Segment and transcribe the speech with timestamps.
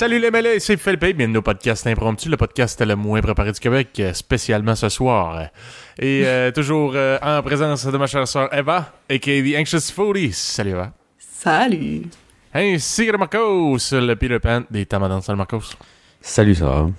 [0.00, 3.60] Salut les mêlés, c'est Philippe, bienvenue au podcast Impromptu, le podcast le moins préparé du
[3.60, 5.50] Québec, euh, spécialement ce soir.
[5.98, 9.42] Et euh, toujours euh, en présence de ma chère sœur Eva, a.k.a.
[9.42, 10.32] The Anxious Foodie.
[10.32, 10.92] Salut Eva.
[11.18, 12.06] Salut.
[12.54, 15.20] Ainsi que Marcos, le Peter Pan des Tamadans.
[15.20, 15.74] Salut Marcos.
[16.22, 16.90] Salut, ça va?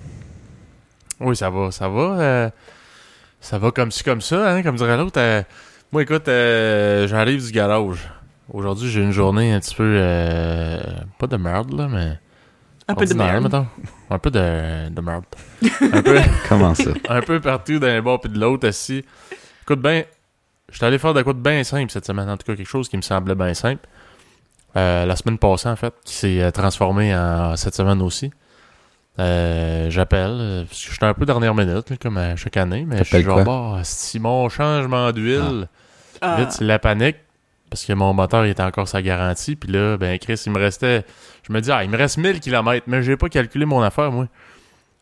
[1.22, 2.20] Oui, ça va, ça va.
[2.20, 2.50] euh,
[3.40, 5.20] ça va comme ci, comme ça, hein, comme dirait l'autre.
[5.20, 5.42] euh,
[5.92, 8.12] moi, écoute, euh, j'arrive du garage.
[8.54, 9.92] Aujourd'hui, j'ai une journée un petit peu...
[9.98, 10.80] euh,
[11.18, 12.20] pas de merde, là, mais...
[12.92, 13.44] Un peu de merde.
[13.44, 13.68] mettons.
[14.10, 15.24] Un peu de, de merde.
[15.94, 16.20] un, peu,
[16.50, 16.92] Comment ça?
[17.10, 19.04] un peu partout d'un bord puis de l'autre, assis.
[19.64, 20.04] Écoute, ben,
[20.72, 22.30] j'étais allé faire de quoi de bien simple cette semaine.
[22.30, 23.88] En tout cas, quelque chose qui me semblait bien simple.
[24.78, 28.32] Euh, la semaine passée, en fait, qui s'est euh, transformé en cette semaine aussi.
[29.20, 33.00] Euh, J'appelle, parce que j'étais un peu dernière minute, là, comme à chaque année, mais
[33.00, 35.68] je suis genre, bah, si mon changement d'huile,
[36.22, 36.38] Ah.
[36.40, 37.18] vite, c'est la panique,
[37.70, 40.60] parce que mon moteur, il était encore sa garantie, puis là, ben, Chris, il me
[40.60, 41.04] restait,
[41.44, 44.12] je me dis, ah, il me reste 1000 km, mais j'ai pas calculé mon affaire,
[44.12, 44.28] moi.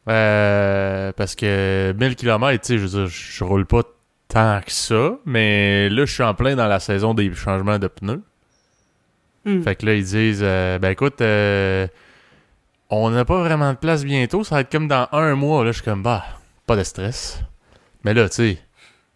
[0.07, 3.83] Euh, parce que 1000 km, tu sais, je veux dire, je roule pas
[4.27, 7.87] tant que ça, mais là, je suis en plein dans la saison des changements de
[7.87, 8.21] pneus.
[9.45, 9.61] Hmm.
[9.61, 11.87] Fait que là, ils disent, euh, ben écoute, euh,
[12.89, 15.63] on n'a pas vraiment de place bientôt, ça va être comme dans un mois.
[15.63, 16.23] Là, je suis comme, bah,
[16.65, 17.41] pas de stress.
[18.03, 18.57] Mais là, tu sais,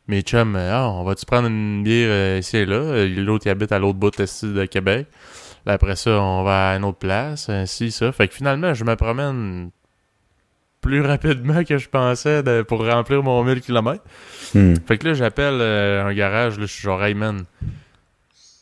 [0.08, 3.06] mes chums, ah, on va-tu prendre une bière ici et là?
[3.06, 5.08] L'autre, il habite à l'autre bout de Québec?
[5.66, 8.12] Là, après ça, on va à une autre place, ainsi, ça.
[8.12, 9.70] Fait que finalement, je me promène
[10.82, 14.04] plus rapidement que je pensais de- pour remplir mon 1000 km.
[14.54, 14.74] Hmm.
[14.86, 17.46] Fait que là, j'appelle euh, un garage, là, je suis genre, hey man,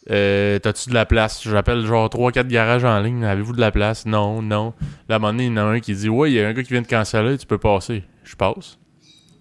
[0.10, 1.42] euh, t'as-tu de la place?
[1.44, 4.06] J'appelle genre 3-4 garages en ligne, avez-vous de la place?
[4.06, 4.74] Non, non.
[5.10, 6.42] Là, à un moment donné, il y en a un qui dit, ouais, il y
[6.42, 8.04] a un gars qui vient de canceller, tu peux passer.
[8.24, 8.78] Je passe.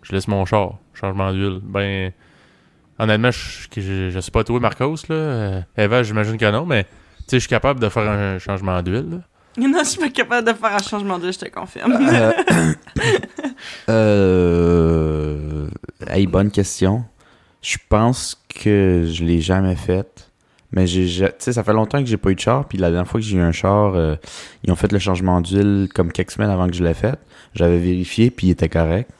[0.02, 1.60] Je laisse mon char, changement d'huile.
[1.62, 2.12] Ben,
[2.98, 5.14] honnêtement, je, je, je sais pas toi, Marcos, là.
[5.14, 6.86] Euh, Eva, j'imagine que non, mais,
[7.30, 9.20] sais, je suis capable de faire un changement d'huile.
[9.58, 11.92] Non, je suis pas capable de faire un changement d'huile, je te confirme.
[11.92, 12.32] Euh,
[13.88, 15.66] euh,
[16.08, 17.04] hey, bonne question.
[17.62, 20.30] Je pense que je l'ai jamais faite.
[20.72, 22.66] Mais j'ai, ja- tu sais, ça fait longtemps que j'ai pas eu de char.
[22.68, 24.14] Puis la dernière fois que j'ai eu un char, euh,
[24.62, 27.18] ils ont fait le changement d'huile comme quelques semaines avant que je l'ai fait.
[27.54, 29.10] J'avais vérifié, puis il était correct.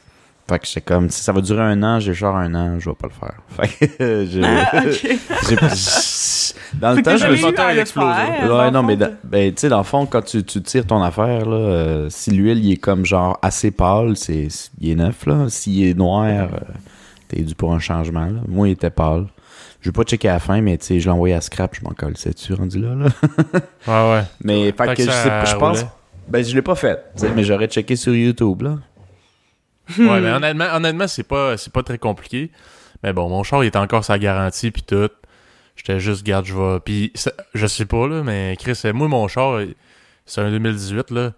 [0.49, 2.79] Fait que j'étais comme, si ça va durer un an, j'ai le char un an,
[2.79, 3.35] je vais pas le faire.
[3.69, 5.67] Fait que j'ai, Ah.
[6.75, 8.15] Dans le temps, je me le explosé.
[8.15, 11.03] faire, Ouais, non, mais, ben, tu sais, dans le fond, quand tu, tu tires ton
[11.03, 14.49] affaire, là, euh, si l'huile, il est comme genre assez pâle, c'est,
[14.81, 15.47] il est neuf, là.
[15.49, 16.47] S'il est noir, euh,
[17.29, 18.41] t'es dû pour un changement, là.
[18.49, 19.27] Moi, il était pâle.
[19.81, 21.75] Je vais pas checker à la fin, mais tu sais, je l'ai envoyé à scrap,
[21.75, 23.07] je m'en colle, c'est-tu rendu là, là?
[23.87, 24.25] Ouais, ouais.
[24.45, 25.87] Mais, fait que, je, sais je pense,
[26.29, 27.03] ben, je l'ai pas fait,
[27.35, 28.79] mais j'aurais checké sur YouTube, là.
[29.99, 32.51] Ouais, mais honnêtement, honnêtement c'est pas, c'est pas très compliqué.
[33.03, 35.09] Mais bon, mon char, il est encore sa garantie, puis tout.
[35.85, 36.79] J'étais juste, garde, je vais.
[36.81, 39.61] Puis, ça- je sais pas, là, mais Chris, euh, moi, mon char,
[40.27, 41.33] c'est un 2018, là.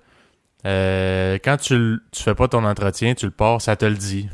[0.66, 4.28] Euh, quand tu, tu fais pas ton entretien, tu le pars, ça te le dit.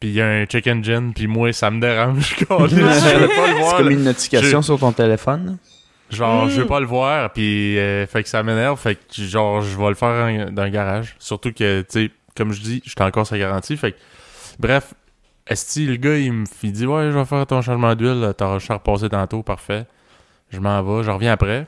[0.00, 2.36] Puis il y a un check engine, puis moi, ça me dérange.
[2.40, 2.68] Je veux pas le
[3.54, 3.76] C'est voir.
[3.76, 3.92] comme là.
[3.92, 5.58] une notification sur ton téléphone.
[6.10, 6.50] Genre, Mm.
[6.50, 9.76] je veux pas le voir, puis euh, fait que ça m'énerve, fait que genre, je
[9.76, 11.14] vais le faire en- dans le garage.
[11.18, 13.96] Surtout que, tu sais, comme je dis, j'étais encore sa garantie, fait que,
[14.58, 14.94] bref,
[15.48, 18.82] Esti, le gars, il me dit, ouais, je vais faire ton changement d'huile, le char
[18.82, 19.86] passé tantôt, parfait.
[20.50, 21.66] Je m'en vais, je reviens après,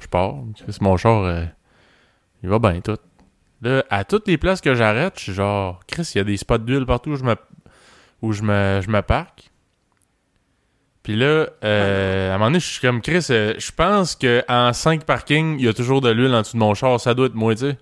[0.00, 0.36] je pars,
[0.80, 1.44] mon char, euh,
[2.42, 2.98] il va bien tout.
[3.62, 6.36] Là, à toutes les places que j'arrête, je suis genre, Chris, il y a des
[6.36, 7.36] spots d'huile partout où je me,
[8.20, 9.50] où je me, je me parque.
[11.02, 14.44] Puis là, euh, à un moment donné, je suis comme Chris, euh, je pense que
[14.48, 17.00] en 5 parkings, il y a toujours de l'huile en dessous de mon char.
[17.00, 17.78] Ça doit être moi, tu sais.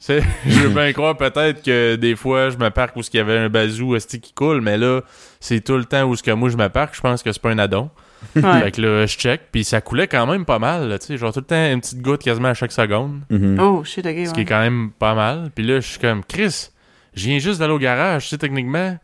[0.46, 3.36] Je veux bien croire peut-être que des fois, je me parque où il y avait
[3.38, 5.02] un bazou esti qui coule, mais là,
[5.40, 6.94] c'est tout le temps où ce que moi je me parque.
[6.96, 7.90] Je pense que c'est pas un addon.
[8.34, 8.42] Ouais.
[8.62, 11.16] Fait que là, je check, puis ça coulait quand même pas mal, tu sais.
[11.18, 13.20] Genre tout le temps une petite goutte quasiment à chaque seconde.
[13.30, 13.58] Mhm.
[13.60, 14.44] Oh, shit, ok, Ce qui est ouais.
[14.46, 15.50] quand même pas mal.
[15.54, 16.70] Puis là, je suis comme, Chris,
[17.14, 18.24] je viens juste d'aller au garage.
[18.24, 18.98] Tu sais, techniquement,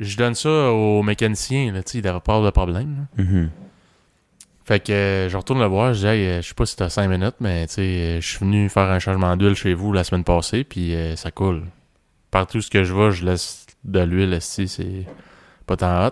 [0.00, 3.06] je donne ça au mécanicien, là, tu sais, il devrait pas avoir de problème.
[3.16, 3.24] là.
[3.24, 3.50] Mhm.
[4.70, 6.76] Fait que euh, je retourne le voir, je dis, Hey, euh, je sais pas si
[6.76, 9.74] t'as 5 minutes, mais tu sais, euh, je suis venu faire un changement d'huile chez
[9.74, 11.64] vous la semaine passée, puis euh, ça coule.
[12.30, 15.06] Partout ce que je vais, je laisse de l'huile, ici, c'est
[15.66, 16.10] pas tant hot.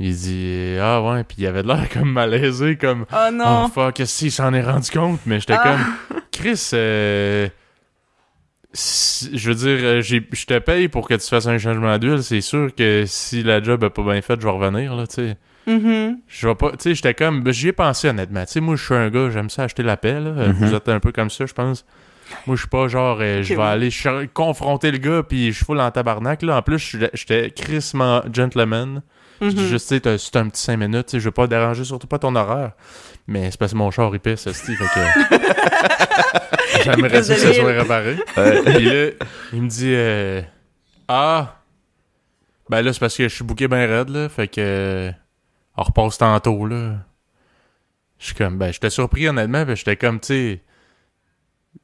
[0.00, 3.68] Il dit, ah ouais, puis il avait de l'air comme malaisé, comme, Oh oh non.
[3.68, 5.62] fuck, qu'est-ce qu'il s'en est rendu compte, mais j'étais Ah.
[6.08, 7.48] comme, Chris, euh,
[8.72, 12.40] si- je veux dire, je te paye pour que tu fasses un changement d'huile, c'est
[12.40, 15.36] sûr que si la job est pas bien faite, je vais revenir, là, tu sais.
[15.66, 16.18] Mhm.
[16.26, 18.44] Je vais pas, tu sais, j'étais comme, ben, j'y ai pensé honnêtement.
[18.44, 20.30] Tu sais, moi, je suis un gars, j'aime ça acheter la paix, là.
[20.30, 20.52] Euh, Mhm.
[20.68, 21.84] Vous êtes un peu comme ça, je pense.
[22.46, 23.90] Moi, je suis pas genre, euh, je vais aller
[24.32, 26.42] confronter le gars, puis je suis full en tabarnak.
[26.42, 26.58] Là.
[26.58, 29.02] En plus, j'étais- crissement gentleman.
[29.42, 29.68] Je dis Mhm.
[29.68, 32.06] juste, tu sais, c'est un petit 5 minutes, tu sais, je veux pas déranger, surtout
[32.06, 32.72] pas ton horaire.
[33.26, 35.30] Mais c'est parce que mon char, il pisse, Steve, fait que...
[36.84, 38.16] J'aimerais ça que ça soit réparé.
[38.34, 39.10] Puis là,
[39.52, 40.42] il me dit, euh,
[41.08, 41.56] ah,
[42.68, 45.10] ben là, c'est parce que je suis bouqué bien raide, là, fait que...
[45.80, 46.96] On repasse tantôt, là.
[48.18, 50.60] Je suis comme, ben, j'étais surpris, honnêtement, puis j'étais comme, tu sais...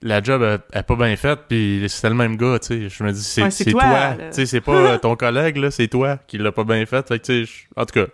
[0.02, 2.88] La job elle, elle est pas bien faite, puis c'était le même gars, tu sais.
[2.88, 4.14] Je me dis, c'est Ouais, toi.
[4.30, 7.06] Tu sais, c'est pas euh, ton collègue, là, c'est toi qui l'a pas bien fait.
[7.08, 8.06] Fait que, tu sais, je- en tout cas,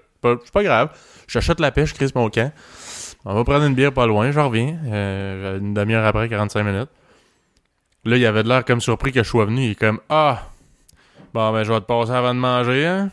[0.45, 0.91] c'est pas grave.
[1.27, 2.53] J'achète la pêche, je crise mon camp.
[3.25, 4.77] On va prendre une bière pas loin, je reviens.
[4.87, 6.91] euh, une demi-heure après, 45 minutes.
[8.05, 9.65] Là, il avait de l'air comme surpris que je sois venu.
[9.65, 10.51] Il est comme, ah,
[11.33, 13.11] bon, ben, je vais te passer avant de manger, hein.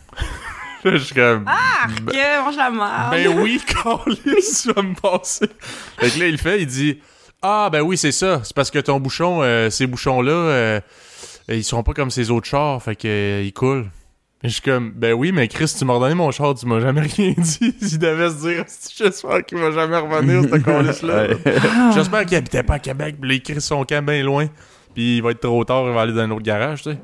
[0.86, 3.12] Je suis comme, ben, Que mange la merde.
[3.12, 5.48] ben oui, Carlis, tu vas me passer.
[5.98, 7.00] Fait que là, il le fait, il dit
[7.42, 8.42] Ah, ben oui, c'est ça.
[8.44, 10.80] C'est parce que ton bouchon, euh, ces bouchons-là, euh,
[11.50, 13.88] ils sont pas comme ces autres chars, fait que euh, ils coulent.
[14.42, 16.80] Et je suis comme Ben oui, mais Chris, tu m'as redonné mon char, tu m'as
[16.80, 17.76] jamais rien dit.
[17.82, 18.66] Il devait se dire
[18.98, 21.92] J'espère qu'il va jamais revenir, ce Carlis-là?
[21.94, 24.48] J'espère qu'il habitait pas à Québec, puis là, il crie son camp bien loin.
[24.94, 26.98] Puis il va être trop tard, il va aller dans un autre garage, tu sais.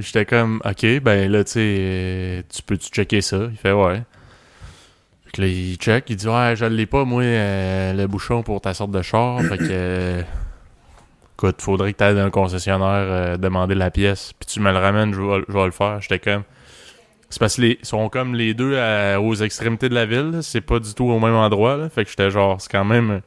[0.00, 3.48] J'étais comme, ok, ben là, tu sais, euh, tu peux-tu checker ça?
[3.50, 4.02] Il fait, ouais.
[5.24, 8.42] Fait que là, il check, il dit, ouais, je l'ai pas, moi, euh, le bouchon
[8.42, 9.40] pour ta sorte de char.
[9.42, 10.22] fait que, euh,
[11.34, 14.72] écoute, faudrait que tu ailles dans un concessionnaire euh, demander la pièce, puis tu me
[14.72, 16.00] le ramènes, je vais, le faire.
[16.00, 16.42] J'étais comme,
[17.28, 18.76] c'est parce qu'ils sont comme les deux
[19.18, 21.88] aux extrémités de la ville, c'est pas du tout au même endroit, là.
[21.88, 23.20] Fait que j'étais genre, c'est quand même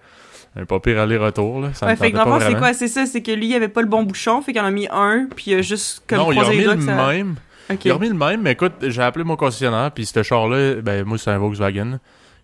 [0.55, 1.73] un, pas pire aller-retour, là.
[1.73, 2.73] Ça Ouais, fait que dans le c'est quoi?
[2.73, 4.71] C'est ça, c'est que lui, il avait pas le bon bouchon, fait qu'il en a
[4.71, 7.07] mis un, puis il a juste comme non, il a remis les le doigts ça-
[7.07, 7.35] même.
[7.83, 11.05] Il a remis le même, mais écoute, j'ai appelé mon concessionnaire, puis ce char-là, ben
[11.05, 11.99] moi c'est un Volkswagen.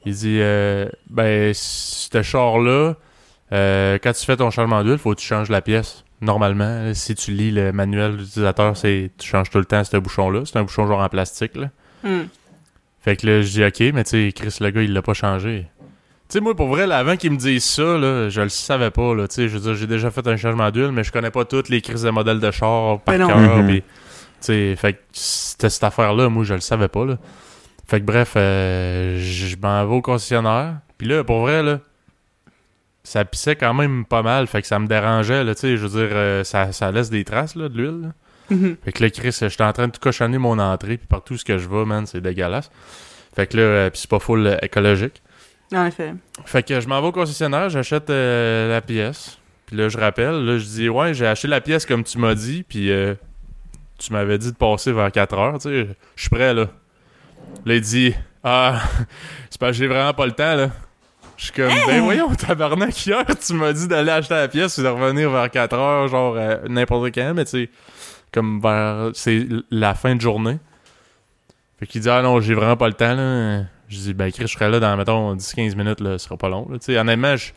[0.05, 2.95] Il dit, euh, ben ce char-là,
[3.51, 6.03] euh, quand tu fais ton changement d'huile, faut que tu changes la pièce.
[6.21, 10.41] Normalement, si tu lis le manuel d'utilisateur, c'est tu changes tout le temps ce bouchon-là.
[10.45, 11.55] C'est un bouchon genre en plastique.
[11.55, 11.69] Là.
[12.03, 12.23] Hmm.
[13.01, 15.13] Fait que là, je dis ok, mais tu sais, Chris, le gars, il l'a pas
[15.13, 15.67] changé.
[16.29, 18.91] Tu sais, moi, pour vrai, là, avant qu'il me dise ça, là, je le savais
[18.91, 21.11] pas, là, tu sais, je veux dire, j'ai déjà fait un changement d'huile, mais je
[21.11, 23.27] connais pas toutes les crises de modèles de char par Ben non.
[23.29, 23.85] cœur, pis, tu
[24.41, 27.17] sais, fait que c'était cette affaire-là, moi, je le savais pas, là.
[27.87, 31.79] Fait que bref, euh, je m'en vais au concessionnaire, puis là, pour vrai, là,
[33.03, 35.87] ça pissait quand même pas mal, fait que ça me dérangeait, là, tu sais, je
[35.87, 38.13] veux dire, euh, ça, ça laisse des traces, là, de l'huile.
[38.51, 38.77] Mhm.
[38.85, 41.45] Fait que là, Chris, j'étais en train de tout cochonner mon entrée, puis partout ce
[41.45, 42.69] que je vais, man, c'est dégueulasse.
[43.35, 45.23] Fait que là, euh, puis c'est pas full euh, écologique.
[45.73, 46.13] En effet.
[46.45, 49.37] Fait que je m'en vais au concessionnaire, j'achète euh, la pièce.
[49.67, 52.33] Puis là, je rappelle, là, je dis, ouais, j'ai acheté la pièce comme tu m'as
[52.33, 53.13] dit, puis euh,
[53.99, 56.69] tu m'avais dit de passer vers 4 heures, tu sais, je suis prêt, là.
[57.65, 58.81] Là, il dit, ah,
[59.51, 60.71] c'est parce que j'ai vraiment pas le temps, là.
[61.37, 64.83] Je suis comme, ben voyons, tabarnak, hier, tu m'as dit d'aller acheter la pièce et
[64.83, 67.69] de revenir vers 4 heures, genre euh, n'importe quand, mais tu sais,
[68.33, 70.57] comme vers, c'est la fin de journée.
[71.79, 73.65] Fait qu'il dit, ah non, j'ai vraiment pas le temps, là.
[73.89, 76.47] Je dis, ben, Chris, je serai là dans, mettons, 10-15 minutes, là, ce sera pas
[76.49, 76.77] long, là.
[76.77, 77.51] Tu sais, honnêtement, je,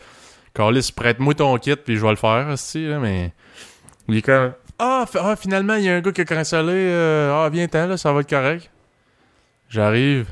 [0.55, 3.33] Carlis, prête-moi ton kit, puis je vais le faire, aussi, là, mais.
[4.09, 7.33] Il est comme, ah, ah, finalement, il y a un gars qui a cancellé, euh,
[7.45, 8.71] ah, viens-t'en, là, ça va être correct.
[9.69, 10.27] J'arrive,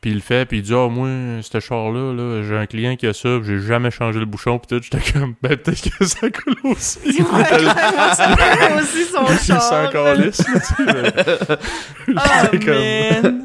[0.00, 1.08] puis il le fait, puis il dit, ah, moi,
[1.42, 4.58] ce char-là, là, j'ai un client qui a ça, puis j'ai jamais changé le bouchon,
[4.58, 4.82] puis tout.
[4.82, 6.98] J'étais comme, ben, peut-être que ça coule aussi.
[7.22, 9.26] Ouais, fait aussi son
[9.60, 9.90] char.
[9.90, 12.20] calisse, là, tu sais, mais- Oh,
[12.52, 13.44] J'étais comme- man.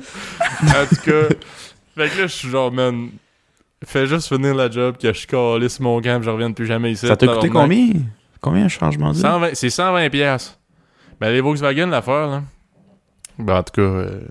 [0.67, 1.35] En tout cas,
[1.95, 3.10] fait que là, je suis genre, man,
[3.86, 6.91] fais juste finir la job, que je calisse mon camp, puis je reviens plus jamais
[6.91, 7.07] ici.
[7.07, 7.88] Ça t'a coûté combien?
[8.39, 9.21] Combien un changement d'huile?
[9.21, 10.57] 120 C'est 120 pièces.
[11.19, 12.43] Ben, les Volkswagen, l'affaire, là.
[13.38, 14.21] Ben, en tout cas, euh,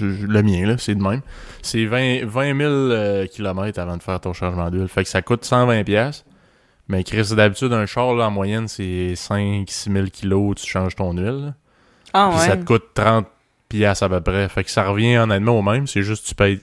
[0.00, 1.20] le mien, là, c'est de même.
[1.62, 4.88] C'est 20, 20 000 euh, kilomètres avant de faire ton changement d'huile.
[4.88, 6.24] Fait que ça coûte 120 pièces.
[6.88, 11.12] Mais Chris, d'habitude, un char, là, en moyenne, c'est 5-6 000 kilos, tu changes ton
[11.12, 11.46] huile.
[11.46, 11.54] là.
[12.12, 12.46] Ah Puis ouais.
[12.46, 13.26] ça te coûte 30
[13.68, 14.48] pièces à peu près.
[14.48, 15.86] Fait que ça revient honnêtement au même.
[15.86, 16.60] C'est juste que tu payes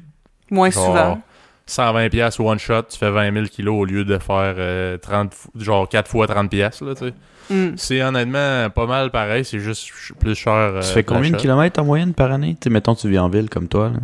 [0.52, 1.22] Moins genre souvent.
[1.66, 5.34] 120 pièces one shot, tu fais 20 000 kilos au lieu de faire euh, 30,
[5.34, 7.14] fou- genre 4 fois 30 pièces, là, tu sais.
[7.50, 7.74] Hmm.
[7.78, 10.54] C'est honnêtement pas mal pareil, c'est juste plus cher.
[10.54, 12.56] euh, Tu fais combien de kilomètres en moyenne par année?
[12.60, 13.90] Tu sais, mettons, tu vis en ville comme toi.
[13.90, 14.00] Là.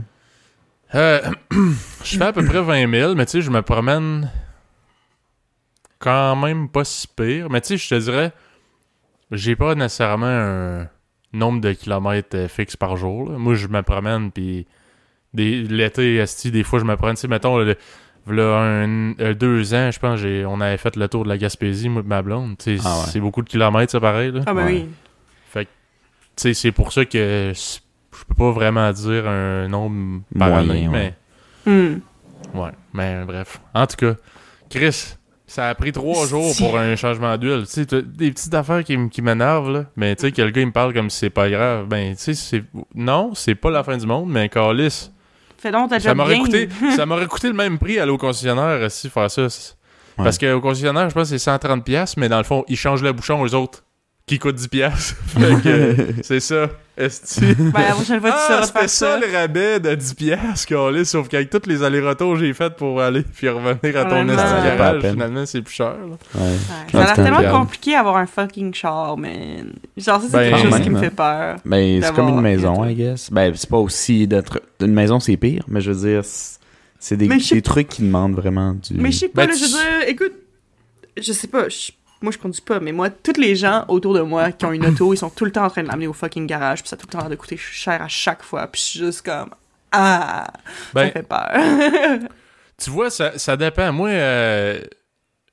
[0.95, 1.21] Euh,
[2.03, 4.31] je fais à peu près 20 000, mais tu sais, je me promène
[5.99, 7.49] quand même pas si pire.
[7.49, 8.31] Mais tu sais, je te dirais,
[9.31, 10.87] j'ai pas nécessairement un
[11.33, 13.29] nombre de kilomètres euh, fixe par jour.
[13.31, 13.37] là.
[13.37, 14.65] Moi, je me promène, puis
[15.33, 17.15] des- l'été, esti, des fois, je me promène.
[17.15, 17.75] Tu sais, mettons, le,
[18.25, 21.89] v'là un, euh, deux ans, je pense, on avait fait le tour de la Gaspésie,
[21.89, 22.57] moi et ma blonde.
[22.57, 23.05] Tu sais, Ah ouais.
[23.11, 24.31] c'est beaucoup de kilomètres, ça, pareil.
[24.31, 24.41] Là.
[24.45, 24.71] Ah ben Ouais.
[24.71, 24.89] oui.
[25.49, 25.69] Fait que,
[26.35, 30.69] tu sais, c'est pour ça que je peux pas vraiment dire un nombre par Moyen,
[30.69, 31.13] année, ouais.
[31.65, 31.99] mais Hmm.
[32.57, 33.59] ouais, mais bref.
[33.73, 34.15] En tout cas,
[34.69, 35.15] Chris,
[35.49, 37.63] Ça a pris trois jours pour un changement d'huile.
[37.65, 39.85] Tu sais, des petites affaires qui, qui m'énervent, là.
[39.95, 41.87] Mais tu sais, que le gars, il me parle comme si c'est pas grave.
[41.87, 42.63] Ben, tu sais, c'est...
[42.93, 45.11] Non, c'est pas la fin du monde, mais calice.
[45.57, 48.89] Fais donc ta Ça m'aurait coûté, ça m'aurait coûté le même prix aller au concessionnaire
[48.91, 49.41] si faire ça.
[49.41, 50.23] Ouais.
[50.23, 53.03] Parce qu'au concessionnaire, je pense que c'est 130$, piastres, mais dans le fond, ils changent
[53.03, 53.83] le bouchon aux autres
[54.29, 54.67] qui coûtent 10$.
[54.69, 55.15] piastres.
[55.27, 56.69] fait que c'est ça.
[56.97, 57.41] Esti.
[57.57, 59.19] Ben, la prochaine fois, tu Ah, c'était ça ça.
[59.19, 63.01] le rabais de 10$, piastres, câlisse, sauf qu'avec tous les allers-retours que j'ai fait pour
[63.01, 65.13] aller puis revenir à ton esti garage, peine.
[65.13, 65.95] finalement, c'est plus cher.
[65.95, 66.41] là.
[66.41, 66.41] Ouais.
[66.49, 66.55] Ouais,
[66.91, 69.73] Ça a l'air tellement compliqué avoir un fucking char, man.
[69.97, 71.55] Genre, ça, c'est Ben, quelque chose quand qui me même, fait peur.
[71.65, 73.31] Ben, c'est comme une maison, I guess.
[73.31, 74.61] Ben, c'est pas aussi d'être.
[74.81, 76.21] Une maison, c'est pire, mais je veux dire,
[76.99, 78.93] c'est des, des trucs qui demandent vraiment du.
[78.95, 80.33] Mais je sais pas, Ben, là, je veux dire, écoute,
[81.17, 84.21] je sais pas, je- moi je conduis pas, mais moi, tous les gens autour de
[84.21, 86.13] moi qui ont une auto, ils sont tout le temps en train de l'amener au
[86.13, 88.67] fucking garage, puis ça a tout le temps l'air de coûter cher à chaque fois,
[88.67, 89.49] puis je suis juste comme,
[89.91, 90.61] ah, ça
[90.93, 91.49] Ben, fait peur.
[92.81, 93.91] Tu vois, ça, ça dépend.
[93.91, 94.79] Moi, euh,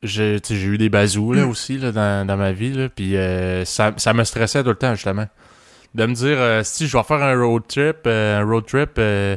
[0.01, 3.93] j'ai eu des bazous là, aussi là, dans, dans ma vie, là, puis euh, ça,
[3.97, 5.27] ça me stressait tout le temps, justement.
[5.95, 8.91] De me dire, euh, si je vais faire un road trip, euh, un road trip,
[8.99, 9.37] euh,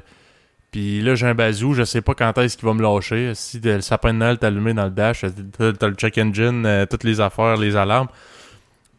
[0.72, 3.32] puis là, j'ai un bazou, je sais pas quand est-ce qu'il va me lâcher.
[3.34, 5.26] Si le sapin de Noël est allumé dans le dash,
[5.58, 8.08] t'as le check engine, euh, toutes les affaires, les alarmes.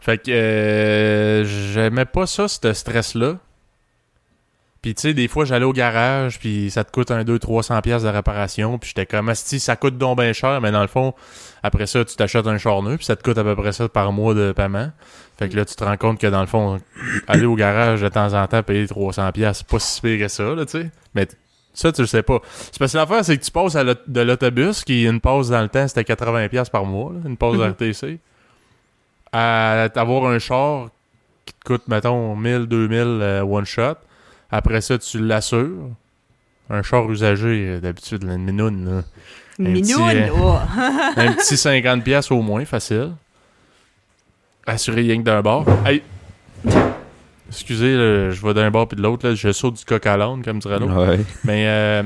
[0.00, 3.36] Fait que euh, j'aimais pas ça, ce stress-là.
[4.82, 8.08] Puis tu sais, des fois, j'allais au garage, puis ça te coûte un 200-300$ piastres
[8.08, 11.12] de réparation, puis j'étais comme, si ça coûte donc bien cher, mais dans le fond,
[11.62, 13.90] après ça, tu t'achètes un char neuf, puis ça te coûte à peu près ça
[13.90, 14.90] par mois de paiement.
[15.38, 16.78] Fait que là, tu te rends compte que dans le fond,
[17.28, 20.28] aller au garage de temps en temps, payer 300$, piastres, c'est pas si pire que
[20.28, 20.90] ça, là, tu sais.
[21.14, 21.28] Mais
[21.80, 22.40] ça, tu le sais pas.
[22.72, 25.62] C'est parce que l'affaire, c'est que tu passes à de l'autobus, qui une pause dans
[25.62, 27.70] le temps, c'était 80$ piastres par mois, là, une pause Mhm.
[27.70, 28.18] RTC,
[29.32, 30.88] à avoir un char
[31.46, 33.94] qui te coûte, mettons, 1000, 2000 euh, one shot.
[34.50, 35.88] Après ça, tu l'assures.
[36.68, 39.02] Un char usagé, euh, d'habitude, une minoune, là.
[39.58, 40.56] Un petit, euh, oh.
[41.16, 43.12] un petit 50$ piastres au moins, facile.
[44.66, 45.66] Assuré rien que d'un bord.
[45.84, 46.02] Hey!
[47.50, 50.16] Excusez, là, je vais d'un bord puis de l'autre, là, je saute du coq à
[50.16, 51.08] l'âne, comme dirait l'autre.
[51.08, 51.20] Ouais.
[51.44, 52.02] Mais euh,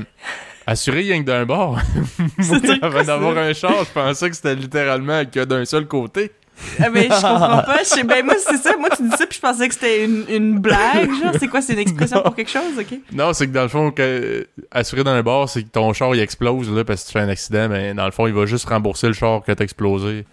[0.65, 1.79] assuré rien que d'un bord.
[2.37, 6.31] Moi, avant d'avoir un char, je pensais que c'était littéralement que d'un seul côté.
[6.79, 9.27] Ah, ben, je comprends pas, je sais, ben, moi, c'est ça, moi, tu dis ça,
[9.27, 12.33] puis je pensais que c'était une, une blague, genre, c'est quoi, c'est une expression pour
[12.33, 12.97] quelque chose, ok?
[13.11, 16.21] Non, c'est que dans le fond, que, assuré d'un bord, c'est que ton char il
[16.21, 18.69] explose là, parce que tu fais un accident, mais dans le fond, il va juste
[18.69, 20.25] rembourser le char que t'as explosé.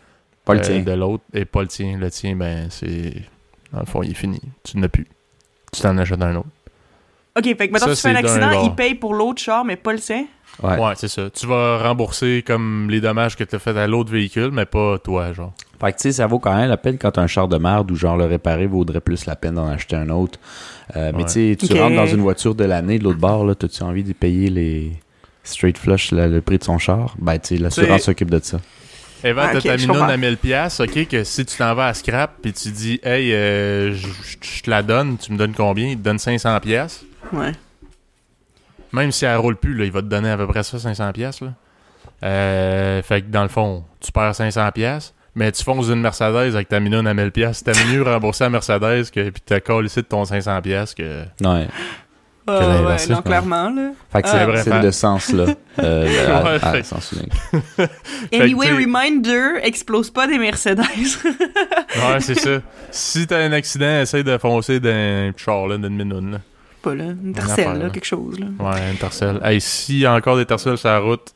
[0.45, 0.81] Pas le euh, tien.
[0.81, 1.97] de l'autre et pas le tien.
[1.99, 3.15] Le tien, ben, c'est.
[3.73, 4.41] Dans le fond, il est fini.
[4.65, 5.07] Tu n'as plus.
[5.73, 6.49] Tu t'en achètes un autre.
[7.37, 9.77] Ok, fait que maintenant, Ça, tu fais un accident, il paye pour l'autre char, mais
[9.77, 10.27] pas le sien?
[10.63, 10.79] Ouais.
[10.79, 11.31] Ouais, c'est ça.
[11.31, 14.99] Tu vas rembourser comme les dommages que tu as fait à l'autre véhicule, mais pas
[14.99, 15.55] toi, genre.
[15.81, 17.91] Fait que tu sais, ça vaut quand même la peine quand un char de merde
[17.91, 20.39] ou genre le réparer vaudrait plus la peine d'en acheter un autre.
[20.95, 21.25] Euh, Mais Ouais.
[21.25, 24.05] tu sais, tu rentres dans une voiture de l'année de l'autre bord, là, t'as-tu envie
[24.05, 24.93] de payer les
[25.43, 27.15] straight flush le prix de son char?
[27.19, 28.59] Ben tu sais, l'assurance s'occupe de ça.
[29.25, 31.95] Eva, Ah, t'as ta minoune à 1000$, piastres, ok, que si tu t'en vas à
[31.95, 35.89] scrap, puis tu dis, hey, euh, je te la donne, tu me donnes combien?
[35.89, 36.61] Il te donne 500$.
[36.61, 37.05] piastres.
[37.33, 37.53] Ouais.
[38.93, 41.13] Même si elle roule plus, là, il va te donner à peu près ça, 500$.
[41.13, 41.53] piastres, Là.
[42.25, 46.55] Euh, fait que dans le fond, tu perds 500$, piastres, mais tu fonces une Mercedes
[46.55, 47.31] avec ta minoune à 1000$.
[47.31, 47.73] piastres.
[47.73, 50.61] T'as mieux rembourser la Mercedes que, puis t'as collé ici de ton 500$.
[50.63, 51.23] piastres que...
[51.41, 51.67] Ouais.
[52.47, 53.23] Ah, Quel ouais, inversif, non, quoi.
[53.23, 53.91] clairement, là.
[54.13, 54.47] Fait que Ah.
[54.57, 54.81] c'est fait.
[54.81, 55.45] de sens-là.
[55.79, 57.33] Euh, à- Ouais, à fait- sens unique.
[58.33, 60.81] que, Anyway, reminder, explose pas des Mercedes.
[61.25, 62.61] Ouais, c'est ça.
[62.91, 66.39] Si t'as un accident, essaye de foncer d'un char, là, d'une minoune, là.
[66.83, 67.91] pas là, une tercelle, là, là.
[67.91, 68.47] quelque chose, là.
[68.59, 69.41] Ouais, une tercelle.
[69.45, 71.29] Hey, s'il y a encore des tercelles sur la route,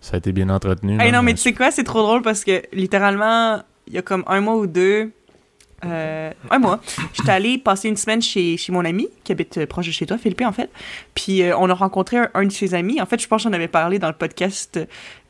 [0.00, 1.00] ça a été bien entretenu.
[1.00, 3.98] Hey, là, non, mais tu sais quoi, c'est trop drôle parce que littéralement, il y
[3.98, 5.10] a comme un mois ou deux,
[5.84, 6.80] euh, un mois,
[7.12, 10.06] j'étais allée passer une semaine chez, chez mon ami qui habite euh, proche de chez
[10.06, 10.70] toi, Philippe, en fait.
[11.14, 13.00] Puis euh, on a rencontré un, de ses amis.
[13.00, 14.78] En fait, je pense que j'en avais parlé dans le podcast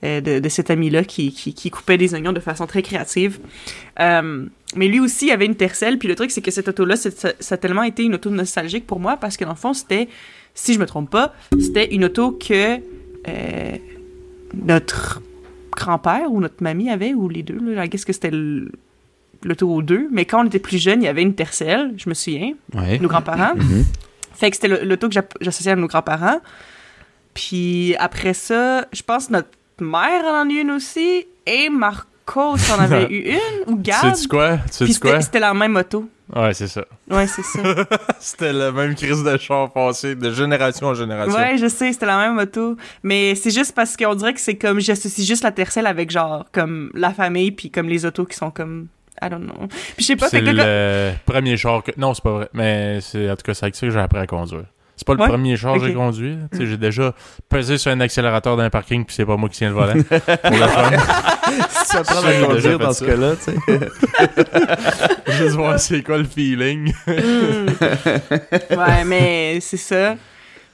[0.04, 3.38] euh, de, de cet ami-là qui, qui, coupait des oignons de façon très créative.
[4.74, 5.98] Mais lui aussi avait une tercelle.
[5.98, 9.00] Puis le truc, c'est que cette auto-là, ça, a tellement été une auto nostalgique pour
[9.00, 10.08] moi parce que dans le fond, c'était,
[10.54, 12.78] si je me trompe pas, c'était une auto que
[14.54, 15.20] notre
[15.76, 17.58] grand-père ou notre mamie avait, ou les deux.
[17.58, 18.30] Là, qu'est-ce que c'était
[19.44, 20.08] l'auto aux deux.
[20.12, 22.98] Mais quand on était plus jeune, il y avait une tercelle, je me souviens, Ouais.
[22.98, 23.54] nos grands-parents.
[23.56, 23.84] Mhm.
[24.34, 26.40] Fait que c'était le- l'auto que j'associais à nos grands-parents.
[27.34, 29.48] Puis après ça, je pense que notre
[29.80, 31.26] mère en a eu une aussi.
[31.46, 33.72] Et Marcos en avait eu une.
[33.72, 34.14] Ou Gab.
[34.14, 34.58] sais-tu quoi?
[34.70, 35.20] Tu sais-tu quoi?
[35.20, 36.08] c'était la même auto.
[36.34, 36.84] Ouais, c'est ça.
[37.10, 37.60] Ouais, c'est ça.
[38.18, 41.36] C'était la même crise de char passé de génération en génération.
[41.36, 42.78] ouais, je sais, c'était la même auto.
[43.02, 46.46] Mais c'est juste parce qu'on dirait que c'est comme, j'associe juste la tercelle avec genre,
[46.50, 48.86] comme la famille, puis comme les autos qui sont comme,
[49.22, 49.66] I don't know.
[49.68, 51.92] Puis je sais pas, c'est le premier char que...
[51.96, 52.48] Non, c'est pas vrai.
[52.52, 54.64] Mais c'est en tout cas, c'est avec ça que j'ai appris à conduire.
[54.96, 55.28] C'est pas le Ouais?
[55.28, 56.36] premier char que j'ai conduit.
[56.52, 57.14] Tu sais, J'ai déjà
[57.48, 59.94] pesé sur un accélérateur d'un parking puis c'est pas moi qui tiens le volant.
[60.02, 60.90] Pour le fun.
[61.70, 63.00] Si tu apprends à conduire dans ça.
[63.00, 65.32] ce cas-là, tu sais.
[65.38, 66.92] Juste voir c'est quoi le feeling.
[67.06, 67.66] Hmm.
[68.70, 70.16] ouais, mais c'est ça.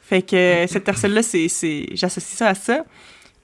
[0.02, 1.86] Fait que cette personne-là, c'est, c'est...
[1.94, 2.80] j'associe ça à ça.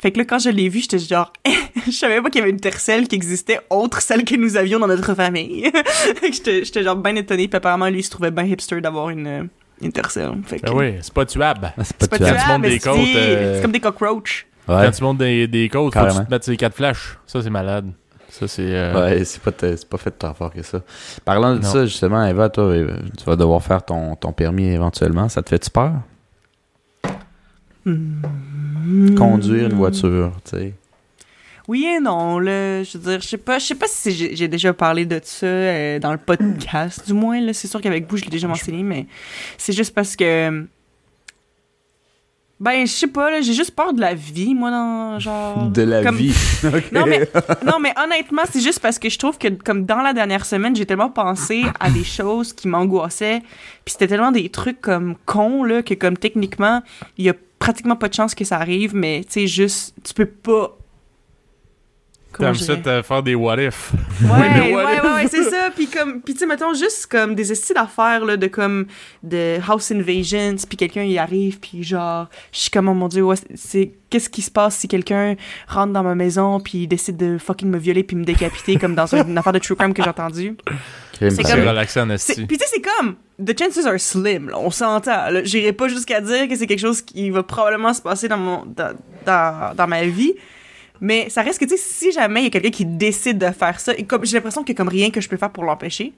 [0.04, 1.32] Fait que là, quand je l'ai vu, j'étais genre,
[1.86, 4.78] je savais pas qu'il y avait une tercelle qui existait autre celle que nous avions
[4.78, 5.70] dans notre famille.
[5.84, 8.82] Fait que j'étais, j'étais genre bien étonnée, puis apparemment, lui, il se trouvait bien hipster
[8.82, 9.48] d'avoir une,
[9.80, 10.32] une tercelle.
[10.44, 11.72] Fait que, Ben oui, c'est pas tuable.
[11.76, 12.38] Ah, C'est c'est pas tuable.
[12.48, 14.46] montes mais des c'est, côtes, euh, c'est comme des cockroaches.
[14.66, 14.90] Quand Ouais.
[14.92, 16.24] tu montes des, des côtes, faut que tu Carrément.
[16.26, 17.18] te mettes ces quatre flashs.
[17.26, 17.90] Ça, c'est malade.
[18.28, 18.62] Ça, c'est.
[18.66, 20.82] euh, Ouais, c'est pas, pas fait tant fort que ça.
[21.24, 21.68] Parlant de Non.
[21.70, 25.30] ça, justement, Eva, toi, euh, tu vas devoir faire ton, ton permis éventuellement.
[25.30, 25.92] Ça te fait-tu peur?
[27.84, 29.14] Hmm.
[29.14, 30.74] Conduire une voiture, tu sais.
[31.66, 34.48] Oui et non, là, je veux dire, je sais pas, je sais pas si j'ai
[34.48, 38.18] déjà parlé de ça euh, dans le podcast, du moins, là, c'est sûr qu'avec vous,
[38.18, 39.06] je l'ai déjà mentionné, mais
[39.56, 40.66] c'est juste parce que,
[42.60, 45.66] ben, je sais pas, là, j'ai juste peur de la vie, moi, dans, genre...
[45.70, 46.34] De la comme- vie.
[46.92, 47.26] Non, mais,
[47.64, 50.76] non, mais honnêtement, c'est juste parce que je trouve que, comme dans la dernière semaine,
[50.76, 53.40] j'ai tellement pensé à des choses qui m'angoissaient,
[53.84, 56.82] puis c'était tellement des trucs comme cons, là, que comme techniquement,
[57.16, 60.12] il y a pratiquement pas de chance que ça arrive, mais, tu sais, juste, tu
[60.12, 60.76] peux pas...
[62.38, 63.92] T'aimes ça te faire des what if?
[64.22, 65.04] Ouais, ouais, what ouais, if?
[65.04, 65.70] ouais, c'est ça.
[65.74, 68.86] Puis comme, puis tu sais, mettons juste comme des styles d'affaires là, de comme
[69.22, 73.22] de House Invasions, puis quelqu'un y arrive, puis genre, je suis comme oh mon dieu,
[73.22, 75.34] ouais, c'est qu'est-ce qui se passe si quelqu'un
[75.66, 78.94] rentre dans ma maison puis il décide de fucking me violer puis me décapiter comme
[78.94, 80.56] dans une affaire de true crime que j'ai entendue.
[81.18, 82.06] C'est comme- relaxé en.
[82.08, 84.48] Puis tu sais, c'est comme the chances are slim.
[84.50, 85.26] Là, on s'entend.
[85.44, 88.64] J'irai pas jusqu'à dire que c'est quelque chose qui va probablement se passer dans mon
[88.66, 88.94] dans,
[89.26, 90.34] dans, dans ma vie.
[91.00, 93.50] Mais ça reste que, tu sais, si jamais il y a quelqu'un qui décide de
[93.50, 95.64] faire ça, comme j'ai l'impression qu'il y a comme rien que je peux faire pour
[95.64, 96.12] l'empêcher.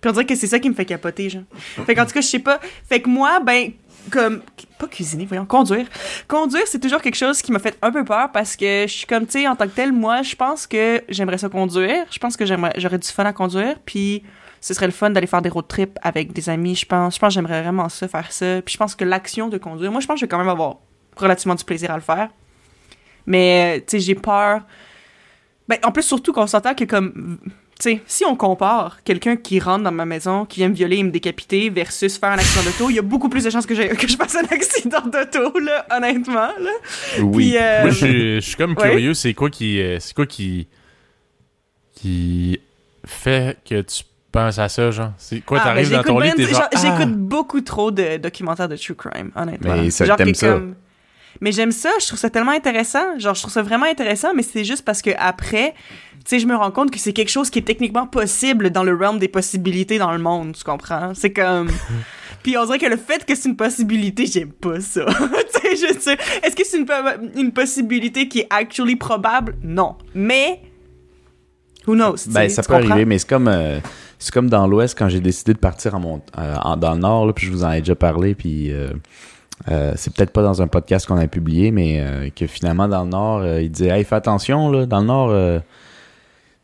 [0.00, 1.44] Puis on dirait que c'est ça qui me fait capoter, genre.
[1.86, 2.60] Fait qu'en tout cas, je sais pas.
[2.88, 3.70] Fait que moi, ben,
[4.10, 4.42] comme.
[4.76, 5.86] Pas cuisiner, voyons, conduire.
[6.26, 9.06] Conduire, c'est toujours quelque chose qui m'a fait un peu peur parce que je suis
[9.06, 12.04] comme, tu sais, en tant que tel, moi, je pense que j'aimerais ça conduire.
[12.10, 13.76] Je pense que j'aurais du fun à conduire.
[13.86, 14.24] Puis
[14.60, 17.14] ce serait le fun d'aller faire des road trips avec des amis, je pense.
[17.14, 18.60] Je pense que j'aimerais vraiment ça, faire ça.
[18.60, 20.48] Puis je pense que l'action de conduire, moi, je pense que je vais quand même
[20.48, 20.78] avoir
[21.16, 22.28] relativement du plaisir à le faire.
[23.26, 24.62] Mais, euh, tu sais, j'ai peur.
[25.68, 27.38] Ben, en plus, surtout qu'on s'entend que, comme,
[27.80, 30.96] tu sais, si on compare quelqu'un qui rentre dans ma maison, qui vient me violer
[30.98, 33.64] et me décapiter versus faire un accident d'auto, il y a beaucoup plus de chances
[33.66, 36.70] que, j'ai- que je fasse un accident d'auto, là, honnêtement, là.
[37.20, 37.50] Oui.
[37.50, 38.88] Puis, euh, Moi, je suis- je suis comme ouais.
[38.90, 39.80] curieux, c'est quoi qui.
[39.80, 40.66] euh, C'est quoi qui.
[41.94, 42.58] qui
[43.04, 45.12] fait que tu penses à ça, genre?
[45.18, 46.68] C'est quoi, Ah, t'arrives ben, dans ton lit, j'écoute ah!
[46.80, 49.74] J'écoute beaucoup trop de documentaires de true crime, honnêtement.
[49.76, 50.52] Mais ça, Genre t'aimes ça.
[50.54, 50.74] comme-
[51.42, 53.18] Mais j'aime ça, je trouve ça tellement intéressant.
[53.18, 55.74] Genre, je trouve ça vraiment intéressant, mais c'est juste parce que après,
[56.18, 58.84] tu sais, je me rends compte que c'est quelque chose qui est techniquement possible dans
[58.84, 61.12] le realm des possibilités dans le monde, tu comprends?
[61.14, 61.68] C'est comme...
[62.44, 65.04] Puis on dirait que le fait que c'est une possibilité, j'aime pas ça.
[65.62, 66.16] tu sais, je sais.
[66.42, 66.92] Est-ce que c'est une, po-
[67.36, 69.56] une possibilité qui est actually probable?
[69.62, 69.96] Non.
[70.14, 70.60] Mais...
[71.86, 72.16] Who knows?
[72.28, 72.90] Ben, ça peut comprends?
[72.90, 73.80] arriver, mais c'est comme, euh,
[74.18, 77.26] c'est comme dans l'Ouest quand j'ai décidé de partir en euh, en- dans le Nord,
[77.26, 78.92] là, puis je vous en ai déjà parlé, puis euh,
[79.70, 83.04] euh, c'est peut-être pas dans un podcast qu'on a publié, mais euh, que finalement dans
[83.04, 85.62] le Nord, euh, il disait Hey, fais attention, là, dans le Nord,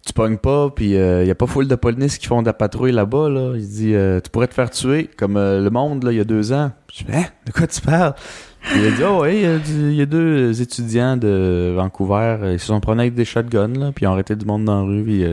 [0.04, 2.54] tu pognes pas, puis il y a pas full de police qui font de la
[2.54, 3.52] patrouille là-bas, là.
[3.56, 6.72] Il dit Tu pourrais te faire tuer, comme le monde, il y a deux ans.
[6.92, 8.14] Je dis Hein, de quoi tu parles
[8.74, 12.80] il a dit Oh, ouais, il y a deux étudiants de Vancouver, ils se sont
[12.80, 15.24] promenés avec des shotguns, là, puis ils ont arrêté du monde dans la rue, puis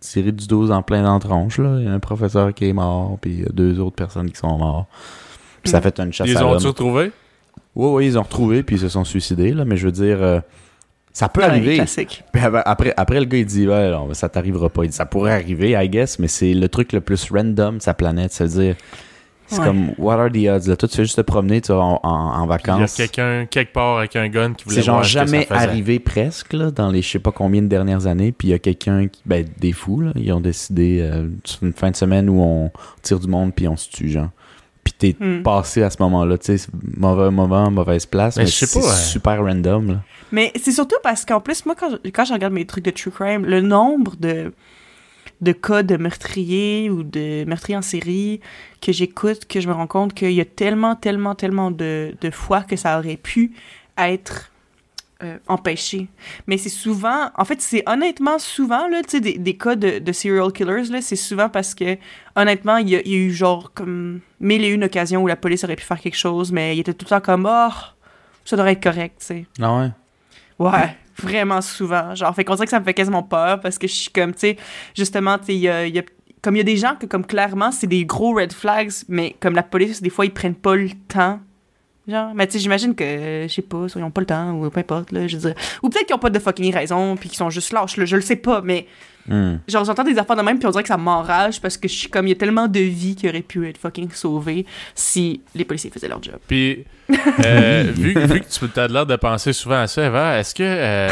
[0.00, 1.58] tiré du 12 en plein dans la tronche.
[1.58, 4.30] Il y a un professeur qui est mort, puis il y a deux autres personnes
[4.30, 4.88] qui sont morts.
[5.62, 6.66] Puis ça a fait une chasse Ils à ont-tu l'homme.
[6.72, 7.12] retrouvé?
[7.74, 10.22] Oui, oui, ils ont retrouvé, puis ils se sont suicidés, là, mais je veux dire,
[10.22, 10.40] euh,
[11.12, 11.74] ça peut Ouais, arriver.
[11.76, 12.22] classique.
[12.32, 14.84] Puis après- après, le gars, il dit, ouais, non, ça t'arrivera pas.
[14.84, 17.82] Il dit, ça pourrait arriver, I guess, mais c'est le truc le plus random de
[17.82, 18.32] sa planète.
[18.32, 18.76] C'est-à-dire,
[19.46, 19.66] c'est Ouais.
[19.66, 20.66] comme, what are the odds?
[20.68, 22.46] Là, toi, tu fais juste te promener tu vois, en, en, en Il y a
[22.46, 22.94] vacances.
[22.94, 26.90] quelqu'un quelque part avec un gun qui voulait C'est genre jamais arrivé presque, là, dans
[26.90, 28.32] les je sais pas combien de dernières années.
[28.32, 31.28] Puis il y a quelqu'un qui, ben, des fous, là, ils ont décidé, euh,
[31.62, 32.70] une fin de semaine où on
[33.02, 34.28] tire du monde puis on se tue, genre.
[34.84, 35.42] Puis t'es Hmm.
[35.42, 38.82] passé à ce moment-là, tu sais, c'est mauvais moment, mauvaise place, Mais mais, c'est ouais.
[38.82, 40.02] super random, là.
[40.32, 42.90] Mais c'est surtout parce qu'en plus, moi, quand je, quand je regarde mes trucs de
[42.90, 44.52] true crime, le nombre de,
[45.40, 48.40] de cas de meurtriers ou de meurtriers en série
[48.80, 52.30] que j'écoute, que je me rends compte qu'il y a tellement, tellement, tellement de, de
[52.30, 53.52] fois que ça aurait pu
[53.98, 54.51] être
[55.22, 56.08] euh, empêché.
[56.46, 59.98] Mais c'est souvent, en fait, c'est honnêtement souvent, là, tu sais, des, des cas de,
[59.98, 61.96] de serial killers, là, c'est souvent parce que,
[62.36, 65.26] honnêtement, il y, a, il y a eu genre comme mille et une occasions où
[65.26, 67.70] la police aurait pu faire quelque chose, mais il était tout le temps comme, oh,
[68.44, 69.46] ça devrait être correct, tu sais.
[69.60, 69.90] Ah ouais?
[70.58, 72.14] Ouais, vraiment souvent.
[72.14, 74.32] Genre, fait qu'on dirait que ça me fait quasiment peur parce que je suis comme,
[74.32, 74.56] tu sais,
[74.96, 76.04] justement, tu sais, il y a, il y a-
[76.42, 79.36] comme il y a des gens que, comme clairement, c'est des gros red flags, mais
[79.38, 81.38] comme la police, des fois, ils prennent pas le temps.
[82.08, 84.68] Genre, mais tu sais, j'imagine que, je sais pas, ils ont pas le temps, ou
[84.70, 85.54] peu importe, là, je veux dire.
[85.84, 88.16] Ou peut-être qu'ils ont pas de fucking raison, puis qu'ils sont juste lâches, là, je
[88.16, 88.86] le sais pas, mais
[89.28, 89.58] Hmm.
[89.68, 91.94] genre, j'entends des affaires de même, puis on dirait que ça m'enrage, parce que je
[91.94, 95.42] suis comme, il y a tellement de vies qui auraient pu être fucking sauvées si
[95.54, 96.34] les policiers faisaient leur job.
[96.48, 96.84] Puis,
[97.46, 100.64] euh, vu, vu que tu as l'air de penser souvent à ça, Eva, est-ce que
[100.64, 101.08] euh,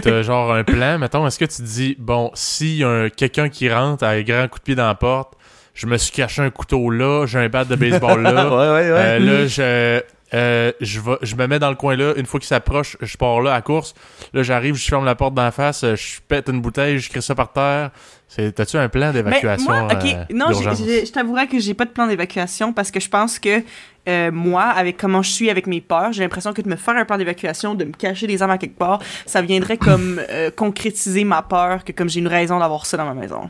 [0.00, 3.08] t'as genre un plan, mettons, est-ce que tu te dis, bon, s'il y a un-
[3.08, 5.34] quelqu'un qui rentre à un grand coup de pied dans la porte,
[5.78, 8.56] je me suis caché un couteau là, j'ai un bat de baseball ouais, là, ouais,
[8.56, 8.90] ouais.
[8.90, 10.02] euh, là, je,
[10.34, 13.16] euh, je, vais, je me mets dans le coin là, une fois qu'il s'approche, je
[13.16, 13.94] pars là à course,
[14.34, 17.22] là, j'arrive, je ferme la porte d'en face, euh, je pète une bouteille, je crie
[17.22, 17.90] ça par terre.
[18.26, 21.90] C'est- T'as-tu un plan d'évacuation moi, ok, euh, non, je t'avouerais que j'ai pas de
[21.90, 23.62] plan d'évacuation parce que je pense que
[24.08, 26.96] euh, moi, avec comment je suis avec mes peurs, j'ai l'impression que de me faire
[26.96, 30.50] un plan d'évacuation, de me cacher des armes à quelque part, ça viendrait comme euh,
[30.50, 33.48] concrétiser ma peur que comme j'ai une raison d'avoir ça dans ma maison.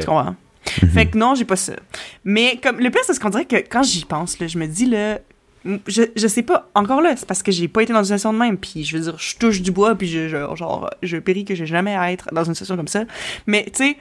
[0.00, 0.34] Tu comprends?
[0.92, 1.74] Fait que non, j'ai pas ça.
[2.24, 4.66] Mais comme le pire, c'est ce qu'on dirait que quand j'y pense, là, je me
[4.66, 5.18] dis là.
[5.86, 8.32] Je, je sais pas, encore là, c'est parce que j'ai pas été dans une situation
[8.32, 11.16] de même, puis je veux dire, je touche du bois, puis je, je- genre, je
[11.18, 13.04] péris que j'ai jamais à être dans une situation comme ça.
[13.46, 13.96] Mais, tu sais,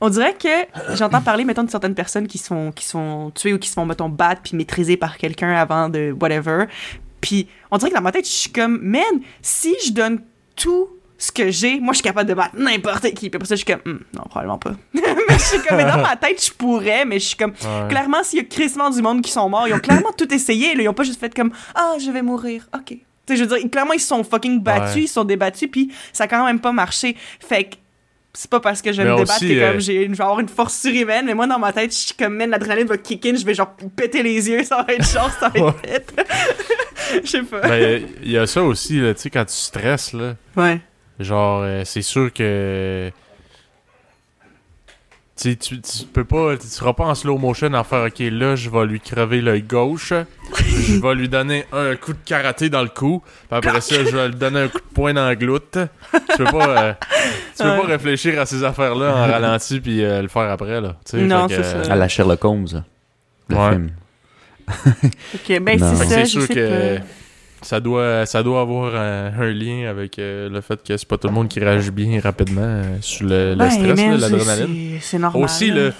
[0.00, 0.48] on dirait que
[0.96, 3.86] j'entends parler, mettons, de certaines personnes qui sont, qui sont tuées ou qui se font,
[3.86, 6.64] mettons, battre puis maîtrisées par quelqu'un avant de whatever.
[7.20, 9.02] Puis on dirait que dans ma tête, je suis comme, man,
[9.40, 10.20] si je donne
[10.56, 10.88] tout
[11.24, 13.30] ce que j'ai, moi, je suis capable de battre n'importe qui.
[13.30, 14.72] Puis après ça, je suis comme, Hmm, non, probablement pas.
[14.94, 17.88] mais je suis comme, mais dans ma tête, je pourrais, mais je suis comme, Ouais.
[17.88, 20.74] clairement, s'il y a crissement du monde qui sont morts, ils ont clairement tout essayé.
[20.74, 22.66] Là, ils ont pas juste fait comme, ah, je vais mourir.
[22.74, 22.86] OK.
[22.88, 25.02] Tu sais, je veux dire, clairement, ils se sont fucking battus, Ouais.
[25.02, 27.16] ils se sont débattus, puis ça a quand même pas marché.
[27.38, 27.76] Fait que
[28.34, 30.24] c'est pas parce que je vais me débattre que euh, comme j'ai une, je vais
[30.24, 32.96] avoir une force surhumaine, mais moi dans ma tête, je suis comme man, l'adrénaline va
[32.96, 36.14] kick in, je vais genre péter les yeux, ça va être genre, ça va être.
[37.24, 37.60] Je sais pas.
[37.60, 40.80] Ben, il y a ça aussi, tu sais, quand tu stresses, là, Ouais.
[41.20, 43.10] Genre, euh, c'est sûr que.
[45.34, 48.54] Tu tu, tu peux pas, tu seras pas en slow motion à faire, ok, là,
[48.54, 50.12] je vais lui crever l'œil gauche,
[50.54, 54.14] je vais lui donner un coup de karaté dans le cou, puis après ça, je
[54.14, 55.78] vais lui donner un coup de poing dans la gloute.
[56.12, 56.92] Tu peux pas, euh,
[57.56, 57.80] tu peux Ouais.
[57.80, 60.96] pas réfléchir à ces affaires-là en ralenti puis euh, le faire après, là.
[61.04, 61.92] tu sais, Non, c'est euh, ça.
[61.92, 62.84] À la Sherlock Holmes,
[63.48, 63.70] le Ouais.
[63.70, 63.90] film.
[65.34, 66.98] Ok, ben c'est ça, c'est je sûr sais que.
[67.62, 71.16] Ça doit, ça doit avoir un, un lien avec euh, le fait que c'est pas
[71.18, 74.98] tout le monde qui réagit bien rapidement euh, sur le, le Ben, stress, l'adrénaline.
[75.00, 75.42] c'est- normal.
[75.44, 75.92] Aussi, le,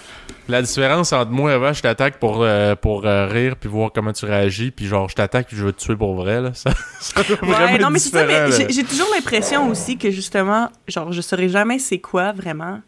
[0.48, 3.90] la différence entre moi et avant, je t'attaque pour, euh, pour euh, rire puis voir
[3.94, 6.52] comment tu réagis, puis genre, je t'attaque puis je veux te tuer pour vrai, là.
[6.54, 11.12] Ça, ça Ouais, non, mais c'est ça, mais j'ai- toujours l'impression aussi que justement, genre,
[11.12, 12.80] je saurais jamais c'est quoi vraiment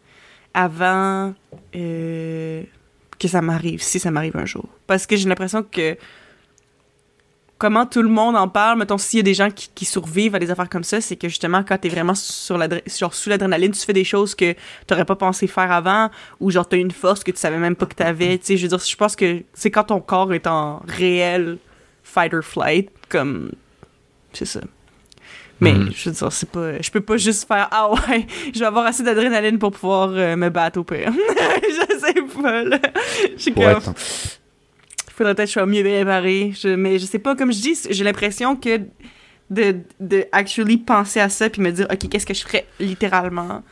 [0.53, 1.33] avant
[1.75, 2.63] euh,
[3.19, 4.65] que ça m'arrive, si ça m'arrive un jour.
[4.87, 5.97] Parce que j'ai l'impression que
[7.57, 10.35] comment tout le monde en parle, mettons, s'il y a des gens qui, qui survivent
[10.35, 13.29] à des affaires comme ça, c'est que justement, quand t'es vraiment sur l'adré- genre, sous
[13.29, 14.55] l'adrénaline, tu fais des choses que
[14.87, 17.85] t'aurais pas pensé faire avant, ou genre, t'as une force que tu savais même pas
[17.85, 20.47] que t'avais, tu sais, je veux dire, je pense que c'est quand ton corps est
[20.47, 21.57] en réel
[22.03, 23.51] fight or flight, comme,
[24.33, 24.59] c'est ça.
[25.61, 25.91] Mais, Mhm.
[25.95, 28.85] je veux dire, c'est pas, je peux pas juste faire, ah ouais, je vais avoir
[28.85, 31.13] assez d'adrénaline pour pouvoir euh, me battre au pire.
[31.63, 32.77] je sais pas, là.
[33.37, 33.79] Je suis comme,
[35.15, 36.53] faudrait peut-être que je sois mieux préparée.
[36.77, 38.81] Mais je sais pas, comme je dis, j'ai l'impression que
[39.49, 43.63] de, de actually penser à ça puis me dire, OK, qu'est-ce que je ferais littéralement?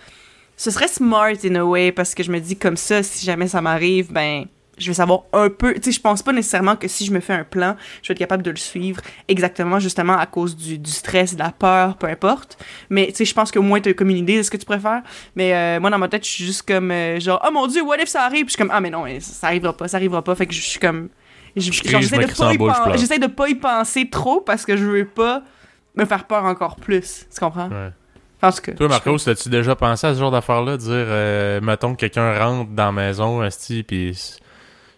[0.56, 3.48] Ce serait smart in a way parce que je me dis comme ça, si jamais
[3.48, 4.46] ça m'arrive, ben,
[4.78, 5.74] je vais savoir un peu.
[5.76, 8.14] Tu sais, je pense pas nécessairement que si je me fais un plan, je vais
[8.14, 11.98] être capable de le suivre exactement, justement à cause du, du stress, de la peur,
[11.98, 12.58] peu importe.
[12.90, 14.58] Mais tu sais, je pense qu'au moins, tu as comme une idée de ce que
[14.58, 15.04] tu préfères.
[15.36, 17.84] Mais euh, moi, dans ma tête, je suis juste comme, euh, genre, oh mon dieu,
[17.84, 18.46] what if ça arrive?
[18.46, 20.36] Puis je suis comme, ah, mais non, ça arrivera pas, ça arrivera pas.
[20.36, 21.10] Fait que je suis comme.
[21.62, 22.58] Je- je j'essaie de, pas y
[22.98, 25.44] je de pas y penser trop parce que je veux pas
[25.96, 27.26] me faire peur encore plus.
[27.34, 27.70] Tu comprends?
[27.70, 27.90] Ouais.
[28.42, 28.74] Cas.
[28.74, 30.76] Toi, je- Marcos, as-tu déjà pensé à ce genre d'affaire-là?
[30.76, 34.20] Dire, euh, mettons que quelqu'un rentre dans la maison, esti, puis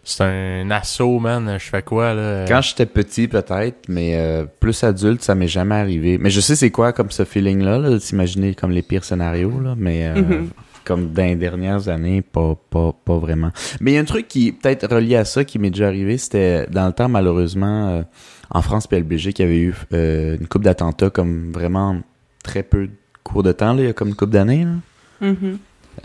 [0.02, 2.44] c'est un assaut, man, je fais quoi, là?
[2.48, 6.18] Quand j'étais petit, peut-être, mais euh, plus adulte, ça m'est jamais arrivé.
[6.18, 9.60] Mais je sais c'est quoi comme ce feeling-là, là, de s'imaginer comme les pires scénarios,
[9.60, 10.50] là, mais euh, Mhm.
[10.86, 13.50] Comme dans les dernières années, pas, pas, pas vraiment.
[13.80, 15.88] Mais il y a un truc qui est peut-être relié à ça qui m'est déjà
[15.88, 18.02] arrivé, c'était dans le temps, malheureusement, euh,
[18.50, 22.00] en France et Belgique, il y avait eu euh, une coupe d'attentats comme vraiment
[22.42, 22.88] très peu
[23.24, 24.66] court de temps, là, il y a comme une coupe d'années.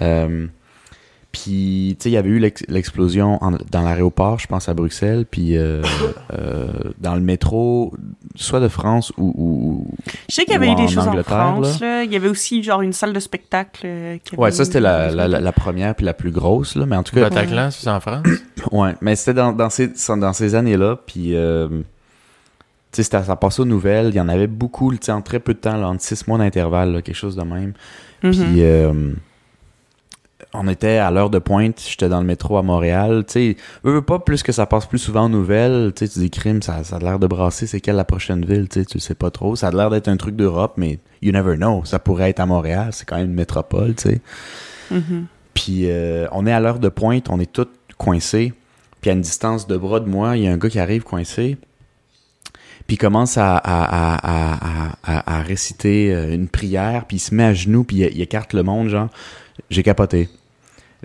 [0.01, 0.47] Euh,
[1.31, 3.39] puis, tu sais, il y avait eu l'ex- l'explosion
[3.71, 5.81] dans l'aéroport, je pense à Bruxelles, puis euh,
[6.33, 6.67] euh,
[6.99, 7.93] dans le métro,
[8.35, 9.33] soit de France ou...
[9.37, 9.87] ou-
[10.29, 11.79] Je sais qu'il y avait eu des en choses en Angleterre, France.
[11.79, 12.03] Là.
[12.03, 13.81] Il y avait aussi genre une salle de spectacle.
[13.85, 16.85] euh, qui Ouais, ça c'était la, la, la- la première puis la plus grosse, là,
[16.85, 17.21] mais en tout cas...
[17.21, 18.25] Bataclan, c'est en France?
[18.71, 21.35] Ouais, mais c'était dans, dans ces, dans ces années-là, puis...
[21.35, 25.11] Euh, tu sais, c'était- ça passait aux nouvelles, il y en avait beaucoup, tu sais,
[25.13, 27.71] en très peu de temps, là, entre six mois d'intervalle, quelque chose de même.
[28.21, 28.31] Mhm.
[28.33, 29.13] Puis, euh,
[30.53, 33.23] on était à l'heure de pointe, j'étais dans le métro à Montréal.
[33.25, 35.93] Tu sais, veux, pas plus que ça passe plus souvent aux nouvelles.
[35.95, 37.67] Tu sais, tu dis crime, ça, ça a l'air de brasser.
[37.67, 38.67] C'est quelle la prochaine ville?
[38.67, 39.55] Tu sais, tu sais pas trop.
[39.55, 41.83] Ça a l'air d'être un truc d'Europe, mais you never know.
[41.85, 42.89] Ça pourrait être à Montréal.
[42.91, 44.21] C'est quand même une métropole, tu sais.
[44.91, 45.27] Mhm.
[45.53, 48.53] Puis euh, on est à l'heure de pointe, on est tous coincés.
[48.99, 51.03] Puis à une distance de bras de moi, il y a un gars qui arrive
[51.03, 51.57] coincé.
[52.87, 57.19] Puis il commence à, à, à, à, à, à réciter euh, une prière, puis il
[57.19, 59.07] se met à genoux, puis il, il écarte le monde, genre.
[59.69, 60.29] J'ai capoté.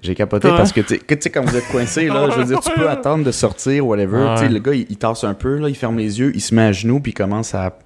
[0.02, 0.56] J'ai capoté Ouais.
[0.56, 3.24] parce que, tu sais, quand vous êtes coincé, là, je veux dire, tu peux attendre
[3.24, 4.18] de sortir, whatever.
[4.18, 4.34] Ouais.
[4.36, 6.40] Tu sais, le gars, il, il tasse un peu, là, il ferme les yeux, il
[6.42, 7.78] se met à genoux, puis il commence à,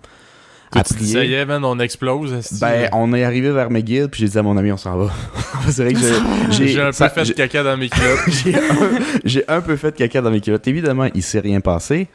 [0.75, 2.35] à Tu te dis, ça y est, man, on explose.
[2.61, 5.13] Ben, on est arrivé vers McGill, puis j'ai dit à mon ami, on s'en va.
[5.69, 6.01] C'est vrai que
[6.51, 8.19] j'ai- j'ai un peu fait j'ai- caca dans mes culottes.
[9.25, 10.67] j'ai un, peu fait caca dans mes culottes.
[10.67, 12.09] Évidemment, il s'est rien passé,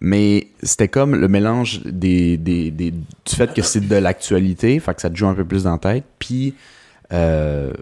[0.00, 4.94] mais c'était comme le mélange des, des, des- du fait que c'est de l'actualité, fait
[4.94, 6.54] que ça te joue un peu plus dans la tête, puis
[7.12, 7.72] euh,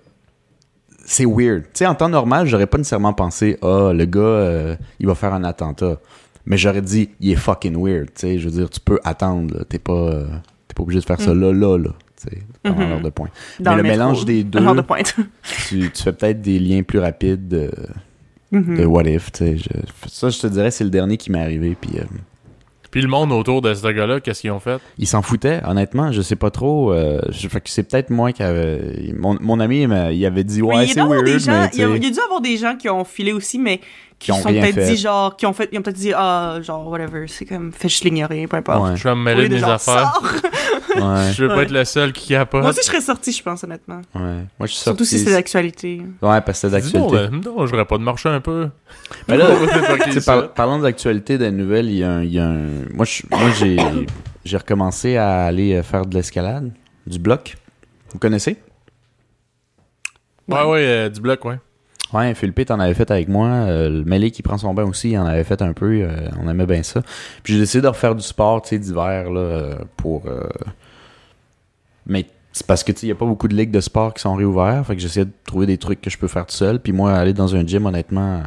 [1.11, 1.63] c'est weird.
[1.65, 5.15] Tu sais, en temps normal, j'aurais pas nécessairement pensé, ah, le gars, euh, il va
[5.15, 5.99] faire un attentat.
[6.47, 8.07] Mais j'aurais dit, il est fucking weird.
[8.07, 9.65] Tu sais, je veux dire, tu peux attendre.
[9.69, 10.25] T'es pas, euh,
[10.67, 11.91] t'es pas obligé de faire ça là, là, là.
[12.21, 12.89] Tu sais, pendant Mhm.
[12.91, 13.29] l'heure de point.
[13.61, 15.15] Dans Mais le métro, mélange des deux, de pointe.
[15.69, 17.71] tu, tu fais peut-être des liens plus rapides de,
[18.51, 18.77] Mhm.
[18.79, 19.57] de What If, tu sais.
[19.59, 22.05] je- Ça, je te dirais, c'est le dernier qui m'est arrivé, puis euh,
[22.91, 24.81] Puis le monde autour de ce gars-là, qu'est-ce qu'ils ont fait?
[24.99, 26.93] il s'en foutait, honnêtement, je sais pas trop.
[26.93, 29.13] euh, je- fait que c'est peut-être moi qui avait...
[29.17, 31.83] Mon, mon ami, il avait dit, ouais, il, c'est weird, des gens, mais il, y
[31.83, 33.81] a, sais, il y a dû avoir des gens qui ont filé aussi, mais
[34.19, 34.87] qui, ont rien peut-être fait.
[34.91, 37.89] dit genre, qui ont fait, ils ont peut-être dit ah genre whatever, c'est comme fait
[37.89, 38.83] juste l'ignorer, peu importe.
[38.91, 40.21] Ouais, Je vais me mêler de mes genre, affaires.
[40.97, 42.63] ouais, Je veux pas être le seul qui capote.
[42.63, 44.01] Moi aussi je serais sortie, je pense honnêtement.
[44.17, 44.21] ouais.
[44.59, 45.19] Moi, je suis Surtout sorti...
[45.19, 46.03] si c'est l'actualité.
[46.21, 47.17] Ouais, parce que c'est d'actualité.
[47.17, 48.69] euh, non, j'aurais pas de marcher un peu.
[49.29, 49.47] Mais là,
[49.87, 52.23] pas par- parlant d'actualité, des nouvelles, il y a un.
[52.23, 53.77] il y a un- moi, je- moi, j'ai,
[54.45, 56.73] j'ai recommencé à aller euh, faire de l'escalade,
[57.07, 57.57] du bloc.
[58.13, 58.57] Vous connaissez?
[60.49, 61.59] Ouais, ouais, euh, du bloc, ouais.
[62.15, 63.49] Ouais, Philippe, t'en avais fait avec moi.
[63.49, 65.87] Euh, le Mêlé qui prend son bain aussi, il en avait fait un peu.
[66.03, 67.03] euh, on aimait bien ça.
[67.43, 70.27] Puis j'ai décidé de refaire du sport, tu sais, d'hiver, là, pour.
[70.27, 70.49] euh,
[72.07, 74.15] Mais c'est parce que, tu sais, il y a pas beaucoup de ligues de sport
[74.15, 74.87] qui sont réouvertes.
[74.87, 76.81] Fait que j'essaie de trouver des trucs que je peux faire tout seul.
[76.81, 78.43] Puis moi, aller dans un gym, honnêtement.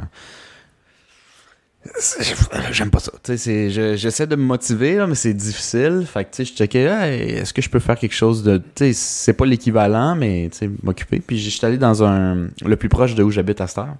[1.97, 2.35] C'est-
[2.71, 3.11] J'aime pas ça.
[3.27, 6.05] Je- j'essaie de me motiver, là, mais c'est difficile.
[6.05, 8.61] Fait que, je checkais, Hey, est-ce que je peux faire quelque chose de.
[8.93, 10.49] C'est pas l'équivalent, mais,
[10.83, 11.19] m'occuper.
[11.19, 12.47] Puis j'étais allé dans un.
[12.65, 13.95] Le plus proche de où j'habite à cette heure.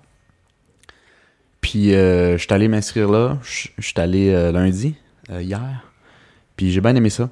[1.61, 3.37] Puis, euh, je suis allé m'inscrire là.
[3.43, 4.95] Je je suis allé euh, lundi,
[5.31, 5.85] euh, hier.
[6.55, 7.29] Puis, j'ai bien aimé ça.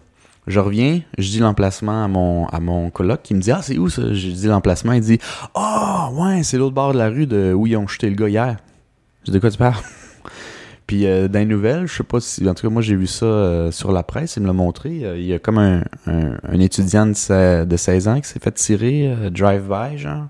[0.47, 3.77] Je reviens, je dis l'emplacement à mon, à mon coloc qui me dit Ah, c'est
[3.77, 4.93] où ça Je dis l'emplacement.
[4.93, 5.19] Il dit
[5.53, 8.29] Ah, ouais, c'est l'autre bord de la rue de où ils ont jeté le gars
[8.29, 8.57] hier.
[9.25, 9.75] Je dis De quoi tu parles
[10.89, 12.49] Puis, euh, dans les nouvelles, je sais pas si.
[12.49, 14.37] En tout cas, moi, j'ai vu ça euh, sur la presse.
[14.37, 15.01] Il me l'a montré.
[15.03, 18.27] Euh, il y a comme un, un, un étudiant de, se- de 16 ans qui
[18.27, 20.25] s'est fait tirer euh, drive-by, genre.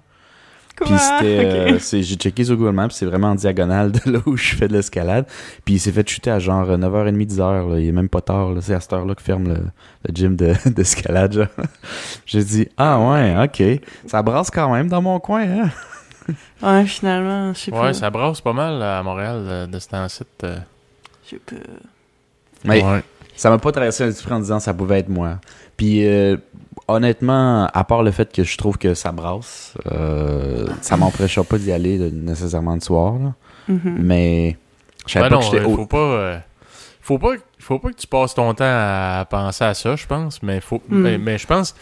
[0.75, 4.35] Puis c'était, euh, j'ai checké sur Google Maps, c'est vraiment en diagonale de là où
[4.35, 5.25] je fais de l'escalade.
[5.63, 7.79] Puis il s'est fait chuter à genre 9h30, 10h, là.
[7.79, 10.53] il est même pas tard, c'est à cette heure-là que ferme le, le gym de-
[10.69, 11.33] d'escalade.
[11.33, 11.47] genre.
[12.25, 15.69] J'ai dit, ah ouais, ok, ça brasse quand même dans mon coin, hein.
[16.63, 17.83] Ouais, finalement, je sais pas.
[17.85, 20.23] Ouais, ça brasse pas mal à Montréal euh, de ce temps-ci.
[20.43, 20.57] euh.
[21.25, 21.55] Je sais pas.
[22.65, 23.03] Mais Ouais.
[23.35, 25.39] ça m'a pas traversé l'esprit en disant ça pouvait être moi.
[25.77, 26.35] Puis euh,
[26.87, 31.57] honnêtement, à part le fait que je trouve que ça brasse, euh, ça m'empêchera pas
[31.57, 33.33] d'y aller de- nécessairement le soir, là.
[33.67, 33.97] Mhm.
[33.99, 34.57] Mais
[35.05, 35.75] je savais Ben pas non, que j'étais euh, haut.
[35.75, 36.37] faut pas, euh,
[37.01, 40.41] faut pas, faut pas que tu passes ton temps à penser à ça, je pense.
[40.43, 40.97] Mais faut, Mm.
[41.01, 41.73] mais, mais je pense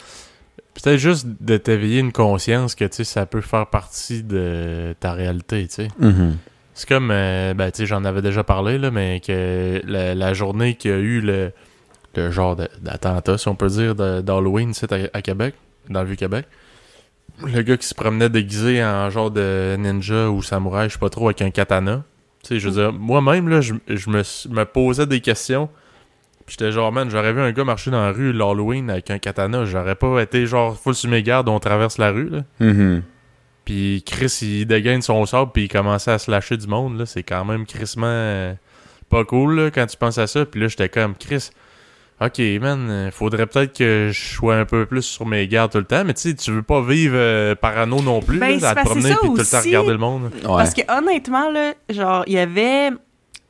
[0.82, 5.14] peut-être juste de t'éveiller une conscience que tu sais ça peut faire partie de ta
[5.14, 5.88] réalité, tu sais.
[6.00, 6.38] Mhm.
[6.74, 10.34] C'est comme, euh, ben tu sais, j'en avais déjà parlé là, mais que la, la
[10.36, 11.52] journée qu'il y a eu le,
[12.16, 15.56] le genre d'attentat, si on peut dire, d'Halloween, tu sais, à, à Québec,
[15.90, 16.46] dans le Vieux-Québec.
[17.44, 21.10] Le gars qui se promenait déguisé en genre de ninja ou samouraï, je sais pas
[21.10, 22.04] trop, avec un katana.
[22.44, 24.22] Tu sais, je veux dire, moi-même, là, je, je me,
[24.54, 25.70] me posais des questions.
[26.48, 29.20] Puis j'étais genre, man, j'aurais vu un gars marcher dans la rue l'Halloween avec un
[29.20, 29.66] katana.
[29.66, 32.44] J'aurais pas été genre full sur mes gardes, on traverse la rue, là.
[32.62, 33.04] Mhm.
[33.66, 37.06] Puis Chris, il dégaine son sable, puis il commençait à se lâcher du monde, là.
[37.06, 38.54] C'est quand même crissement euh,
[39.10, 40.46] pas cool, là, quand tu penses à ça.
[40.46, 41.50] Puis là, j'étais comme, Chris,
[42.22, 45.80] ok, man, euh, faudrait peut-être que je sois un peu plus sur mes gardes tout
[45.80, 46.06] le temps.
[46.06, 48.76] Mais tu sais, tu veux pas vivre euh, parano non plus, Ben, là, c'est à
[48.76, 50.32] te promener puis tout le temps regarder le monde.
[50.34, 50.42] Ouais.
[50.44, 52.92] Parce que honnêtement, là, genre, il y avait.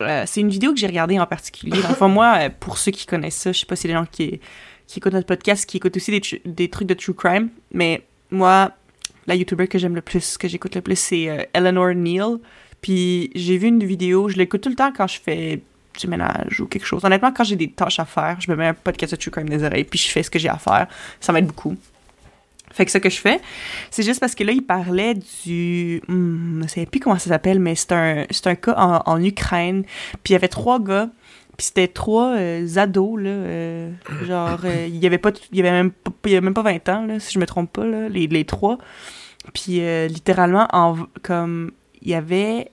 [0.02, 1.78] Euh, c'est une vidéo que j'ai regardée en particulier.
[1.82, 4.40] Fond, moi, euh, pour ceux qui connaissent ça, je sais pas si les gens qui,
[4.86, 8.72] qui écoutent notre podcast, qui écoutent aussi des trucs de true crime, mais moi,
[9.26, 12.38] la YouTuber que j'aime le plus, que j'écoute le plus, c'est euh, Eleanor Neal.
[12.82, 15.62] Puis j'ai vu une vidéo, je l'écoute tout le temps quand je fais
[16.00, 17.04] du ménage ou quelque chose.
[17.04, 19.50] Honnêtement, quand j'ai des tâches à faire, je me mets un podcast de true crime
[19.50, 20.88] des oreilles, puis je fais ce que j'ai à faire.
[21.20, 21.76] Ça m'aide beaucoup.
[22.78, 23.42] Fait que ce que je fais,
[23.90, 26.00] c'est juste parce que là, il parlait du...
[26.08, 29.82] Hmm, je ne sais plus comment ça s'appelle, mais c'est un, un cas en, Ukraine.
[30.24, 31.10] Puis il y avait trois gars,
[31.58, 33.30] puis c'était trois euh, ados, là.
[33.32, 33.92] euh,
[34.28, 35.32] genre, euh, il y avait pas...
[35.52, 35.92] Il avait même
[36.26, 38.28] il y avait même pas 20 ans, là, si je me trompe pas, là, les,
[38.28, 38.78] les trois.
[39.56, 41.72] Puis littéralement, en, comme...
[42.04, 42.70] Il y avait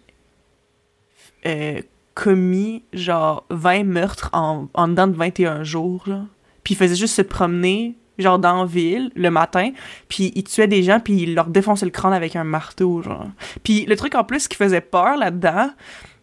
[2.13, 6.27] commis, genre, 20 meurtres en, en dedans de 21 jours, là.
[6.63, 9.71] Puis il faisait juste se promener genre dans la ville le matin,
[10.09, 13.27] puis il tuait des gens puis il leur défonçait le crâne avec un marteau genre.
[13.63, 15.71] Puis le truc en plus qui faisait peur là-dedans,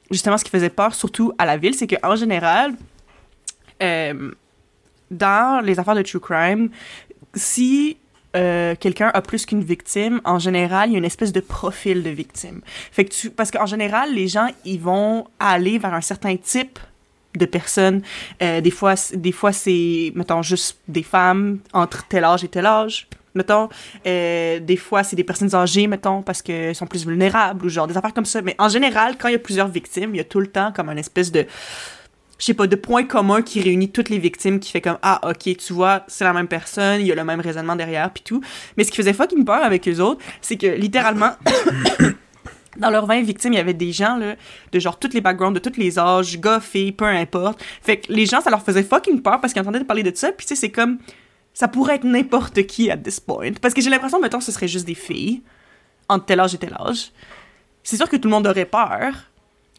[0.09, 2.73] justement ce qui faisait peur surtout à la ville, c'est que en général
[3.81, 4.31] euh,
[5.09, 6.69] dans les affaires de true crime,
[7.35, 7.97] si
[8.35, 12.01] euh, quelqu'un a plus qu'une victime, en général, il y a une espèce de profil
[12.01, 12.61] de victime.
[12.91, 16.79] Fait que parce qu'en général, les gens, ils vont aller vers un certain type
[17.35, 18.01] de personnes.
[18.41, 22.65] Euh, des fois, des fois c'est, mettons, juste des femmes entre tel âge et tel
[22.65, 23.69] âge, mettons.
[24.05, 27.87] Euh, des fois, c'est des personnes âgées, mettons, parce qu'elles sont plus vulnérables ou genre
[27.87, 28.41] des affaires comme ça.
[28.41, 30.71] Mais en général, quand il y a plusieurs victimes, il y a tout le temps
[30.75, 31.45] comme une espèce de
[32.41, 35.21] je sais pas, de point commun qui réunit toutes les victimes, qui fait comme, ah,
[35.29, 38.23] ok, tu vois, c'est la même personne, il y a le même raisonnement derrière, puis
[38.23, 38.41] tout.
[38.75, 41.33] Mais ce qui faisait fucking peur avec eux autres, c'est que, littéralement,
[42.77, 44.35] dans leurs 20 victimes, il y avait des gens, là,
[44.71, 47.63] de genre tous les backgrounds, de tous les âges, gars, filles, peu importe.
[47.81, 50.31] Fait que les gens, ça leur faisait fucking peur parce qu'ils entendaient parler de ça,
[50.31, 50.99] puis tu sais, c'est comme,
[51.53, 53.51] ça pourrait être n'importe qui at this point.
[53.61, 55.41] Parce que j'ai l'impression, mettons, ce serait juste des filles,
[56.07, 57.11] entre tel âge et tel âge.
[57.83, 59.30] C'est sûr que tout le monde aurait peur,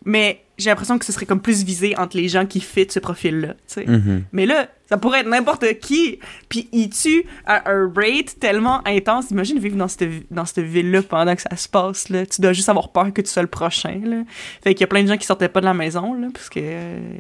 [0.05, 3.01] mais j'ai l'impression que ce serait comme plus visé entre les gens qui fit ce
[3.01, 3.87] profil-là, tu sais.
[3.87, 4.25] Mhm.
[4.33, 6.19] Mais là, ça pourrait être n'importe qui.
[6.49, 9.31] Puis il tue à un rate tellement intense.
[9.31, 12.11] Imagine vivre dans cette, dans cette ville-là pendant que ça se passe.
[12.11, 12.27] Là.
[12.27, 14.01] Tu dois juste avoir peur que tu sois le prochain.
[14.05, 14.23] Là.
[14.63, 16.49] Fait qu'il y a plein de gens qui sortaient pas de la maison là, parce
[16.51, 16.63] qu'ils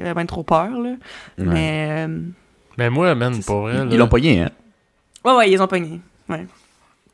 [0.01, 0.71] avaient bien trop peur.
[0.71, 0.90] Là.
[0.90, 0.97] Ouais.
[1.38, 2.07] Mais.
[2.09, 2.18] euh,
[2.79, 4.51] Mais moi, man, pour vrai, Ils l'ont pogné, hein?
[5.25, 6.01] Ouais, ouais, ils ont pognés.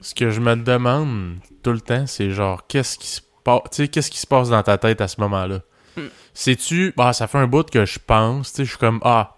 [0.01, 3.77] ce que je me demande tout le temps, c'est genre, qu'est-ce qui se passe, tu
[3.83, 5.61] sais, qu'est-ce qui se passe dans ta tête à ce moment-là?
[5.97, 6.03] Mm.
[6.35, 9.37] Sais-tu, bah, ça fait un bout que je pense, tu sais, je suis comme, ah,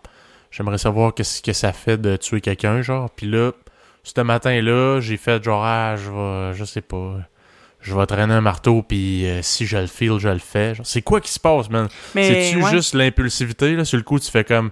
[0.51, 3.53] j'aimerais savoir qu'est-ce que ça fait de tuer quelqu'un, genre, puis là,
[4.03, 7.19] ce matin-là, j'ai fait genre, ah, je vais, je sais pas,
[7.81, 10.75] je vais traîner un marteau, puis euh, si je le feel, je le fais.
[10.83, 11.89] C'est quoi qui se passe, man?
[12.15, 12.71] C'est-tu ouais.
[12.71, 14.71] juste l'impulsivité, là, sur le coup, tu fais comme...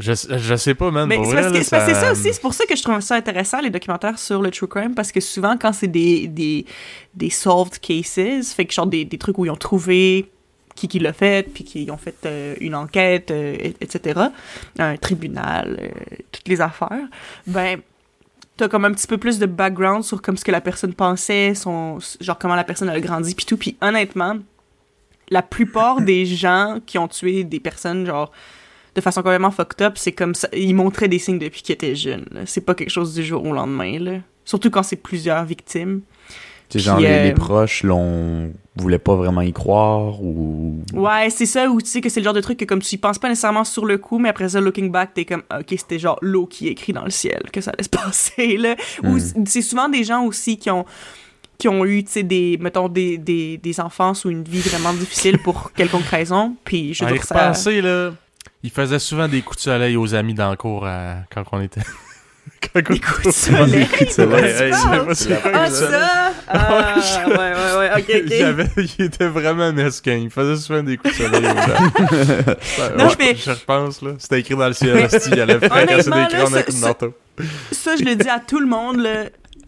[0.00, 2.64] Je, je sais pas, man, Mais c'est parce, que, c'est ça aussi, c'est pour ça
[2.64, 5.74] que je trouve ça intéressant, les documentaires sur le true crime, parce que souvent, quand
[5.74, 6.64] c'est des, des,
[7.14, 10.30] des solved cases, fait que genre des, des trucs où ils ont trouvé
[10.74, 14.18] qui qui l'a fait, puis qui ont fait euh, une enquête, euh, et- etc.,
[14.78, 17.06] un tribunal, euh, toutes les affaires,
[17.46, 17.78] ben,
[18.56, 21.54] t'as comme un petit peu plus de background sur comme ce que la personne pensait,
[21.54, 24.38] son, genre comment la personne a grandi, puis tout, puis honnêtement,
[25.28, 28.32] la plupart des gens qui ont tué des personnes, genre,
[28.94, 30.48] de façon complètement fucked up, c'est comme ça.
[30.52, 32.26] Ils montraient des signes depuis qu'ils étaient jeunes.
[32.30, 32.40] là.
[32.46, 34.12] C'est pas quelque chose du jour au lendemain, là.
[34.44, 36.02] Surtout quand c'est plusieurs victimes.
[36.68, 38.50] Tu sais, genre, Puis, les, euh, les proches l'ont...
[38.76, 40.78] voulaient pas vraiment y croire ou...
[40.94, 42.94] Ouais, c'est ça, ou tu sais que c'est le genre de truc que comme tu
[42.94, 45.66] y penses pas nécessairement sur le coup, mais après ça, looking back, t'es comme, ok,
[45.70, 48.74] c'était genre l'eau qui est écrit dans le ciel, que ça allait se passer, là.
[49.04, 49.20] Ou Mm.
[49.20, 50.84] c- c'est souvent des gens aussi qui ont
[51.58, 54.92] qui ont eu, tu sais, des, mettons, des, des, des enfances ou une vie vraiment
[54.94, 57.34] difficile pour quelconque raison, puis je dire, ça...
[57.36, 58.10] repenser, là,
[58.62, 61.60] il faisait souvent des coups de soleil aux amis dans le cours à- quand on
[61.60, 61.80] était...
[62.74, 63.86] quand on Des coups de soleil?
[63.88, 64.44] coups de soleil.
[64.52, 65.06] Hey, pas
[65.54, 66.32] Ah, ça-!
[66.48, 66.96] Ah,
[67.26, 68.84] ouais, ouais, ouais, ok, ok.
[68.98, 70.14] Il, était vraiment mesquin.
[70.16, 72.96] Il faisait souvent des coups de soleil aux gens.
[72.98, 74.12] Non, Ouais, mais- Je repense, là.
[74.18, 75.08] C'était écrit dans le ciel.
[75.26, 77.14] Il allait fracasser Honnêtement, des crânes ça- une ça- marteau.
[77.72, 79.24] Ça, je le dis à tout le monde, là.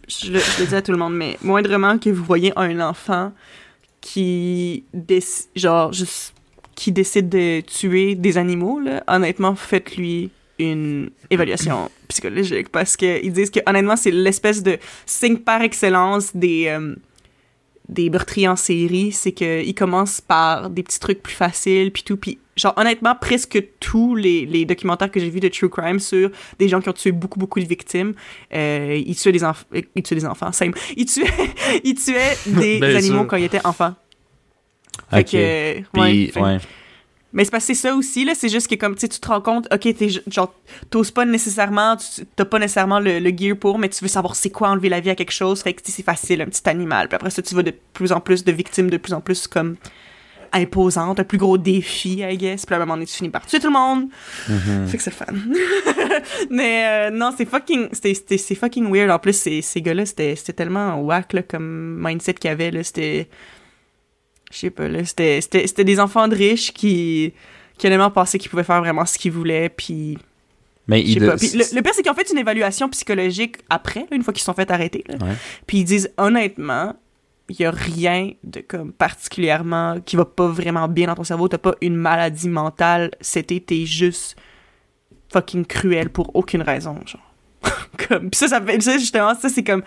[0.07, 2.79] Je le, je le dis à tout le monde, mais moindrement que vous voyez un
[2.79, 3.31] enfant
[4.01, 6.34] qui, déc- genre, juste,
[6.75, 13.33] qui décide de tuer des animaux, là, honnêtement, faites-lui une évaluation psychologique parce que ils
[13.33, 16.95] disent que honnêtement c'est l'espèce de signe par excellence des euh,
[17.89, 22.03] des meurtriers en série, c'est que ils commencent par des petits trucs plus faciles puis
[22.03, 25.99] tout puis genre honnêtement presque tous les, les documentaires que j'ai vus de true crime
[25.99, 28.13] sur des gens qui ont tué beaucoup beaucoup de victimes,
[28.53, 30.73] euh, ils tuaient des enfants ils tuaient des enfants, same.
[30.95, 31.25] Ils tuaient
[31.83, 33.27] ils tuaient des animaux sûr.
[33.27, 33.93] quand ils étaient enfants.
[35.11, 35.31] Fait Ok.
[35.31, 36.57] que, Puis, ouais, fait- ouais.
[37.33, 38.33] mais c'est parce que c'est ça aussi, là.
[38.35, 40.53] C'est juste que, comme, tu tu te rends compte, OK, t'es, genre,
[40.89, 41.97] t'oses pas nécessairement,
[42.35, 44.99] t'as pas nécessairement le, le gear pour, mais tu veux savoir c'est quoi enlever la
[44.99, 45.61] vie à quelque chose.
[45.61, 47.07] Fait que, c'est facile, un petit animal.
[47.07, 49.47] Puis après ça, tu vas de plus en plus de victimes, de plus en plus,
[49.47, 49.75] comme,
[50.53, 52.65] imposantes, un plus gros défi, I guess.
[52.65, 54.05] Puis à un moment donné, tu finis par tuer tout le monde.
[54.47, 54.87] Mhm.
[54.87, 55.25] Fait que c'est fun.
[56.49, 59.09] mais euh, non, c'est fucking, c'est fucking weird.
[59.11, 62.71] En plus, ces, ces gars-là, c'était, c'était tellement whack, là, comme mindset qu'il y avait,
[62.71, 62.83] là.
[62.83, 63.27] C'était,
[64.51, 67.33] je sais pas, là, c'était, c'était, c'était des enfants de riches qui,
[67.77, 70.17] qui honnêtement pensaient qu'ils pouvaient faire vraiment ce qu'ils voulaient, puis
[70.87, 71.35] Mais Je sais il de- pas.
[71.37, 74.33] Puis le, le pire, c'est qu'ils ont fait une évaluation psychologique après, là, une fois
[74.33, 75.03] qu'ils se sont fait arrêter.
[75.07, 75.15] là.
[75.25, 75.33] Ouais.
[75.67, 76.95] Puis ils disent honnêtement,
[77.49, 81.47] il y a rien de comme particulièrement qui va pas vraiment bien dans ton cerveau.
[81.47, 83.11] T'as pas une maladie mentale.
[83.21, 84.35] C'était t'es juste
[85.31, 87.33] fucking cruel pour aucune raison, genre.
[88.07, 89.83] comme ça, ça fait ça justement ça c'est comme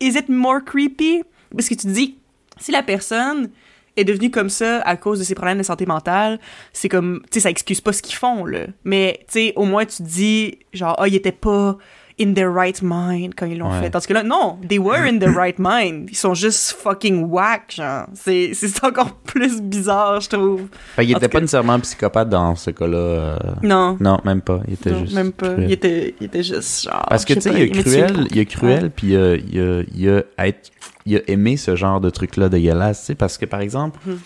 [0.00, 1.22] is it more creepy?
[1.54, 2.16] Parce que tu te dis
[2.58, 3.50] si la personne
[3.96, 6.38] est devenue comme ça à cause de ses problèmes de santé mentale,
[6.72, 8.60] c'est comme, tu sais, ça excuse pas ce qu'ils font, là.
[8.84, 11.76] Mais, tu sais, au moins, tu te dis, genre, ah, ils étaient pas
[12.20, 13.80] in their right mind quand ils l'ont Ouais.
[13.80, 13.90] fait.
[13.90, 16.08] Tandis que là, non, they were in the right mind.
[16.10, 18.06] Ils sont juste fucking whack, genre.
[18.14, 20.62] C'est c'est encore plus bizarre, je trouve.
[20.94, 22.96] Fait qu'il était pas nécessairement psychopathe dans ce cas-là.
[22.98, 23.96] euh, Non.
[23.98, 24.60] Non, même pas.
[24.68, 25.14] Il était non, juste.
[25.14, 25.54] même pas.
[25.58, 27.06] Il était, il était juste genre.
[27.08, 29.16] Parce que tu sais, il y a cruel, il y a cruel, puis il y
[29.16, 30.70] a, il y a, il y a être,
[31.06, 34.18] il a aimé ce genre de truc-là dégueulasse, tu sais, parce que par exemple, Mhm.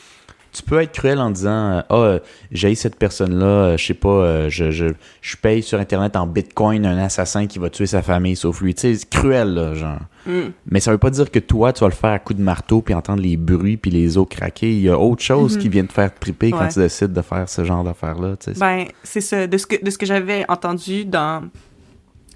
[0.53, 2.19] tu peux être cruel en disant, ah, euh,
[2.51, 4.87] j'ai cette personne-là, euh, je sais pas, euh, je, je,
[5.21, 8.75] je paye sur internet en bitcoin un assassin qui va tuer sa famille sauf lui,
[8.75, 9.99] tu sais, c'est cruel là, genre.
[10.27, 10.53] Mm.
[10.71, 12.81] Mais ça veut pas dire que toi, tu vas le faire à coups de marteau
[12.81, 14.73] puis entendre les bruits puis les os craquer.
[14.73, 15.63] Il y a autre chose Mhm.
[15.63, 18.59] qui vient te faire triper quand tu décides de faire ce genre d'affaires-là, tu sais.
[18.59, 19.47] Ben, c'est ça.
[19.47, 21.45] De ce que, de ce que j'avais entendu dans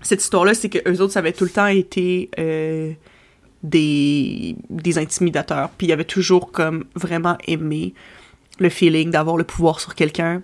[0.03, 2.93] cette histoire-là, c'est que eux autres, ça avait tout le temps été euh,
[3.63, 5.71] des, des intimidateurs.
[5.71, 7.95] Puis ils avaient toujours comme vraiment aimé
[8.59, 10.43] le feeling d'avoir le pouvoir sur quelqu'un.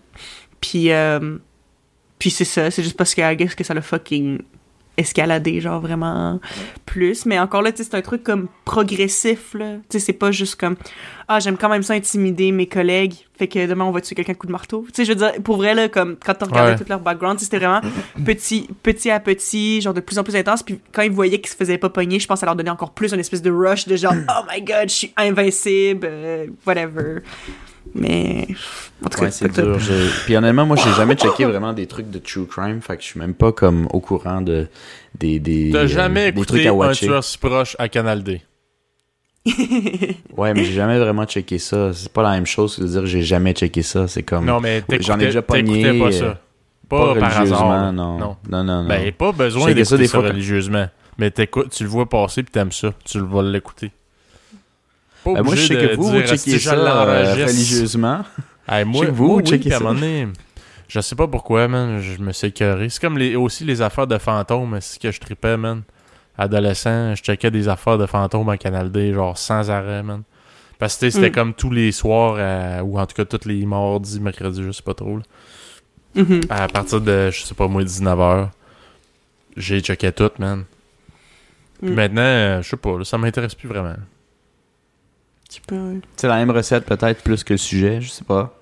[0.60, 1.38] Puis, euh,
[2.18, 2.70] puis c'est ça.
[2.70, 4.40] C'est juste parce que, I guess, que ça l'a fucking
[4.96, 6.40] escaladé, genre vraiment
[6.86, 7.26] plus.
[7.26, 9.74] Mais encore là, tu sais, c'est un truc comme progressif, là.
[9.88, 10.76] Tu sais, c'est pas juste comme
[11.28, 14.34] ah, j'aime quand même ça intimider mes collègues, fait que demain on va tuer quelqu'un
[14.34, 14.84] coup de marteau.
[14.88, 16.78] Tu sais, je veux dire, pour vrai, là, comme quand on regardait Ouais.
[16.78, 17.80] tout leur background, c'était vraiment
[18.24, 20.62] petit, petit à petit, genre de plus en plus intense.
[20.62, 22.92] Puis quand ils voyaient qu'ils se faisaient pas pogner, je pense ça leur donnait encore
[22.92, 27.22] plus une espèce de rush de genre, oh my god, je suis invincible, euh, whatever.
[27.94, 28.46] Mais,
[29.04, 29.78] en tout cas, Ouais, c'est dur.
[30.24, 32.80] Puis honnêtement, moi, j'ai jamais checké vraiment des trucs de true crime.
[32.82, 34.66] Fait que je suis même pas comme au courant de
[35.18, 35.70] des des.
[35.72, 38.42] T'as euh, jamais des écouté trucs à un tueur si proche à Canal D?
[40.36, 41.92] Ouais, mais j'ai jamais vraiment checké ça.
[41.94, 44.06] C'est pas la même chose que de dire que j'ai jamais checké ça.
[44.08, 44.44] C'est comme.
[44.44, 46.40] Non, mais J'en ai déjà pogné, t'écoutais pas euh, ça.
[46.88, 47.92] pas, Pas, par religieusement, hasard.
[47.92, 48.18] non.
[48.18, 48.36] non.
[48.50, 48.88] Non, non, non.
[48.88, 50.86] Ben, pas besoin Checker ça d'écouter des ça, fois quand- religieusement.
[51.18, 52.92] Mais t'écoutes, tu le vois passer puis t'aimes ça.
[53.04, 53.90] Tu le vas l'écouter.
[55.26, 58.24] Pas Ben, moi, je sais de que vous, dire, vous checkez ça euh, religieusement.
[58.68, 59.84] Hey, moi, sais que vous, moi, vous oui, checkez puis à un ça.
[59.84, 60.26] moment donné,
[60.88, 62.88] je sais pas pourquoi, man, je me suis écœuré.
[62.88, 65.82] C'est comme les, aussi les affaires de fantômes, c'est ce que je tripais, man.
[66.38, 70.22] Adolescent, je checkais des affaires de fantômes à Canal D, genre sans arrêt, man.
[70.78, 71.32] Parce que c'était Mm.
[71.32, 74.82] comme tous les soirs, euh, ou en tout cas tous les mardis, mercredis, je sais
[74.82, 75.16] pas trop.
[75.18, 75.22] là.
[76.16, 76.40] Mhm.
[76.50, 78.48] À partir de, je sais pas moi, 19h,
[79.56, 80.64] j'ai checké tout, man.
[81.80, 81.94] Puis Mm.
[81.94, 83.94] maintenant, euh, je sais pas, là, ça m'intéresse plus vraiment.
[85.50, 86.00] Tu peux, ouais.
[86.16, 88.00] C'est la même recette, peut-être, plus que le sujet.
[88.00, 88.52] Je sais pas.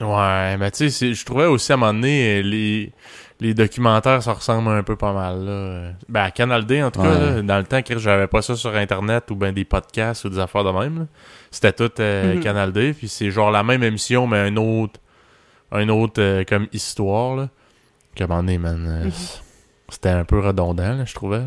[0.00, 2.90] Ouais, mais tu sais, je trouvais aussi à un moment donné, les,
[3.38, 5.44] les documentaires, ça ressemble un peu pas mal.
[5.44, 5.90] Là.
[6.08, 8.56] Ben, à Canal D, en tout cas, là, dans le temps que j'avais pas ça
[8.56, 11.06] sur Internet ou ben des podcasts ou des affaires de même,
[11.50, 12.40] c'était tout euh, Mhm.
[12.40, 14.98] Canal D, puis c'est genre la même émission, mais un autre,
[15.70, 17.36] un autre euh, comme histoire.
[17.36, 17.48] Là.
[18.14, 19.12] Qu'à un moment donné, man, euh, Mhm.
[19.90, 21.42] c'était un peu redondant, là, je trouvais.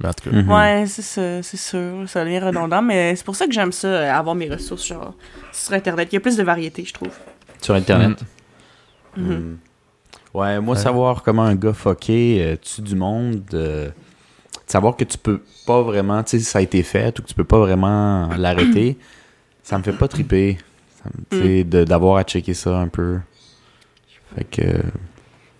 [0.00, 0.50] Mais en tout cas, Mhm.
[0.52, 2.08] Ouais, c'est ça, c'est sûr.
[2.08, 5.14] Ça devient redondant, mais c'est pour ça que j'aime ça, euh, avoir mes ressources, genre,
[5.52, 6.08] sur Internet.
[6.12, 7.12] Il y a plus de variété, je trouve.
[7.62, 8.18] Sur Internet.
[9.16, 9.24] Mhm.
[9.34, 9.56] Hmm.
[10.34, 10.82] Ouais, moi, Ouais.
[10.82, 13.88] savoir comment un gars fucké euh, tue du monde, euh,
[14.66, 17.34] savoir que tu peux pas vraiment, tu sais, ça a été fait ou que tu
[17.34, 18.98] peux pas vraiment l'arrêter,
[19.62, 20.58] ça me fait pas triper.
[21.02, 23.18] Ça me- tu sais, de- d'avoir à checker ça un peu.
[24.36, 24.62] Fait que.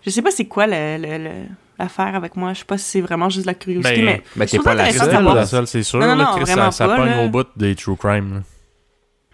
[0.04, 1.46] Je sais pas c'est quoi le- le- le-
[1.78, 2.52] l'affaire avec moi.
[2.52, 4.22] Je sais pas si c'est vraiment juste de la curiosité, Ben, mais.
[4.36, 5.24] Ben, t'es pas ça la seule.
[5.24, 5.98] la seule, c'est sûr.
[6.00, 7.24] Non, non, là, non, Chris, vraiment ça, ça pas, pogne là.
[7.24, 8.42] au bout des true crime.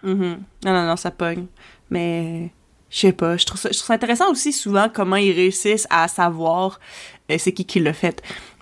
[0.03, 0.39] Mhm.
[0.65, 1.45] Non, non, non, ça pogne.
[1.89, 2.51] Mais.
[2.89, 3.37] Je sais pas.
[3.37, 6.79] Je trouve, ça, je trouve ça intéressant aussi souvent comment ils réussissent à savoir
[7.31, 8.21] euh, c'est qui qui l'a fait.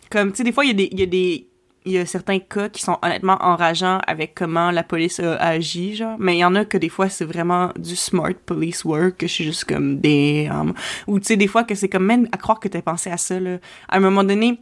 [0.09, 0.89] Comme, tu sais, des fois, il y a des.
[0.91, 1.47] Il y a des
[1.85, 5.95] il y a certains cas qui sont honnêtement enrageants avec comment la police a agi,
[5.95, 6.15] genre.
[6.19, 9.27] Mais il y en a que des fois, c'est vraiment du smart police work, que
[9.27, 10.73] je suis juste comme damn.
[11.07, 13.17] Ou tu sais, des fois que c'est comme même à croire que t'as pensé à
[13.17, 13.57] ça, là.
[13.89, 14.59] À un moment donné,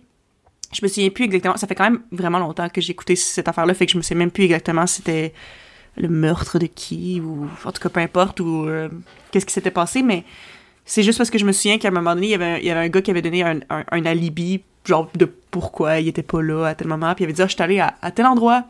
[0.72, 1.58] je me souviens plus exactement.
[1.58, 4.02] Ça fait quand même vraiment longtemps que j'ai écouté cette affaire-là, fait que je me
[4.02, 5.34] souviens même plus exactement si c'était
[5.98, 8.88] le meurtre de qui, ou en tout cas peu importe, ou euh,
[9.32, 10.24] qu'est-ce qui s'était passé, mais
[10.86, 12.58] c'est juste parce que je me souviens qu'à un moment donné, il y avait un,
[12.60, 16.24] y avait un gars qui avait donné un, un alibi, genre de pourquoi il était
[16.24, 18.26] pas là à tel moment, puis il avait dit ah, je suis allé à, tel
[18.26, 18.66] endroit.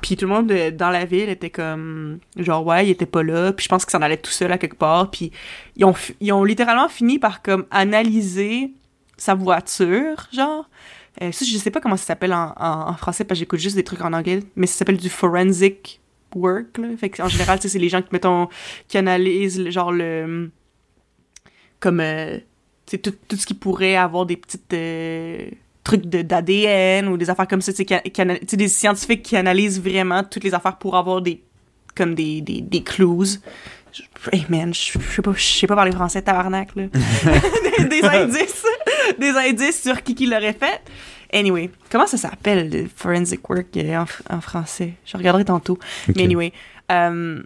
[0.00, 3.22] Puis tout le monde euh, dans la ville était comme genre ouais, il était pas
[3.22, 5.30] là, puis je pense qu'il s'en allait tout seul à quelque part, puis
[5.76, 8.72] ils ont ils ont littéralement fini par comme analyser
[9.16, 10.68] sa voiture, genre
[11.22, 13.84] euh, ça, je sais pas comment ça s'appelle en, français parce que j'écoute juste des
[13.84, 16.00] trucs en anglais, mais ça s'appelle du forensic
[16.34, 16.78] work.
[16.78, 16.88] Là.
[16.96, 18.48] Fait que, en général, c'est les gens qui, mettons,
[18.88, 20.50] qui analysent genre le.
[21.80, 22.00] Comme.
[22.00, 22.38] euh,
[22.86, 25.46] sais, tout, tout ce qui pourrait avoir des petites euh,
[25.82, 27.84] trucs de- d'ADN ou des affaires comme ça, sais,
[28.56, 31.42] des scientifiques qui analysent vraiment toutes les affaires pour avoir des
[31.94, 33.38] comme des, des, des clues.
[34.32, 36.84] Hey man, je sais pas, je sais pas parler français, tabarnak, là.
[37.78, 38.64] des, des indices,
[39.18, 40.80] des indices sur qui qui l'aurait fait.
[41.32, 44.94] Anyway, comment ça s'appelle, le forensic work euh, en, en français?
[45.04, 45.78] Je regarderai tantôt.
[46.16, 46.52] Mais anyway,
[46.90, 47.40] euh,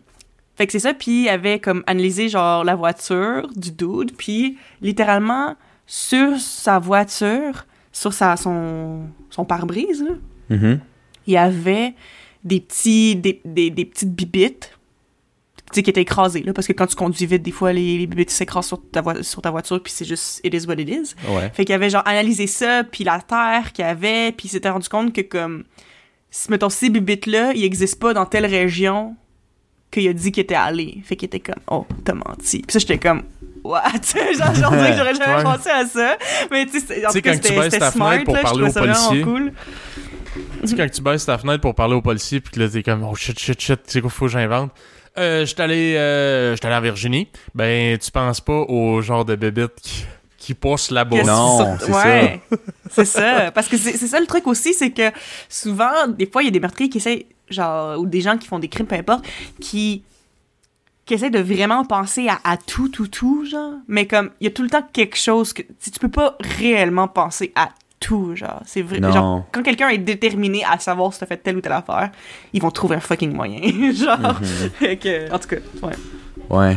[0.59, 4.59] fait que c'est ça, puis il avait comme analysé genre la voiture du dude, puis
[4.83, 5.57] littéralement
[5.87, 10.05] sur sa voiture, sur sa, son, son pare-brise,
[10.51, 10.81] Mhm.
[11.27, 11.95] il y avait
[12.45, 14.75] des petits des, des, des petites bibites
[15.71, 17.99] tu sais, qui étaient écrasées, là, parce que quand tu conduis vite, des fois, les,
[17.99, 20.77] les bibites s'écrasent sur ta, voi- sur ta voiture, puis c'est juste «it is what
[20.77, 21.15] it is».
[21.29, 21.51] Ouais.
[21.53, 24.71] Fait qu'il avait genre analysé ça, puis la terre qu'il y avait, puis il s'était
[24.71, 25.65] rendu compte que comme,
[26.49, 29.15] mettons, ces bibites-là, ils existent pas dans telle région
[29.91, 31.01] qu'il a dit qu'il était allé.
[31.05, 32.59] Fait qu'il était comme, oh, t'as menti.
[32.63, 33.23] Puis ça, j'étais comme,
[33.65, 33.83] what?
[34.39, 35.43] genre, genre, que j'aurais jamais Ouais.
[35.43, 36.17] pensé à ça.
[36.51, 38.11] Mais tu sais, en Tu sais, tout cas, quand tu c'était baisses c'était ta smart,
[38.13, 39.53] fenêtre pour là, je parler trouvais aux ça cool.
[40.63, 42.83] Tu sais, quand tu baisses ta fenêtre pour parler au policier, puis que là, t'es
[42.83, 44.71] comme, oh shit, shit, shit, tu sais quoi, faut que j'invente.
[45.17, 47.29] Euh, j'étais allé, euh, j'étais allé en Virginie.
[47.55, 50.05] Ben, tu penses pas au genre de bébite qui,
[50.37, 51.19] qui pousse là-bas.
[51.19, 52.41] Que Non, c'est ouais,
[52.91, 53.51] c'est ça.
[53.51, 55.11] Parce que c'est c'est ça le truc aussi, c'est que
[55.49, 58.47] souvent, des fois, il y a des meurtriers qui essayent, genre, ou des gens qui
[58.47, 59.27] font des crimes, peu importe,
[59.61, 60.03] qui,
[61.05, 63.75] qui essayent de vraiment penser à, à tout, tout, tout, genre.
[63.89, 65.63] Mais comme, il y a tout le temps quelque chose que.
[65.79, 67.71] Si tu peux pas réellement penser à
[68.01, 68.63] tout, genre.
[68.65, 69.01] C'est vrai.
[69.01, 69.13] Non.
[69.13, 72.11] Genre, quand quelqu'un est déterminé à savoir si t'as fait telle ou telle affaire,
[72.53, 73.93] ils vont trouver un fucking moyen.
[73.93, 74.41] genre.
[74.79, 75.95] Fait que, en tout cas, ouais.
[76.51, 76.77] Ouais.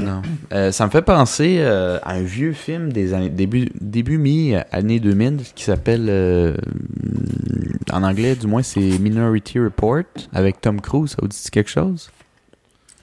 [0.00, 0.22] Non.
[0.52, 4.54] Euh, ça me fait penser euh, à un vieux film des années début début mi
[4.72, 6.54] années 2000 qui s'appelle euh,
[7.92, 10.02] en anglais du moins c'est Minority Report
[10.32, 11.10] avec Tom Cruise.
[11.10, 12.10] Ça vous dit quelque chose?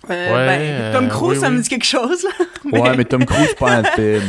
[0.09, 1.63] Euh, Ouais, ben, Tom euh, Cruise, oui, ça me oui.
[1.63, 2.79] dit quelque chose, là.
[2.79, 4.21] Ouais, mais Tom Cruise pas un film.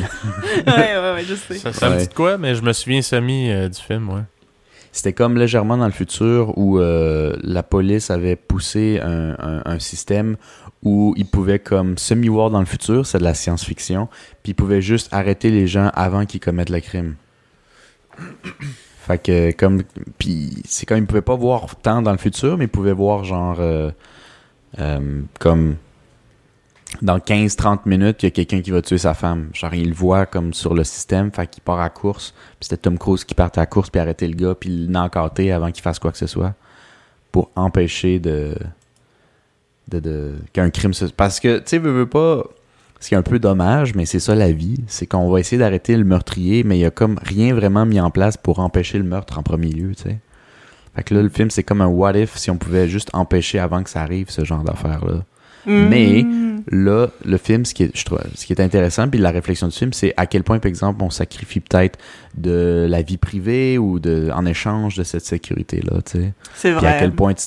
[0.68, 1.55] ouais, ouais, ouais, je sais.
[1.59, 4.20] Ça, ça me dit de quoi, mais je me souviens semi euh, du film, ouais.
[4.92, 9.78] C'était comme légèrement dans le futur où euh, la police avait poussé un, un- un
[9.80, 10.36] système
[10.85, 14.09] où ils pouvaient comme semi-voir dans le futur, c'est de la science-fiction,
[14.43, 17.16] puis ils pouvaient juste arrêter les gens avant qu'ils commettent le crime.
[19.07, 19.82] Fait que comme
[20.18, 23.24] puis c'est comme ils pouvaient pas voir tant dans le futur, mais ils pouvaient voir
[23.24, 23.91] genre euh,
[24.78, 25.76] euh, comme
[27.03, 29.51] dans 15-30 minutes, il y a quelqu'un qui va tuer sa femme.
[29.53, 32.32] Genre, il le voit comme sur le système, fait part à course.
[32.61, 35.70] Puis c'était Tom Cruise qui partait à course, puis arrêter le gars, puis l'encarter avant
[35.72, 36.55] qu'il fasse quoi que ce soit.
[37.32, 38.55] Pour empêcher de.
[39.89, 41.05] De, de qu'un crime se.
[41.07, 42.45] Parce que, tu sais, veux, veux pas.
[43.01, 44.78] Ce qui est un peu dommage, mais c'est ça la vie.
[44.87, 48.01] C'est qu'on va essayer d'arrêter le meurtrier, mais il y a comme rien vraiment mis
[48.01, 50.18] en place pour empêcher le meurtre en premier lieu, tu sais.
[50.97, 53.59] Fait que là, le film, c'est comme un what if si on pouvait juste empêcher
[53.59, 55.22] avant que ça arrive, ce genre d'affaires-là.
[55.66, 56.45] Mais- Mm.
[56.70, 59.68] Là, le film, ce qui est, je trouve, ce qui est intéressant, puis la réflexion
[59.68, 61.99] du film, c'est à quel point, par exemple, on sacrifie peut-être
[62.39, 66.32] de la vie privée ou de, en échange de cette sécurité-là, tu sais.
[66.55, 66.97] C'est Puis à vrai.
[67.01, 67.45] quel point tu-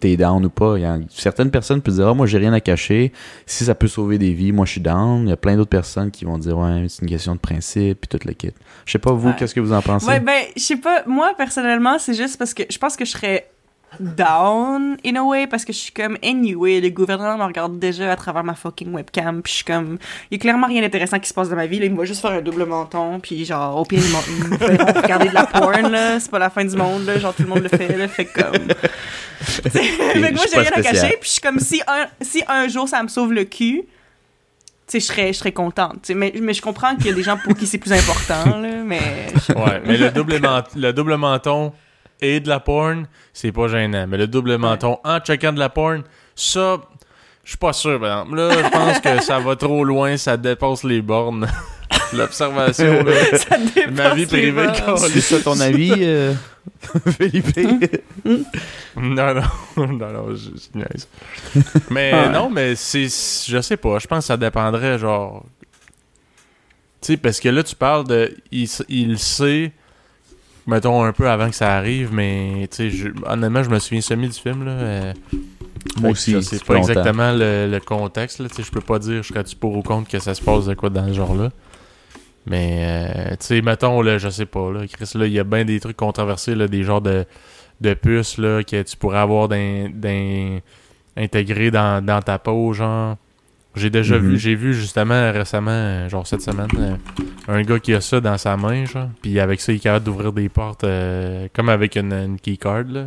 [0.00, 0.76] t'es down ou pas.
[0.76, 3.12] Il y a, certaines personnes peuvent dire, ah, moi, j'ai rien à cacher.
[3.46, 5.22] Si ça peut sauver des vies, moi, je suis down.
[5.26, 8.00] Il y a plein d'autres personnes qui vont dire, ouais, c'est une question de principe,
[8.00, 8.50] puis tout le kit.
[8.86, 9.36] Je sais pas, vous, Ouais.
[9.38, 10.06] qu'est-ce que vous en pensez?
[10.06, 13.10] Ouais, ben, je sais pas, moi, personnellement, c'est juste parce que je pense que je
[13.10, 13.46] serais
[13.98, 18.12] down, in a way, parce que je suis comme, anyway, le gouvernement me regarde déjà
[18.12, 19.98] à travers ma fucking webcam, puis je suis comme,
[20.30, 21.96] il y a clairement rien d'intéressant qui se passe dans ma vie, là, il me
[21.96, 25.34] va juste faire un double menton, puis genre, au pire, il me fait regarder de
[25.34, 27.68] la porn, là, c'est pas la fin du monde, là, genre, tout le monde le
[27.68, 28.68] fait, là, fait comme...
[29.40, 32.68] fait que moi, j'ai rien à cacher, puis je suis comme, si un, si un
[32.68, 33.84] jour ça me sauve le cul,
[34.86, 37.10] tu sais, je serais, je serais contente, tu sais, mais, mais je comprends qu'il y
[37.10, 39.32] a des gens pour qui c'est plus important, là, mais...
[39.56, 40.40] Ouais, mais le double,
[40.76, 41.72] le double menton
[42.22, 44.06] et de la porn, c'est pas gênant.
[44.08, 46.02] Mais le double menton en checkant de la porn,
[46.34, 46.78] ça,
[47.44, 48.36] je suis pas sûr, par exemple.
[48.36, 51.46] Là, je pense que ça va trop loin, ça dépasse les bornes.
[52.12, 53.12] L'observation, là.
[53.36, 54.98] ça dépasse Ma vie les privée, bornes.
[54.98, 56.34] C'est ça ton avis, euh,
[57.18, 57.56] Felipe?
[58.96, 59.42] Non, non,
[59.76, 61.08] non, non, je, je niaise.
[61.90, 62.28] Mais Ouais.
[62.30, 63.04] non, mais c'est.
[63.04, 65.44] Je sais pas, je pense que ça dépendrait, genre.
[67.00, 68.36] Tu sais, parce que là, tu parles de.
[68.50, 69.72] Il, s- il sait,
[70.66, 74.38] mettons, un peu avant que ça arrive, mais, je- honnêtement, je me souviens semi du
[74.38, 74.72] film, là.
[74.72, 75.12] euh,
[76.00, 76.88] Moi aussi, Je sais pas longtemps.
[76.88, 78.46] exactement le, le contexte, là.
[78.56, 80.90] Je peux pas dire, je serais-tu pour ou contre que ça se passe de quoi
[80.90, 81.50] dans ce genre-là.
[82.46, 85.44] Mais, euh, tu sais, mettons, là, je sais pas, là, Chris, là, il y a
[85.44, 87.24] bien des trucs controversés, là, des genres de,
[87.80, 90.58] de puces, là, que tu pourrais avoir d'un-
[91.16, 93.16] intégré dans, dans ta peau, genre.
[93.76, 94.22] J'ai déjà Mhm.
[94.30, 96.96] vu, j'ai vu justement récemment, genre cette semaine, euh,
[97.46, 99.08] un gars qui a ça dans sa main, genre.
[99.22, 102.84] Puis avec ça, il est capable d'ouvrir des portes, euh, comme avec une, une keycard,
[102.88, 103.06] là.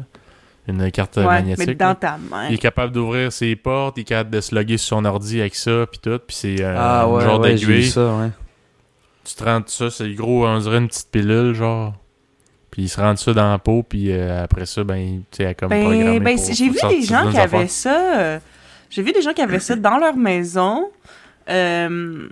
[0.66, 1.60] Une carte Ouais, magnétique.
[1.60, 1.74] mais là.
[1.74, 2.48] dans ta main.
[2.48, 5.42] Il est capable d'ouvrir ses portes, il est capable de se loguer sur son ordi
[5.42, 7.92] avec ça, puis tout, puis c'est euh, Ah un ouais, genre ouais, d'aiguille.
[9.26, 11.94] tu te rentres ça, c'est gros, on dirait une petite pilule, genre.
[12.72, 15.54] Puis ils se rendent ça dans la peau, puis euh, après ça, ben, tu sais,
[15.54, 18.40] comme Ben, ben, j'ai vu des gens qui avaient ça.
[18.94, 20.90] J'ai vu des gens qui avaient ça dans leur maison.
[21.50, 22.28] Euh,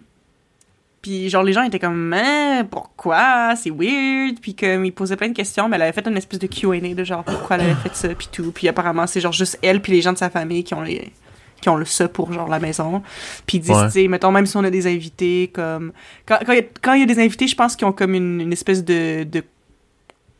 [1.01, 3.55] puis genre les gens étaient comme Hein, pourquoi?
[3.55, 6.39] C'est weird puis comme ils posaient plein de questions mais elle avait fait une espèce
[6.39, 9.34] de Q&A de genre pourquoi elle avait fait ça puis tout puis apparemment c'est genre
[9.34, 11.12] juste elle puis les gens de sa famille qui ont les
[11.59, 13.01] qui ont le ça pour genre la maison
[13.47, 13.86] puis ils disent Ouais.
[13.88, 15.91] tu sais mettons même si on a des invités comme
[16.28, 18.53] quand quand il y, a- y des invités je pense qu'ils ont comme une, une
[18.53, 19.43] espèce de, de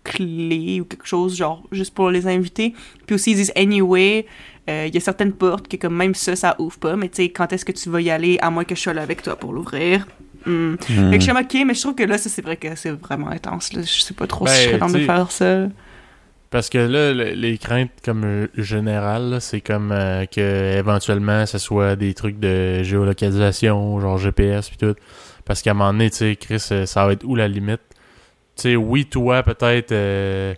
[0.03, 2.74] clé ou quelque chose genre juste pour les invités
[3.05, 4.26] puis aussi ils disent anyway
[4.70, 7.18] euh, il y a certaines portes que comme même ça ça ouvre pas mais tu
[7.24, 9.22] sais quand est-ce que tu vas y aller à moins que je sois là avec
[9.24, 10.05] toi pour l'ouvrir?
[10.43, 12.76] Fait que je suis comme, ok, mais je trouve que là, ça, c'est vrai que
[12.76, 13.74] c'est vraiment intense.
[13.74, 13.84] Là.
[13.84, 15.68] Je sais pas trop si Ben, je serais dans de faire ça.
[16.49, 21.59] Parce que là, le- les craintes comme euh, générales, c'est comme euh, que éventuellement ce
[21.59, 24.95] soit des trucs de géolocalisation, genre GPS puis tout.
[25.45, 27.82] Parce qu'à un moment donné, tu sais, Chris, euh, ça va être où la limite?
[28.55, 30.53] Tu sais, oui, toi, peut-être, euh,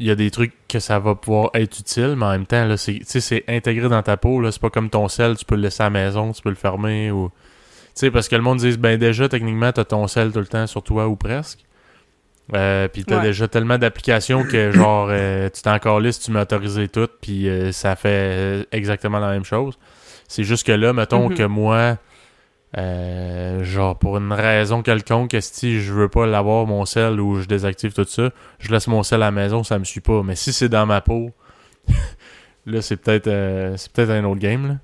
[0.00, 2.64] il y a des trucs que ça va pouvoir être utile, mais en même temps,
[2.64, 4.50] là, c'est, intégré dans ta peau, là.
[4.50, 6.54] C'est pas comme ton sel, tu peux le laisser à la maison, tu peux le
[6.56, 7.30] fermer ou...
[7.30, 10.46] Tu sais, parce que le monde dit, ben déjà, techniquement, t'as ton sel tout le
[10.46, 11.60] temps sur toi ou presque.
[12.54, 13.22] Euh, puis t'as Ouais.
[13.22, 17.48] déjà tellement d'applications que genre euh, tu t'es encore liste, tu mets autorisé tout, puis
[17.48, 19.78] euh, ça fait euh, exactement la même chose.
[20.28, 21.36] C'est juste que là, mettons Mhm.
[21.36, 21.98] que moi,
[22.78, 27.46] euh, genre pour une raison quelconque, si je veux pas l'avoir mon sel ou je
[27.46, 30.22] désactive tout ça, je laisse mon sel à la maison, ça me suit pas.
[30.22, 31.32] Mais si c'est dans ma peau,
[32.66, 34.74] là c'est peut-être euh, c'est peut-être un autre game là.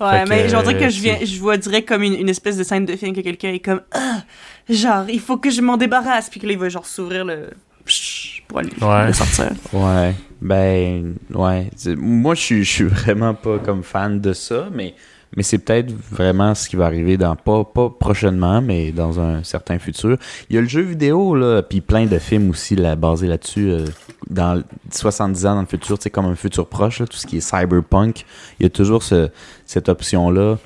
[0.00, 2.14] Ouais, Fait que, mais je dirais que euh, je, viens, je vois direct comme une,
[2.14, 4.22] une espèce de scène de film que quelqu'un est comme, ah,
[4.68, 6.28] genre, il faut que je m'en débarrasse.
[6.28, 7.50] Puis que là, il va genre s'ouvrir le.
[7.84, 9.06] psh, pour aller Ouais.
[9.06, 9.50] le sortir.
[9.72, 11.70] Ouais, ben, ouais.
[11.96, 14.94] Moi, je suis, je suis vraiment pas comme fan de ça, mais,
[15.36, 19.42] mais c'est peut-être vraiment ce qui va arriver dans, pas, pas prochainement, mais dans un
[19.42, 20.18] certain futur.
[20.50, 23.86] Il y a le jeu vidéo, là, puis plein de films aussi basés là-dessus, euh,
[24.28, 27.26] dans 70 ans dans le futur, tu sais, comme un futur proche, là, tout ce
[27.26, 28.24] qui est cyberpunk.
[28.60, 29.30] Il y a toujours ce,
[29.64, 30.58] cette option-là.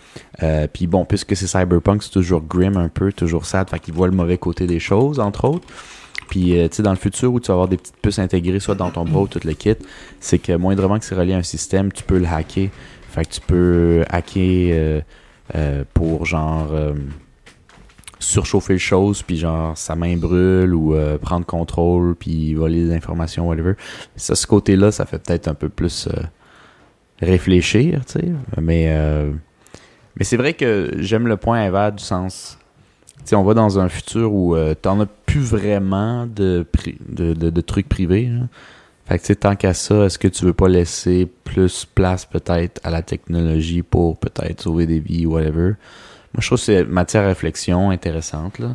[0.42, 3.94] Euh, puis bon, puisque c'est cyberpunk, c'est toujours grim un peu, toujours sad, fait qu'il
[3.94, 5.66] voit le mauvais côté des choses, entre autres.
[6.28, 8.58] Puis, euh, tu sais, dans le futur où tu vas avoir des petites puces intégrées,
[8.58, 9.76] soit dans ton bras ou tout le kit,
[10.20, 12.68] c'est que moindrement que c'est relié à un système, tu peux le hacker.
[13.16, 15.00] Fait que tu peux hacker euh,
[15.54, 16.92] euh, pour genre euh,
[18.18, 23.48] surchauffer les choses, puis genre sa main brûle ou prendre contrôle, puis voler des informations,
[23.48, 23.72] whatever.
[24.16, 26.10] Ça, ce côté-là, ça fait peut-être un peu plus
[27.22, 28.28] réfléchir, tu sais.
[28.60, 28.94] Mais,
[30.16, 32.58] mais c'est vrai que j'aime le point Eva du sens.
[33.24, 36.66] Tu on va dans un futur où t'en as plus vraiment de,
[37.08, 38.26] de, de, trucs privés.
[38.26, 38.46] là.
[39.09, 42.24] Fait que tu sais, tant qu'à ça, est-ce que tu veux pas laisser plus place
[42.24, 45.74] peut-être à la technologie pour peut-être sauver des vies, whatever?
[46.34, 48.74] Moi, je trouve que c'est matière à réflexion intéressante, là.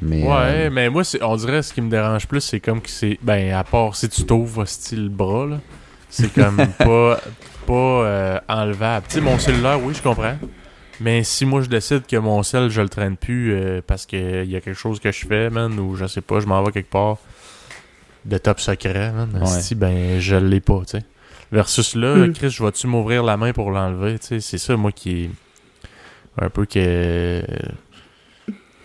[0.00, 2.90] Mais, Ouais, euh, mais moi, on dirait ce qui me dérange plus, c'est comme que
[2.90, 3.18] c'est.
[3.22, 5.60] Ben, à part si tu t'ouvres style bras, là,
[6.08, 7.20] c'est comme pas,
[7.66, 9.06] pas euh, enlevable.
[9.08, 10.36] Tu sais, mon cellulaire, oui, je comprends.
[11.00, 14.44] Mais si moi je décide que mon cell, je le traîne plus euh, parce qu'il
[14.50, 16.72] y a quelque chose que je fais, man, ou je sais pas, je m'en vais
[16.72, 17.18] quelque part
[18.24, 19.46] de top secret, man, Ouais.
[19.46, 21.04] si, ben, je l'ai pas, tu sais.
[21.50, 22.32] Versus là, Mm.
[22.32, 25.30] Chris, je vais-tu m'ouvrir la main pour l'enlever, tu sais, c'est ça, moi, qui
[26.40, 27.42] un peu que.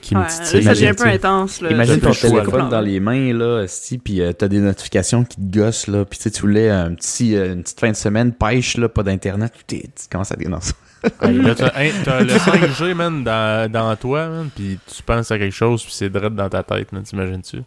[0.02, 0.64] qui me Ouais, titille.
[0.64, 1.62] ça devient un tu peu intense.
[1.62, 1.72] Là.
[1.72, 2.70] Imagine ton téléphone là.
[2.70, 6.18] dans les mains, là, si, puis euh, t'as des notifications qui te gossent, là, puis
[6.18, 9.04] tu sais, tu voulais un petit, euh, une petite fin de semaine, pêche, là, pas
[9.04, 10.74] d'internet, puis tu commences à dire non, ça.
[11.22, 11.70] Hey, là, t'as
[12.04, 15.94] t'as le 5G, man, dans, dans toi, man, pis tu penses à quelque chose, puis
[15.94, 17.62] c'est direct dans ta tête, man, t'imagines-tu?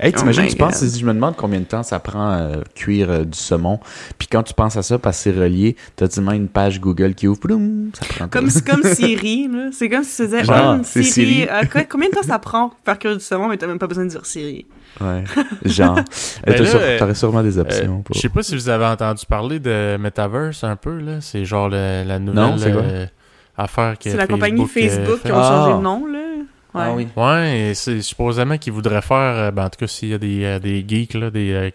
[0.00, 3.10] Hey, Oh t'imagines, tu penses, je me demande combien de temps ça prend euh, cuire
[3.10, 3.78] euh, du saumon,
[4.18, 7.14] puis quand tu penses à ça, parce que c'est relié, t'as seulement une page Google
[7.14, 9.68] qui ouvre, ploum, ça prend Comme, c'est comme Siri, là.
[9.72, 11.48] C'est comme si tu disais, Genre, Hum, c'est Siri, Siri.
[11.50, 13.78] euh, quoi- combien de temps ça prend pour faire cuire du saumon, mais t'as même
[13.78, 14.66] pas besoin de dire Siri?
[15.00, 15.24] Ouais,
[15.64, 15.94] genre.
[16.46, 18.02] Ben euh, T'aurais sûrement des Euh, options.
[18.02, 21.20] pour- Je sais pas si vous avez entendu parler de Metaverse un peu, là.
[21.20, 22.82] C'est genre le- la nouvelle Non, c'est quoi?
[22.82, 23.06] euh,
[23.56, 25.64] affaire que C'est la compagnie Facebook qui ont Ah.
[25.66, 26.18] changé de nom, là.
[26.74, 26.80] Ouais.
[26.84, 27.08] Ah oui.
[27.16, 30.18] Ouais, et c'est supposément qu'ils voudraient faire, euh, ben, en tout cas, s'il y a
[30.18, 31.70] des, euh, des geeks, là, des, euh,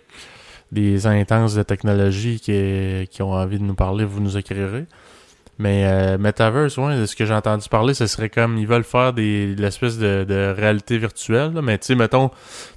[0.71, 4.85] des intenses de technologie qui, qui ont envie de nous parler, vous nous écrirez.
[5.59, 8.83] Mais euh, Metaverse, ouais, de ce que j'ai entendu parler, ce serait comme, ils veulent
[8.83, 11.61] faire des l'espèce de, de réalité virtuelle, là.
[11.63, 12.29] mais tu sais, mettons,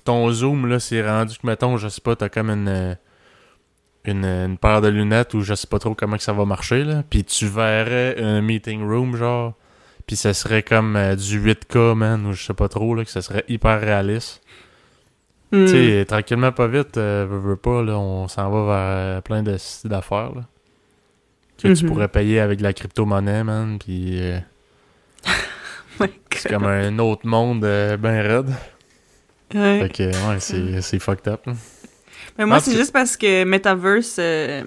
[0.05, 2.97] ton zoom, là, c'est rendu que, mettons, je sais pas, t'as comme une,
[4.07, 6.85] une, une paire de lunettes ou je sais pas trop comment que ça va marcher,
[6.85, 9.53] là, puis tu verrais un meeting room, genre,
[10.11, 13.11] puis ça serait comme euh, du 8K, man, ou je sais pas trop, là, que
[13.13, 14.43] ça serait hyper réaliste.
[15.53, 15.67] Hmm.
[15.67, 19.21] Tu sais, tranquillement, pas vite, euh, veux, veux pas, là, on s'en va vers euh,
[19.21, 20.43] plein d'affaires, là.
[21.63, 21.91] Que tu Mhm.
[21.93, 24.21] pourrais payer avec de la crypto-monnaie, man, puis...
[24.21, 24.41] euh,
[26.01, 28.51] my C'est comme un autre monde ben raide.
[29.55, 29.83] Ouais.
[29.83, 31.47] Fait que, ouais, c'est, c'est fucked up.
[31.47, 31.53] là.
[32.37, 34.65] Mais moi, c'est juste parce que Metaverse, euh,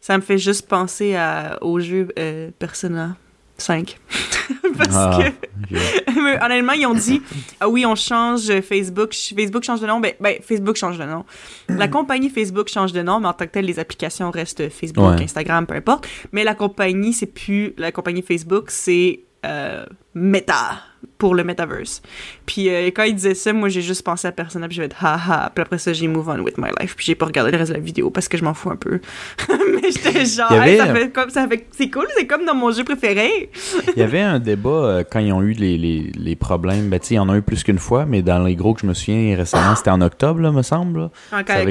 [0.00, 3.16] ça me fait juste penser à, au jeu euh, Persona
[3.58, 3.98] 5.
[4.78, 6.14] parce Ah, que, ok.
[6.22, 7.22] mais honnêtement, ils ont dit
[7.60, 10.00] Ah oui, on change Facebook, Facebook change de nom.
[10.00, 11.24] Ben, ben, Facebook change de nom.
[11.68, 15.16] La compagnie Facebook change de nom, mais en tant que telle, les applications restent Facebook,
[15.16, 15.22] Ouais.
[15.24, 16.08] Instagram, peu importe.
[16.32, 19.84] Mais la compagnie, c'est plus la compagnie Facebook, c'est euh,
[20.14, 20.80] Meta
[21.24, 22.02] pour le Metaverse.
[22.44, 24.86] Puis euh, quand il disait ça, moi j'ai juste pensé à Persona, puis je vais
[24.86, 25.50] être haha.
[25.54, 26.94] Puis après ça, j'ai move on with my life.
[26.96, 28.76] Puis j'ai pas regardé le reste de la vidéo parce que je m'en fous un
[28.76, 29.00] peu.
[29.48, 32.54] mais j'étais genre, avait- Hey, ça fait comme ça fait, c'est cool, c'est comme dans
[32.54, 33.50] mon jeu préféré.
[33.96, 36.90] Il y avait un débat euh, quand ils ont eu les, les, les problèmes.
[36.90, 38.74] Ben, tu sais, il y en a eu plus qu'une fois, mais dans les gros
[38.74, 41.00] que je me souviens récemment, c'était en octobre, là, me semble.
[41.00, 41.10] là.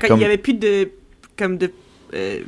[0.01, 0.89] Quand comme- il y avait plus de
[1.37, 1.71] comme de
[2.15, 2.39] euh,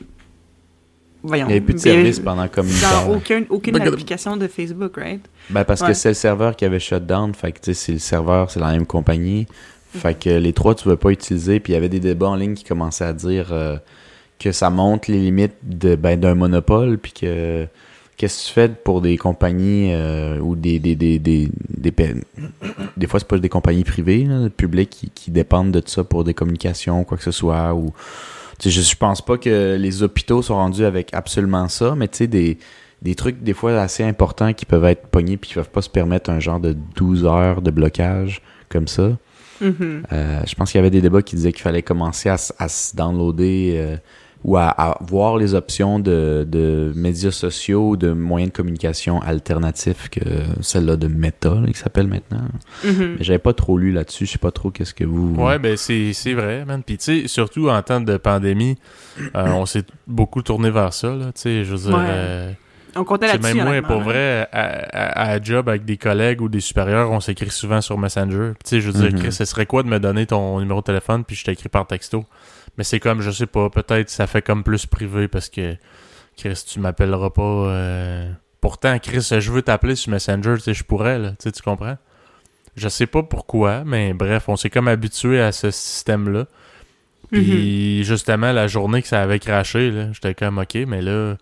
[1.26, 3.10] voyons Il n'y avait plus de service pendant comme une heure.
[3.10, 5.22] aucun, aucune application de Facebook, right?
[5.50, 5.88] Ben, parce Ouais.
[5.90, 7.34] que c'est le serveur qui avait shut down.
[7.34, 9.48] Fait que, tu sais, c'est le serveur, c'est la même compagnie.
[9.94, 11.60] Fait que les trois, tu ne pouvais pas utiliser.
[11.60, 13.78] Puis il y avait des débats en ligne qui commençaient à dire euh,
[14.40, 16.98] que ça montre les limites de, ben, d'un monopole.
[16.98, 17.66] Puis que
[18.18, 21.94] qu'est-ce que tu fais pour des compagnies euh, ou des des, des, des, des,
[22.98, 26.24] des fois, c'est pas des compagnies privées, là, publiques qui, qui dépendent de ça pour
[26.26, 27.74] des communications, quoi que ce soit.
[27.74, 27.94] Ou,
[28.60, 32.08] tu sais, je, je pense pas que les hôpitaux sont rendus avec absolument ça, mais
[32.08, 32.58] tu sais, des
[33.02, 35.90] des trucs des fois assez importants qui peuvent être pognés puis qui peuvent pas se
[35.90, 39.12] permettre un genre de 12 heures de blocage comme ça.
[39.62, 40.04] Mhm.
[40.12, 42.68] Euh, je pense qu'il y avait des débats qui disaient qu'il fallait commencer à, à
[42.68, 43.98] se downloader euh,
[44.48, 49.20] ou à, à voir les options de, de médias sociaux ou de moyens de communication
[49.24, 50.20] alternatifs que
[50.62, 52.44] celle-là de Meta, là, qui s'appelle maintenant.
[52.84, 53.16] Mhm.
[53.18, 54.28] Mais j'avais pas trop lu là-dessus.
[54.28, 55.34] Je sais pas trop qu'est-ce que vous...
[55.36, 56.84] Ouais, ben c'est, c'est vrai, man.
[56.86, 58.78] Puis tu sais, surtout en temps de pandémie,
[59.36, 61.26] euh, on s'est beaucoup tourné vers ça, là.
[61.34, 61.98] Tu sais, je veux dire...
[61.98, 62.06] Ouais.
[62.08, 62.52] euh,
[62.96, 63.56] On comptait là-dessus.
[63.56, 67.10] même moi, honnêtement, pour vrai, à, à, à job avec des collègues ou des supérieurs,
[67.10, 68.52] on s'écrit souvent sur Messenger.
[68.54, 69.20] Puis, Tu sais, je veux dire, Mhm.
[69.24, 71.88] Chris, ce serait quoi de me donner ton numéro de téléphone puis je t'écris par
[71.88, 72.26] texto?
[72.78, 75.76] Mais c'est comme, je sais pas, peut-être ça fait comme plus privé parce que,
[76.38, 77.42] Chris, tu m'appelleras pas.
[77.42, 81.30] euh, Pourtant, Chris, je veux t'appeler sur Messenger, tu sais, je pourrais, là.
[81.32, 81.98] Tu sais, tu comprends?
[82.76, 86.48] Je sais pas pourquoi, mais bref, on s'est comme habitué à ce système-là.
[87.32, 87.44] Mhm.
[87.44, 91.38] Puis justement, la journée que ça avait craché, j'étais comme OK, mais là,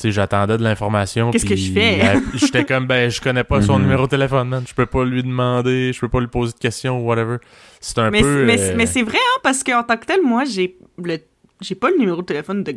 [0.00, 1.30] sais, j'attendais de l'information.
[1.30, 2.00] Qu'est-ce que puis, je fais?
[2.34, 3.82] J'étais comme ben, je connais pas son Mhm.
[3.84, 4.64] numéro de téléphone, man.
[4.68, 7.36] Je peux pas lui demander, je peux pas lui poser de questions ou whatever.
[7.80, 8.44] C'est un Mais, peu.
[8.44, 11.18] mais, euh, mais c'est vrai, hein, parce qu'en tant que tel, moi, j'ai le
[11.60, 12.74] j'ai pas le numéro de téléphone de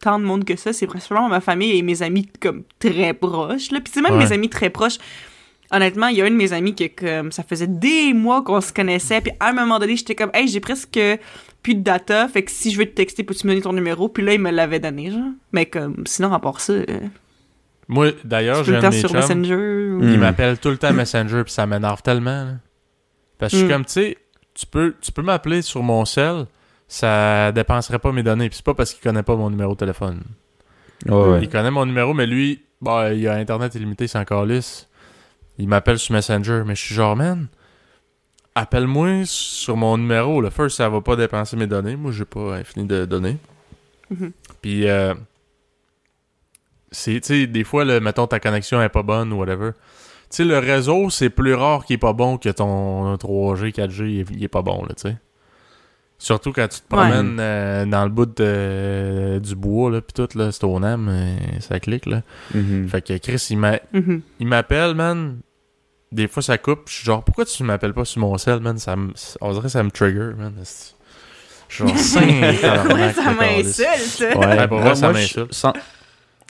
[0.00, 0.72] tant de monde que ça.
[0.72, 3.70] C'est principalement ma famille et mes amis comme très proches.
[3.70, 3.80] Là.
[3.80, 4.24] Puis c'est même Ouais.
[4.24, 4.98] mes amis très proches.
[5.70, 8.60] Honnêtement, il y a un de mes amis qui comme ça faisait des mois qu'on
[8.60, 9.20] se connaissait.
[9.20, 11.00] Puis à un moment donné, j'étais comme, hey, j'ai presque
[11.62, 12.28] plus de data.
[12.28, 14.08] Fait que si je veux te texter, peux-tu me donner ton numéro?
[14.08, 15.30] Puis là, il me l'avait donné, genre.
[15.52, 16.84] Mais comme, sinon, à part ça, euh,
[17.88, 19.54] Moi, d'ailleurs, j'ai le un sur chums, Messenger.
[19.54, 20.08] ou- Mm.
[20.12, 22.44] il m'appelle tout le temps Messenger puis ça m'énerve tellement.
[22.44, 22.52] là.
[23.38, 23.72] Parce que je suis Mm.
[23.74, 24.18] comme, tu sais,
[24.54, 26.46] tu peux, tu peux m'appeler sur mon cell,
[26.88, 28.48] ça dépenserait pas mes données.
[28.48, 30.20] Puis c'est pas parce qu'il connaît pas mon numéro de téléphone.
[31.06, 31.38] Ouais, ouais.
[31.42, 34.88] Il connaît mon numéro, mais lui, bah, il a Internet illimité, c'est encore lisse.
[35.58, 37.46] Il m'appelle sur Messenger, mais je suis genre, man,
[38.54, 40.40] appelle-moi sur mon numéro.
[40.40, 41.96] Le first, ça va pas dépenser mes données.
[41.96, 43.36] Moi, j'ai pas infini de données.
[44.10, 44.32] Mhm.
[44.62, 45.14] Puis, euh,
[46.90, 49.70] c'est, tu sais, des fois, le, mettons, ta connexion est pas bonne ou whatever.
[50.30, 54.04] Tu sais, le réseau, c'est plus rare qu'il est pas bon que ton 3G, 4G,
[54.10, 55.16] il est, il est pas bon, là, tu sais.
[56.16, 57.02] Surtout quand tu te Ouais.
[57.02, 61.08] promènes euh, dans le bout de- du bois, là, pis tout, là, c'est au NAM,
[61.08, 62.22] euh, ça clique, là.
[62.54, 62.88] Mhm.
[62.88, 64.22] Fait que Chris, il m'a- Mhm.
[64.40, 65.38] il m'appelle, man.
[66.14, 66.82] Des fois, ça coupe.
[66.88, 68.78] Je suis genre, pourquoi tu m'appelles pas sur mon cell, man?
[68.78, 70.54] Ça me- on dirait que ça me trigger, man.
[71.68, 74.20] Je suis genre, ça le m'insulte.
[74.36, 75.52] Ouais, Ouais, pour vrai, ça m'insulte.
[75.52, 75.72] sans,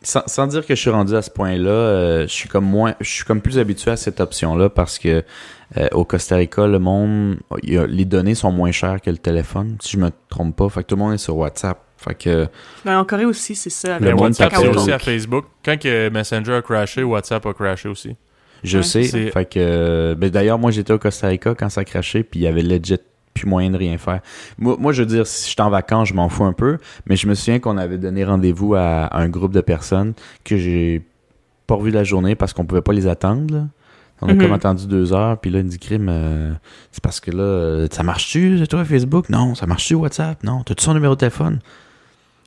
[0.03, 2.95] sans, sans dire que je suis rendu à ce point-là, euh, je suis comme moins,
[3.01, 5.25] je suis comme plus habitué à cette option-là parce que
[5.79, 9.09] euh, au Costa Rica, le monde, il y a- les données sont moins chères que
[9.11, 10.69] le téléphone, si je me trompe pas.
[10.69, 11.79] Fait que tout le monde est sur WhatsApp.
[11.97, 12.47] Fait que
[12.85, 13.99] Ben, en Corée aussi, c'est ça.
[13.99, 15.47] Le monde WhatsApp, c'est aussi à Facebook.
[15.65, 18.15] Quand que Messenger a crashé, WhatsApp a crashé aussi.
[18.65, 19.05] Je Ouais, sais.
[19.31, 22.41] Fait que euh, ben d'ailleurs, moi j'étais au Costa Rica quand ça a craché, puis
[22.41, 22.97] il y avait legit
[23.35, 24.21] plus moyen de rien faire.
[24.59, 26.79] Moi, moi je veux dire, si je suis en vacances, je m'en fous un peu,
[27.07, 30.57] mais je me souviens qu'on avait donné rendez-vous à, à un groupe de personnes que
[30.57, 31.03] j'ai
[31.67, 33.53] pas revu la journée parce qu'on pouvait pas les attendre.
[33.55, 33.65] là.
[34.23, 34.39] On a Mhm.
[34.41, 36.53] comme attendu deux heures, puis là, il me dit crime, euh,
[36.93, 39.29] c'est parce que là, euh, ça marche-tu, toi, Facebook?
[39.29, 40.43] Non, ça marche-tu, WhatsApp?
[40.45, 41.59] Non, t'as-tu son numéro de téléphone?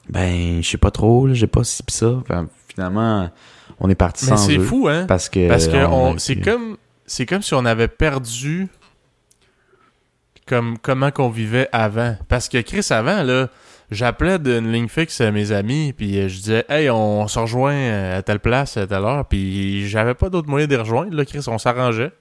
[0.09, 2.11] Ben, je sais pas trop, là, j'ai pas ci pis ça.
[2.22, 3.30] Enfin, finalement,
[3.80, 5.05] on est parti Mais sans c'est fou, hein?
[5.07, 8.67] Parce que, Parce que on c'est comme c'est comme si on avait perdu
[10.45, 12.15] comme comment qu'on vivait avant.
[12.28, 13.49] Parce que Chris avant là,
[13.91, 18.21] j'appelais d'une ligne fixe à mes amis, puis je disais, hey, on se rejoint à
[18.23, 21.43] telle place, à telle heure, puis j'avais pas d'autre moyen de les rejoindre, là, Chris,
[21.47, 22.11] on s'arrangeait.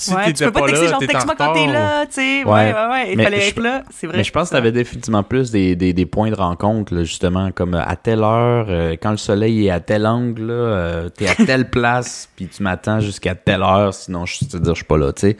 [0.00, 2.44] Si ouais, tu peux pas, pas texter genre texte-moi quand t'es là, tu sais.
[2.44, 2.72] Ouais, Ouais.
[2.72, 3.10] ouais, ouais.
[3.12, 4.18] Il Mais fallait je- être là, c'est vrai.
[4.18, 7.50] Mais je pense que t'avais définitivement plus des, des, des points de rencontre, là, justement,
[7.50, 11.26] comme euh, à telle heure, euh, quand le soleil est à tel angle, euh, t'es
[11.28, 14.84] à telle place, puis tu m'attends jusqu'à telle heure, sinon je te dire je suis
[14.84, 15.36] pas là, tu sais.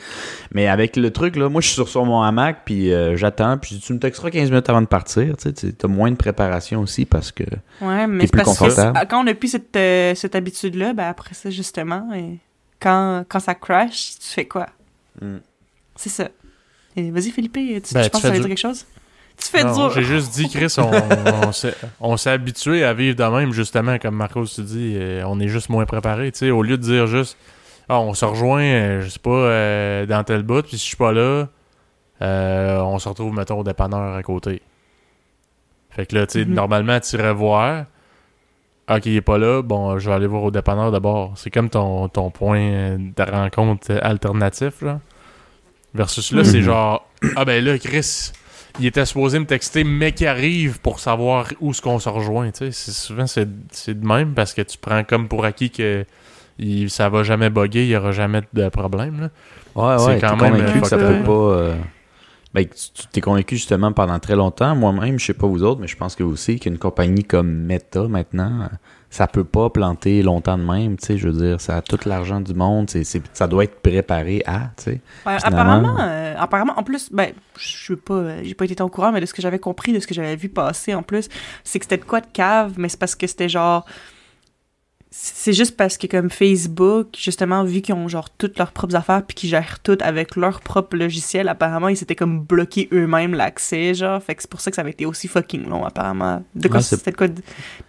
[0.53, 3.59] Mais avec le truc, là, moi je suis sur, sur mon hamac, puis euh, j'attends,
[3.59, 6.17] puis tu me texteras 15 minutes avant de partir, tu sais, tu- t'as moins de
[6.17, 7.45] préparation aussi parce que...
[7.81, 8.99] Ouais, mais T'es c'est plus parce que confortable.
[8.99, 12.39] c'est- quand on a plus cette, euh, cette habitude-là, ben après ça, justement, et
[12.81, 14.66] quand, quand ça crash, tu fais quoi?
[15.20, 15.37] Mm.
[15.97, 16.29] C'est ça.
[16.97, 18.41] Vas-y, Philippe, tu, Ben, tu tu penses que ça veut dur.
[18.43, 18.87] dire quelque chose?
[19.37, 19.91] Tu fais Non, dur.
[19.93, 20.83] J'ai juste dit, Chris, on,
[21.49, 25.22] on s'est- on s'est habitué à vivre de même, justement, comme Marcos te dit, euh,
[25.26, 27.37] on est juste moins préparé, tu sais, au lieu de dire juste,
[27.89, 30.89] ah, on se rejoint, euh, je sais pas, euh, dans tel bout, puis si je
[30.89, 31.47] suis pas là,
[32.20, 34.61] euh, on se retrouve, mettons, au dépanneur à côté.
[35.91, 36.55] Fait que là, tu sais, Mhm.
[36.55, 37.85] normalement, tu irais voir,
[38.89, 41.32] ok, il est pas là, bon, je vais aller voir au dépanneur d'abord.
[41.36, 45.01] C'est comme ton, ton point de rencontre alternatif, là.
[45.95, 46.62] Versus là, c'est Mhm.
[46.64, 48.30] genre, ah ben là, Chris,
[48.78, 52.51] il était supposé me texter, mais qui arrive pour savoir où est-ce qu'on se rejoint,
[52.51, 52.93] tu sais.
[52.93, 56.05] Souvent, c'est de même parce que tu prends comme pour acquis que
[56.59, 59.28] il- ça va jamais bugger, il y aura jamais de problème, là.
[59.74, 61.32] Ouais, C'est ouais, quand même, convaincu euh, que ça peut pas...
[61.32, 61.74] euh,
[62.55, 65.87] Ben, tu t'es convaincu justement pendant très longtemps, moi-même, je sais pas vous autres, mais
[65.87, 68.71] je pense que vous aussi, qu'une compagnie comme Meta maintenant,
[69.11, 71.99] ça peut pas planter longtemps de même, tu sais, je veux dire, ça a tout
[72.07, 75.01] l'argent du monde, c'est, c'est- ça doit être préparé à, tu sais.
[75.27, 79.13] Ouais, apparemment, euh, apparemment, en plus, ben, je pas, euh, j'ai pas été au courant,
[79.13, 81.29] mais de ce que j'avais compris, de ce que j'avais vu passer en plus,
[81.65, 83.85] c'est que c'était de quoi de cave, mais c'est parce que c'était genre.
[85.21, 89.25] C'est juste parce que comme Facebook, justement, vu qu'ils ont genre toutes leurs propres affaires
[89.27, 93.95] puis qu'ils gèrent tout avec leur propre logiciel, apparemment, ils s'étaient comme bloqués eux-mêmes l'accès,
[93.95, 94.23] genre.
[94.23, 96.45] Fait que c'est pour ça que ça avait été aussi fucking long, apparemment.
[96.55, 97.43] De quoi Ah, c'était quoi de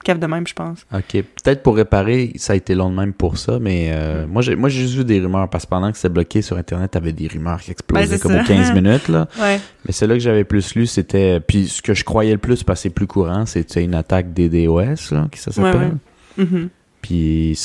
[0.04, 0.80] cave de même, je pense.
[0.92, 1.04] OK.
[1.44, 4.56] Peut-être pour réparer, ça a été long de même pour ça, mais euh, moi, j'ai,
[4.56, 7.14] moi, j'ai juste vu des rumeurs, parce que pendant que c'était bloqué sur Internet, t'avais
[7.14, 8.42] des rumeurs qui explosaient Ben, comme ça.
[8.42, 9.28] aux 15 minutes, là.
[9.40, 9.60] Ouais.
[9.86, 11.40] Mais celle-là que j'avais plus lu, c'était.
[11.42, 14.34] Puis ce que je croyais le plus, parce que c'est plus courant, c'était une attaque
[14.34, 15.92] DDoS, là, qui ça Ouais, s'appelle.
[16.38, 16.44] ouais.
[16.46, 16.70] Mhm.
[17.02, 17.56] Puis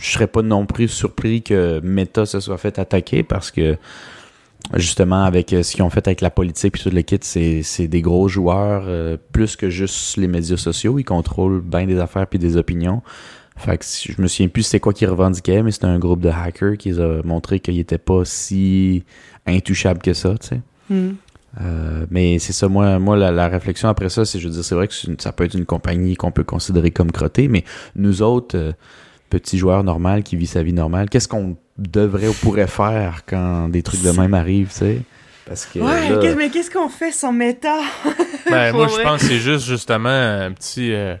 [0.00, 3.76] je serais pas non plus surpris que Meta se soit fait attaquer parce que
[4.74, 7.88] justement avec euh, ce qu'ils ont fait avec la politique puis tout le kit, c'est
[7.88, 12.26] des gros joueurs euh, plus que juste les médias sociaux, ils contrôlent bien des affaires
[12.26, 13.02] puis des opinions.
[13.56, 16.28] Fait que je me souviens plus c'est quoi qu'ils revendiquaient, mais c'était un groupe de
[16.28, 19.04] hackers qui a montré qu'ils étaient pas si
[19.46, 20.60] intouchables que ça, tu sais.
[20.90, 21.16] Mhm.
[21.60, 24.64] Euh, mais c'est ça, moi, moi la, la réflexion après ça, c'est, je veux dire,
[24.64, 27.48] c'est vrai que c'est une- ça peut être une compagnie qu'on peut considérer comme crottée,
[27.48, 27.64] mais
[27.96, 28.72] nous autres, euh,
[29.30, 33.68] petits joueurs normaux qui vivent sa vie normale, qu'est-ce qu'on devrait ou pourrait faire quand
[33.68, 35.00] des trucs de même arrivent, tu sais?
[35.46, 37.78] Parce que Ouais, là, qu'est- mais qu'est-ce qu'on fait sans méta?
[38.50, 41.16] Ben, moi, je pense que c'est juste, justement, un petit euh,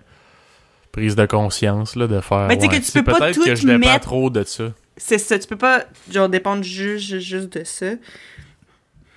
[0.92, 2.46] prise de conscience, là, de faire.
[2.48, 4.30] Mais tu sais ouais, que tu peux pas Peut-être tout que je dépends mettre- trop
[4.30, 4.64] de ça.
[4.96, 7.86] C'est ça, tu peux pas genre dépendre juste, juste de ça.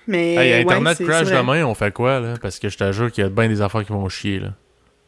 [0.08, 2.34] Mais Hey, ouais, Internet c'est- crash demain, on fait quoi, là?
[2.40, 4.48] Parce que je te jure qu'il y a bien des affaires qui vont chier, là.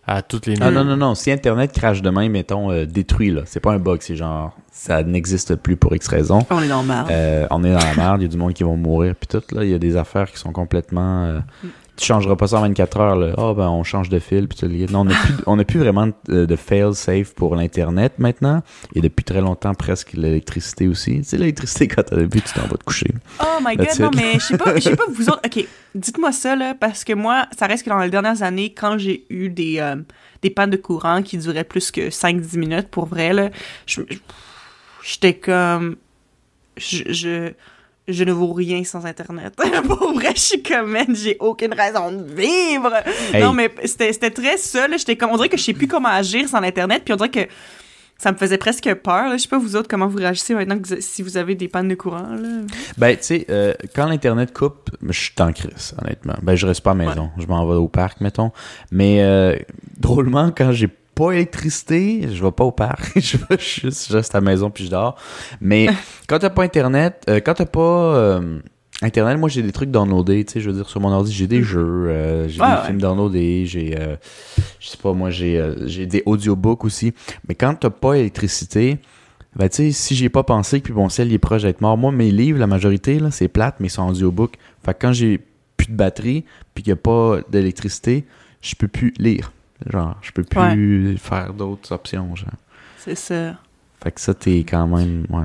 [0.06, 0.84] À toutes les Ah niveaux.
[0.84, 1.14] non, non, non.
[1.14, 3.40] Si Internet crache demain, mettons, euh, détruit, là.
[3.46, 6.40] C'est pas un bug, c'est genre, ça n'existe plus pour X raison.
[6.50, 7.06] On est dans le marre.
[7.10, 9.26] Euh, on est dans la merde, il y a du monde qui vont mourir, puis
[9.26, 9.64] tout, là.
[9.64, 11.24] Il y a des affaires qui sont complètement.
[11.24, 11.38] euh,
[11.96, 13.34] tu changeras pas ça en 24 heures, là.
[13.38, 16.08] Ah, ben, on change de fil, puis Non, on n'a plus, on a plus vraiment
[16.28, 18.62] de, de fail-safe pour l'Internet maintenant.
[18.94, 21.18] Et depuis très longtemps, presque l'électricité aussi.
[21.18, 23.10] Tu sais, l'électricité, quand t'as vu, tu t'en vas te coucher.
[23.40, 25.42] Oh my god, non, mais je sais pas, je sais pas vous autres.
[25.44, 25.64] Ok,
[25.94, 29.24] dites-moi ça, là, parce que moi, ça reste que dans les dernières années, quand j'ai
[29.30, 29.96] eu des, euh,
[30.42, 33.50] des pannes de courant qui duraient plus que 5-10 minutes, pour vrai, là,
[35.02, 35.96] j'étais comme.
[36.76, 37.52] Je, je,
[38.08, 39.54] je ne vaux rien sans Internet.
[39.86, 42.92] pour vrai, je suis comme, man, j'ai aucune raison de vivre.
[43.32, 43.42] Hey.
[43.42, 44.56] Non, mais c'était très.
[44.98, 47.30] J'étais comme, on dirait que je sais plus comment agir sans Internet, puis on dirait
[47.30, 47.46] que.
[48.16, 49.28] Ça me faisait presque peur.
[49.28, 49.36] Là.
[49.36, 51.66] Je sais pas vous autres comment vous réagissez maintenant que vous- si vous avez des
[51.66, 52.28] pannes de courant.
[52.30, 52.60] Là.
[52.96, 56.34] Ben, tu sais, euh, quand l'Internet coupe, je suis en crise, honnêtement.
[56.40, 57.30] Ben, je reste pas à la maison.
[57.36, 58.52] Je m'en vais au parc, mettons.
[58.92, 59.56] Mais, euh,
[59.98, 63.12] drôlement, quand j'ai pas électricité, je vais pas au parc.
[63.18, 65.16] je vais juste, je reste à la maison puis je dors.
[65.60, 65.88] Mais
[66.28, 68.58] quand t'as pas Internet, euh, quand t'as pas euh,
[69.02, 71.46] Internet, moi j'ai des trucs downloadés, tu sais, je veux dire, sur mon ordi, j'ai
[71.46, 72.86] des jeux, euh, j'ai des ouais.
[72.86, 73.96] films downloadés, j'ai,
[74.80, 77.12] je sais pas, moi j'ai j'ai des audiobooks aussi.
[77.48, 78.98] Mais quand t'as pas électricité,
[79.56, 81.80] ben, tu sais, si j'ai pas pensé que puis mon ciel il est proche d'être
[81.80, 84.56] mort, moi, mes livres, la majorité, là, c'est plate, mais ils sont en audiobook.
[84.84, 85.40] Fait que quand j'ai
[85.76, 86.44] plus de batterie
[86.74, 88.24] puis qu'il y a pas d'électricité,
[88.62, 89.52] je peux plus lire.
[89.92, 92.48] Genre, je peux plus faire d'autres options, genre.
[92.98, 93.56] C'est ça.
[94.02, 95.44] Fait que ça, t'es quand même, ouais.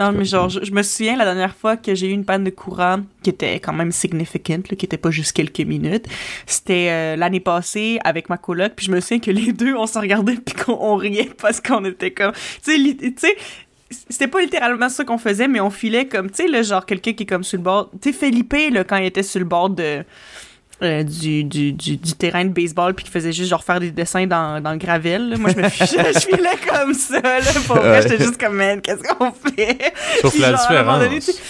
[0.00, 2.42] Non, mais genre, je, je me souviens la dernière fois que j'ai eu une panne
[2.42, 6.06] de courant qui était quand même significant, là, qui était pas juste quelques minutes.
[6.46, 9.86] C'était euh, l'année passée avec ma coloc, puis je me souviens que les deux, on
[9.86, 12.32] se regardait puis qu'on on riait parce qu'on était comme...
[12.32, 13.36] Tu sais, li- tu sais,
[13.88, 17.12] c'était pas littéralement ça qu'on faisait, mais on filait comme, tu sais, le genre quelqu'un
[17.12, 17.90] qui est comme sur le bord...
[18.02, 20.04] Tu sais, Felipe, là, quand il était sur le bord de...
[20.84, 23.90] euh, du, du, du, du terrain de baseball puis qui faisait juste genre faire des
[23.90, 25.30] dessins dans, dans le gravel.
[25.30, 25.36] là.
[25.38, 27.20] Moi, je me fichais, je filais comme ça.
[27.20, 28.02] Là, pour vrai, Ouais.
[28.02, 29.92] j'étais juste comme, man, qu'est-ce qu'on fait?
[30.20, 31.40] Sauf Puis la genre, donné, différence.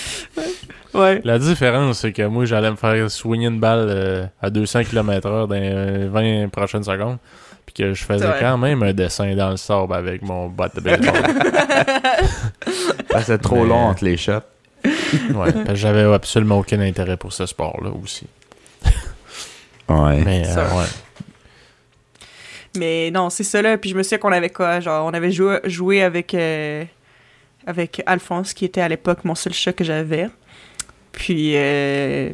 [0.95, 1.21] Ouais.
[1.25, 5.49] La différence, c'est que moi, j'allais me faire swinger une balle euh, à 200 km/h
[5.49, 7.19] dans les 20 prochaines secondes.
[7.67, 8.37] Puis que je faisais Ouais.
[8.41, 11.13] quand même un dessin dans le sable avec mon bat de baseball.
[13.09, 14.33] Que c'est trop Mais- long entre les shots.
[14.85, 18.27] ouais, j'avais absolument aucun intérêt pour ce sport-là aussi.
[19.89, 20.23] Ouais.
[20.25, 20.61] Mais Ça.
[20.67, 20.87] euh, ouais.
[22.77, 23.79] Mais non, c'est ça là.
[23.79, 24.81] Puis je me souviens qu'on avait quoi?
[24.81, 26.85] Genre, on avait joué, joué avec, euh,
[27.67, 30.29] avec Alphonse, qui était à l'époque mon seul chat que j'avais.
[31.13, 32.33] Puis, euh,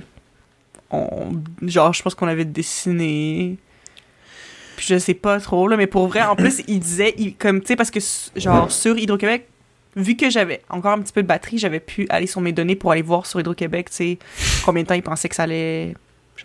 [0.91, 1.33] on,
[1.63, 3.59] genre, je pense qu'on avait dessiné.
[4.77, 5.77] Puis je sais pas trop, là.
[5.77, 8.01] Mais pour vrai, en plus, il disait, il- comme, tu sais, parce que,
[8.37, 9.47] genre, sur Hydro-Québec,
[9.95, 12.77] vu que j'avais encore un petit peu de batterie, j'avais pu aller sur mes données
[12.77, 14.19] pour aller voir sur Hydro-Québec, tu sais,
[14.65, 15.95] combien de temps il pensait que ça allait,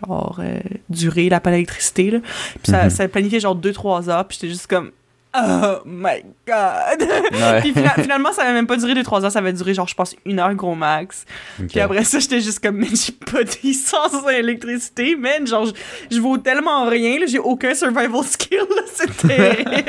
[0.04, 0.58] genre, euh,
[0.90, 2.18] durer la panne d'électricité, là.
[2.62, 2.90] Puis ça, Mhm.
[2.90, 4.90] ça planifiait genre 2-3 heures, puis j'étais juste comme
[5.38, 7.02] Oh my god!
[7.30, 7.60] Ouais.
[7.60, 9.94] puis fina- finalement, ça avait même pas duré 2-3 heures, ça avait duré genre, je
[9.94, 11.26] pense, une heure gros max.
[11.60, 11.66] Ok.
[11.68, 15.46] Puis après ça, j'étais juste comme, man, j'ai pas d'essence sans électricité, man.
[15.46, 15.66] Genre,
[16.10, 19.84] je, vaux tellement rien, là, j'ai aucun survival skill, là, c'est terrible.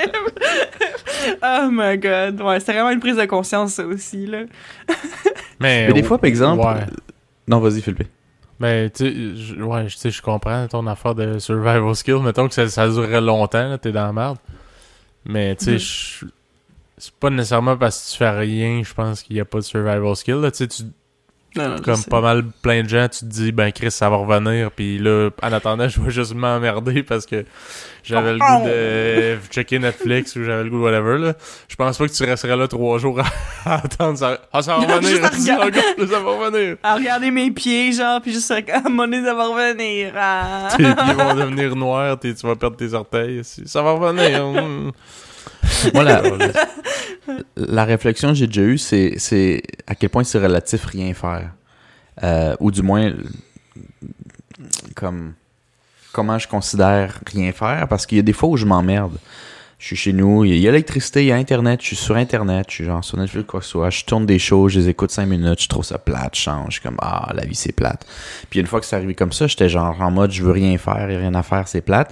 [1.43, 2.41] oh my god.
[2.41, 4.39] Ouais, c'était vraiment une prise de conscience, ça aussi, là.
[5.61, 6.61] Mais, Mais des fois, par exemple.
[6.65, 6.85] Ouais.
[7.47, 8.03] Non, vas-y, Philippe.
[8.59, 12.17] Ben, tu sais, je- ouais, je comprends ton affaire de survival skill.
[12.23, 14.37] Mettons que ça, ça durerait longtemps, là, t'es dans la merde.
[15.25, 16.31] Mais, tu sais, Mhm.
[16.97, 19.63] c'est pas nécessairement parce que tu fais rien, je pense qu'il y a pas de
[19.63, 20.49] survival skill, là.
[20.51, 20.83] Tu sais, tu-
[21.55, 24.09] Non, non, je comme pas mal plein de gens, tu te dis, ben, Chris, ça
[24.09, 24.71] va revenir.
[24.71, 27.45] Puis là, en attendant, je vais juste m'emmerder parce que
[28.03, 31.33] j'avais le goût de checker Netflix ou j'avais le goût de whatever, là.
[31.67, 33.19] Je pense pas que tu resterais là trois jours
[33.65, 34.39] à, attendre ça.
[34.51, 36.77] Ah, ça va revenir, ça va revenir.
[36.83, 40.13] À regarder mes pieds, genre, puis juste à à mon nez, ça va revenir.
[40.15, 40.69] ah.
[40.75, 43.41] tes pieds vont devenir noirs, tu vas perdre tes orteils.
[43.43, 44.93] Ça va revenir.
[45.93, 46.03] Moi,
[47.55, 51.51] la, réflexion que j'ai déjà eue, c'est, à quel point c'est relatif rien faire.
[52.23, 53.13] Euh, ou du moins,
[54.95, 55.33] comme
[56.17, 59.17] comment je considère rien faire, parce qu'il y a des fois où je m'emmerde.
[59.77, 62.15] Je suis chez nous, il y a l'électricité, il y a Internet, je suis sur
[62.15, 64.79] Internet, je suis genre sur Netflix, quoi que ce soit, je tourne des shows, je
[64.79, 67.45] les écoute 5 minutes, je trouve ça plate, je change, je suis comme, ah, la
[67.45, 68.03] vie c'est plate.
[68.49, 70.75] Puis une fois que c'est arrivé comme ça, j'étais genre en mode, je veux rien
[70.79, 72.11] faire, il y a rien à faire, c'est plate.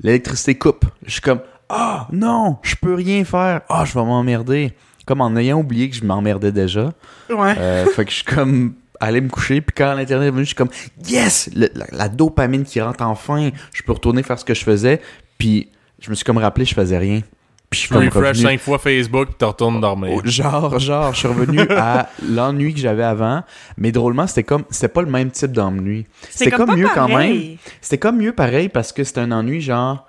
[0.00, 0.84] L'électricité coupe.
[1.04, 3.62] Je suis comme, ah, non, je peux rien faire.
[3.68, 4.72] Ah, je vais m'emmerder.
[5.06, 6.92] Comme en ayant oublié que je m'emmerdais déjà.
[7.28, 7.54] Ouais.
[7.58, 10.48] Euh, fait que je suis comme allé me coucher, puis quand l'internet est venu, je
[10.48, 10.70] suis comme
[11.06, 14.64] yes, Le- la, la dopamine qui rentre enfin, je peux retourner faire ce que je
[14.64, 15.00] faisais,
[15.36, 15.68] puis
[16.00, 17.20] je me suis comme rappelé, je faisais rien.
[17.68, 20.12] Puis je suis Tu comme refresh revenu- 5 fois Facebook pis tu retournes dormir.
[20.14, 23.42] Oh, Genre, genre, je suis revenu à l'ennui que j'avais avant,
[23.76, 26.06] mais drôlement, c'était comme, c'était pas le même type d'ennui.
[26.30, 27.56] C'était comme, pas mieux quand même.
[27.82, 30.06] C'était comme mieux pareil parce que c'était un ennui genre,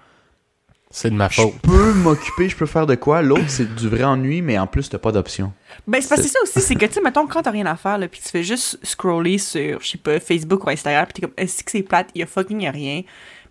[0.97, 1.53] C'est de ma je faute.
[1.61, 3.21] peux m'occuper, je peux faire de quoi?
[3.21, 5.51] L'autre, c'est du vrai ennui, mais en plus, t'as pas d'option.
[5.85, 7.65] Ben, c'est parce que c'est ça aussi, c'est que, tu sais, mettons, quand t'as rien
[7.65, 11.05] à faire, là, pis tu fais juste scroller sur, je sais pas, Facebook ou Instagram,
[11.07, 13.01] pis t'es comme, est-ce que c'est plate, il y a fucking y a rien,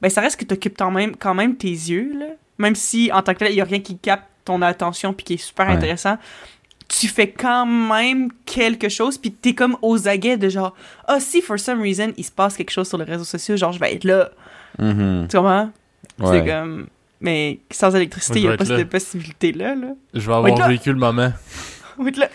[0.01, 2.27] ben, ça reste que t'occupes quand même, quand même tes yeux, là.
[2.57, 5.25] Même si, en tant que tel, il y a rien qui capte ton attention pis
[5.25, 5.73] qui est super Ouais.
[5.75, 6.17] intéressant,
[6.89, 10.75] tu fais quand même quelque chose, pis t'es comme aux aguets de genre,
[11.09, 13.73] ah, si, for some reason, il se passe quelque chose sur les réseaux sociaux, genre,
[13.73, 14.31] je vais être là.
[14.79, 15.27] Mhm.
[15.29, 15.71] Tu comprends?
[16.21, 16.47] C'est Ouais.
[16.47, 16.87] comme,
[17.21, 19.89] mais sans électricité, il Moi, y je a pas cette possibilité-là, là.
[20.15, 21.33] Je vais avoir vécu le moment.
[21.99, 22.29] Oui, là.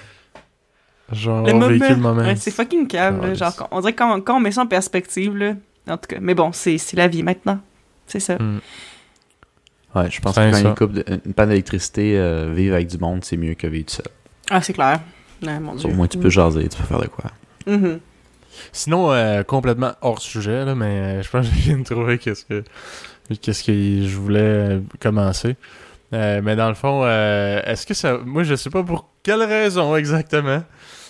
[1.11, 2.21] Je vais avoir vécu le moment.
[2.21, 3.11] Ouais, c'est fucking là.
[3.11, 3.39] Calisse.
[3.39, 5.55] Genre, on dirait que quand, quand on met ça en perspective, là.
[5.87, 6.17] En tout cas.
[6.21, 7.59] Mais bon, c'est c'est la vie maintenant.
[8.07, 8.35] C'est ça.
[8.37, 8.59] Hmm.
[9.95, 12.97] Ouais, je pense que quand une, coupe de- une panne d'électricité, euh, vivre avec du
[12.99, 14.05] monde, c'est mieux que vivre tout seul.
[14.49, 14.99] Ah, c'est clair.
[15.43, 15.89] Ouais, mon Au Dieu.
[15.93, 17.31] moins, tu peux jaser, tu peux faire de quoi.
[17.65, 17.99] Mhm.
[18.71, 22.17] Sinon, euh, complètement hors sujet, là, mais euh, je pense que je viens de trouver
[22.17, 22.63] qu'est-ce que
[23.37, 25.55] qu'est-ce que je voulais euh, commencer.
[26.13, 28.17] Euh, mais dans le fond, euh, est-ce que ça...
[28.25, 30.63] Moi, je sais pas pour quelle raison exactement.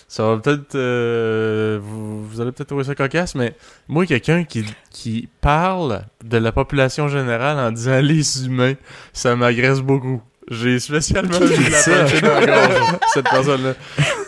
[0.08, 0.74] Ça va peut-être...
[0.74, 3.54] euh, vous, vous allez peut-être trouver ça cocasse, mais
[3.88, 8.74] moi, quelqu'un qui, qui parle de la population générale en disant les humains,
[9.12, 10.20] ça m'agresse beaucoup.
[10.50, 11.90] J'ai spécialement vu la ça?
[12.04, 13.74] puncher dans la gorge, cette personne-là.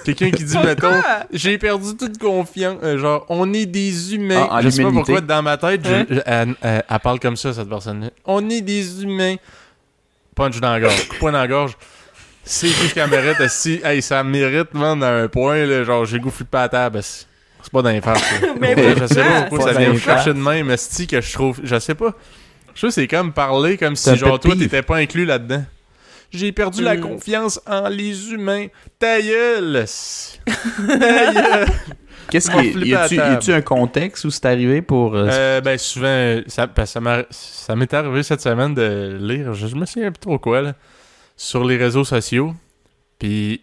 [0.04, 1.24] Quelqu'un qui dit, mettons, Pourquoi?
[1.32, 2.78] j'ai perdu toute confiance.
[2.84, 4.46] Euh, genre, on est des humains.
[4.50, 6.06] Ah, je sais pas pourquoi, dans ma tête, je- Hein?
[6.08, 8.10] je- elle, elle- elle parle comme ça, cette personne-là.
[8.24, 9.34] On est des humains.
[10.36, 11.08] Punch dans la gorge.
[11.08, 11.72] Coup de poing dans la gorge.
[12.44, 13.48] C'est tout ce qu'elle mérite.
[13.48, 17.00] Si, hey, ça mérite, man, à un point, là, genre, j'ai goûté pas à table.
[17.02, 17.26] C'est
[17.64, 18.24] c'est pas d'un faire, ça.
[18.60, 19.72] Mais Ouais, je sais pas pourquoi?
[19.72, 21.60] ça vient me chercher de même, esti, que je trouve.
[21.62, 22.14] Je sais pas.
[22.74, 25.64] Je trouve que c'est comme parler comme si, genre, toi, t'étais pas inclus là-dedans.
[26.32, 27.00] J'ai perdu la Mm.
[27.00, 28.66] confiance en les humains.
[28.98, 29.76] Ta gueule!
[29.76, 30.40] esti.
[30.46, 31.66] Ta gueule!
[32.30, 36.66] Qu'est-ce qui y a-tu, un contexte où c'est arrivé pour euh, Euh, ben souvent, ça,
[37.76, 40.72] m'est arrivé cette semaine de lire, je, je me souviens plus trop quoi, là,
[41.36, 42.54] sur les réseaux sociaux.
[43.18, 43.60] Puis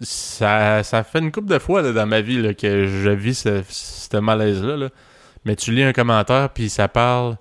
[0.00, 3.38] ça, ça fait une couple de fois là, dans ma vie là, que je vis
[3.38, 4.76] ce, ce malaise-là.
[4.76, 4.88] là.
[5.46, 7.36] Mais tu lis un commentaire, puis ça parle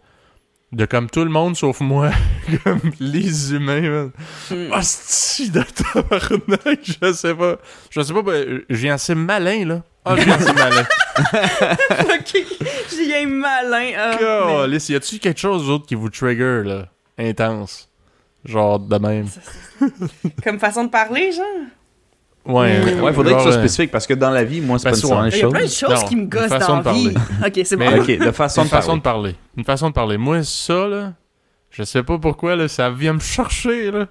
[0.71, 2.11] de comme tout le monde sauf moi,
[2.63, 3.81] comme les humains.
[3.81, 4.11] man.
[4.49, 4.71] Hmm.
[4.73, 7.57] Hostie de tabarnak, je sais pas.
[7.89, 9.83] Je sais pas, ben, viens assez malin, là.
[10.05, 10.83] Ah, viens assez malin.
[12.15, 12.45] ok,
[12.95, 13.91] j'ai un malin.
[13.97, 16.87] ah, mais- Calice, y a-tu quelque chose d'autre qui vous trigger, là?
[17.17, 17.89] Intense?
[18.43, 19.27] Genre de même.
[20.43, 21.45] Comme façon de parler, genre?
[22.45, 22.79] Ouais.
[22.95, 23.01] Mm.
[23.03, 24.89] Ouais, faudrait que genre, ce soit spécifique parce que dans la vie, moi, c'est pas
[24.91, 25.29] que nécessairement ouais.
[25.29, 25.89] les Il y a plein de choses.
[26.01, 27.13] Non, qui me une gossent dans la vie.
[27.45, 27.89] Ok, c'est bon.
[27.91, 28.99] Mais- Ok, de façon Une de façon parler.
[28.99, 29.35] de parler.
[29.57, 30.17] Une façon de parler.
[30.17, 31.13] Moi, ça, là,
[31.69, 34.07] je sais pas pourquoi, là, ça vient me chercher, là.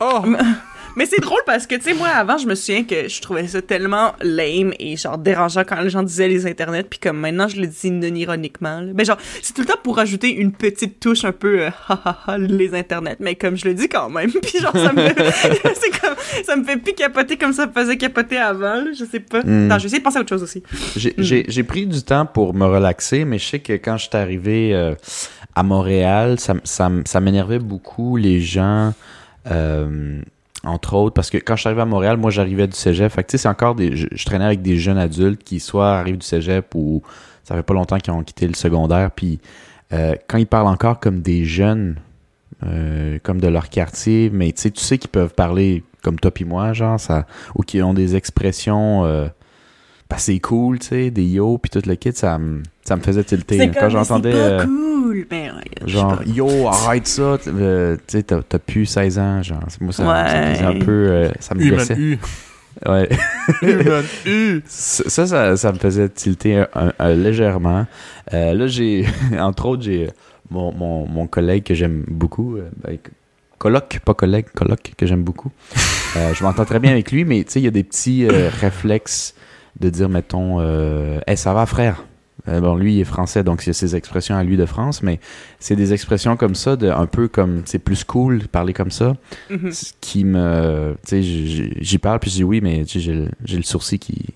[0.00, 0.22] Oh!
[0.96, 3.46] Mais c'est drôle parce que, tu sais, moi, avant, je me souviens que je trouvais
[3.46, 7.48] ça tellement lame et, genre, dérangeant quand les gens disaient les internets, puis comme maintenant,
[7.48, 8.80] je le dis non ironiquement.
[8.80, 8.92] là.
[8.94, 12.00] Mais genre, c'est tout le temps pour ajouter une petite touche un peu euh, ha
[12.04, 14.30] ha ha, les internets, mais comme je le dis quand même.
[14.42, 15.32] Puis genre, ça me fait,
[15.74, 19.04] c'est comme, ça me fait plus capoter comme ça me faisait capoter avant, là, je
[19.04, 19.42] sais pas.
[19.42, 19.66] Mm.
[19.70, 20.62] Attends, je vais essayer de penser à autre chose aussi.
[20.96, 24.08] J'ai- J'ai j'ai pris du temps pour me relaxer, mais je sais que quand je
[24.08, 24.94] suis arrivé euh,
[25.54, 28.94] à Montréal, ça, ça, ça m'énervait beaucoup les gens,
[29.50, 30.20] euh,
[30.66, 33.10] entre autres, parce que quand je suis arrivé à Montréal, moi j'arrivais du cégep.
[33.10, 33.96] Fait que tu sais, c'est encore des.
[33.96, 37.02] Je, traînais avec des jeunes adultes qui soit arrivent du cégep ou
[37.44, 39.10] ça fait pas longtemps qu'ils ont quitté le secondaire.
[39.10, 39.40] Puis
[39.92, 41.96] euh, quand ils parlent encore comme des jeunes,
[42.64, 46.30] euh, comme de leur quartier, mais tu sais, tu sais qu'ils peuvent parler comme toi
[46.30, 49.30] puis moi, genre, ça, ou qui ont des expressions.
[50.08, 53.02] Bah, c'est cool, tu sais, des yo, puis tout le kit, ça me, ça me
[53.02, 53.58] faisait tilter.
[53.58, 55.26] C'est Quand j'entendais, euh, cool.
[55.86, 60.40] Genre, yo, arrête ça, euh, tu sais, t'as plus 16 ans, genre, moi, ça, ça
[60.40, 62.18] me faisait un peu, euh, ça me gossait.
[62.86, 63.08] Ouais.
[64.66, 67.86] Ça, ça, ça, ça me faisait tilter un- un- un- légèrement.
[68.34, 69.06] Euh, là, j'ai,
[69.38, 70.10] entre autres, j'ai
[70.50, 72.98] mon, mon, mon collègue que j'aime beaucoup, ben,
[73.58, 75.50] coloc, pas collègue, coloc, que j'aime beaucoup.
[76.16, 78.26] Euh, je m'entends très bien avec lui, mais tu sais, il y a des petits
[78.26, 79.34] euh, réflexes
[79.80, 82.04] de dire, mettons, euh, Hey, ça va, frère?
[82.48, 85.18] Euh, bon, lui, il est français, donc c'est ses expressions à lui de France, mais
[85.58, 88.90] c'est des expressions comme ça, de, un peu comme, c'est plus cool de parler comme
[88.90, 89.16] ça,
[89.50, 90.94] ce qui me.
[91.06, 94.26] Tu sais, j'y parle, puis je dis oui, mais tu sais, j'ai le- sourcil qui,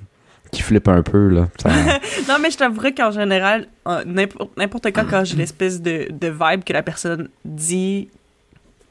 [0.51, 1.49] qui flippe un peu, là.
[1.63, 1.71] Ça-
[2.29, 6.27] Non, mais je t'avouerais qu'en général, euh, n'importe n'importe quand, quand j'ai l'espèce de, de
[6.29, 8.09] vibe que la personne dit,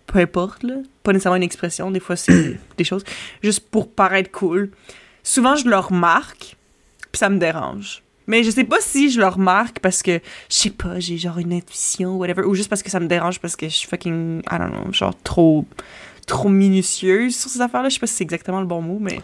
[0.07, 3.03] peu importe, là, pas nécessairement une expression, des fois c'est des choses,
[3.43, 4.71] juste pour paraître cool,
[5.23, 6.55] souvent je le remarque,
[7.11, 8.01] puis ça me dérange.
[8.29, 10.19] Mais je sais pas si je le remarque parce que,
[10.51, 13.39] je sais pas, j'ai genre une intuition, whatever, ou juste parce que ça me dérange
[13.39, 15.65] parce que je suis fucking, I don't know, genre trop,
[16.27, 17.89] trop minutieuse sur ces affaires-là.
[17.89, 19.19] Je sais pas si c'est exactement le bon mot, mais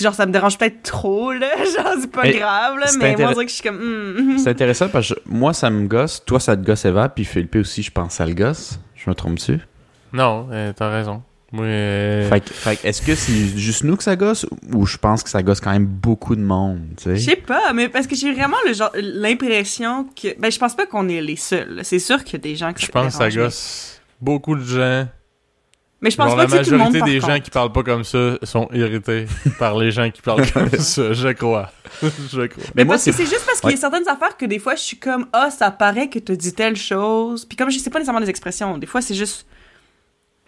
[0.00, 3.32] genre ça me dérange peut-être trop, là, genre c'est pas Mais grave, là, mais moi
[3.32, 6.24] que je suis comme, hmm, c'est intéressant parce que moi, ça me gosse.
[6.24, 8.80] Toi, ça te gosse, Eva, puis Philippe aussi, je pense, ça le gosse.
[8.96, 9.60] Je me trompe-tu?
[10.12, 11.22] Non, euh, t'as raison.
[11.58, 15.22] Euh, Fait, que- fait est-ce que c'est juste nous que ça gosse ou je pense
[15.22, 17.30] que ça gosse quand même beaucoup de monde, tu Je sais?
[17.32, 20.86] sais pas, mais parce que j'ai vraiment le genre l'impression que ben je pense pas
[20.86, 21.80] qu'on est les seuls.
[21.82, 24.54] C'est sûr qu'il y a des gens qui je se pense que ça gosse beaucoup
[24.56, 25.06] de gens.
[26.00, 27.32] Mais je pense Genre, pas la que c'est tout le monde majorité par des contre.
[27.34, 29.26] gens qui parlent pas comme ça sont irrités
[29.60, 31.70] par les gens qui parlent comme ça, je crois.
[32.02, 32.64] je crois.
[32.68, 33.80] Mais, Mais moi, c'est- juste parce qu'il y a Ouais.
[33.80, 36.76] certaines affaires que des fois je suis comme ah ça paraît que tu dit telle
[36.76, 37.44] chose.
[37.44, 39.46] Puis comme je sais pas nécessairement des expressions, des fois c'est juste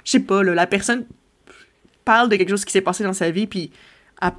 [0.04, 1.04] je sais pas là, la personne
[2.04, 3.70] parle de quelque chose qui s'est passé dans sa vie puis
[4.20, 4.32] elle,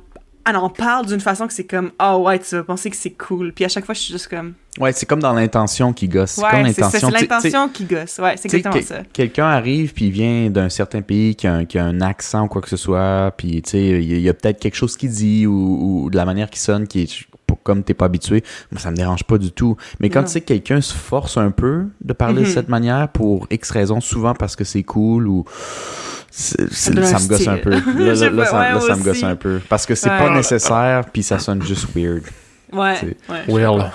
[0.47, 3.11] elle en parle d'une façon que c'est comme ah ouais tu vas penser que c'est
[3.11, 3.51] cool.
[3.51, 6.31] Puis à chaque fois je suis juste comme Ouais, c'est comme dans l'intention qui gosse.
[6.31, 7.69] C'est comme ouais c'est l'intention.
[7.69, 8.19] qui gosse.
[8.19, 9.03] Ouais c'est exactement que- ça.
[9.11, 12.45] Quelqu'un arrive puis il vient d'un certain pays qui a, un, qui a un accent
[12.45, 15.09] ou quoi que ce soit, puis tu sais, il y a, peut-être quelque chose qu'il
[15.09, 17.25] dit ou, ou de la manière qu'il sonne qui est
[17.63, 18.43] comme t'es pas habitué.
[18.71, 19.75] Moi, ça me dérange pas du tout.
[19.99, 20.25] Mais quand Non.
[20.25, 22.53] tu sais que quelqu'un se force un peu de parler de Mhm.
[22.53, 25.45] cette manière pour X raisons, souvent parce que c'est cool ou
[26.31, 27.69] ça me gosse un peu.
[27.97, 30.17] Là, là, ça, ouais, là, ça me gosse un peu parce que c'est Ouais.
[30.17, 32.23] pas nécessaire puis ça sonne juste weird.
[32.73, 33.15] Ouais.
[33.47, 33.89] Comprends.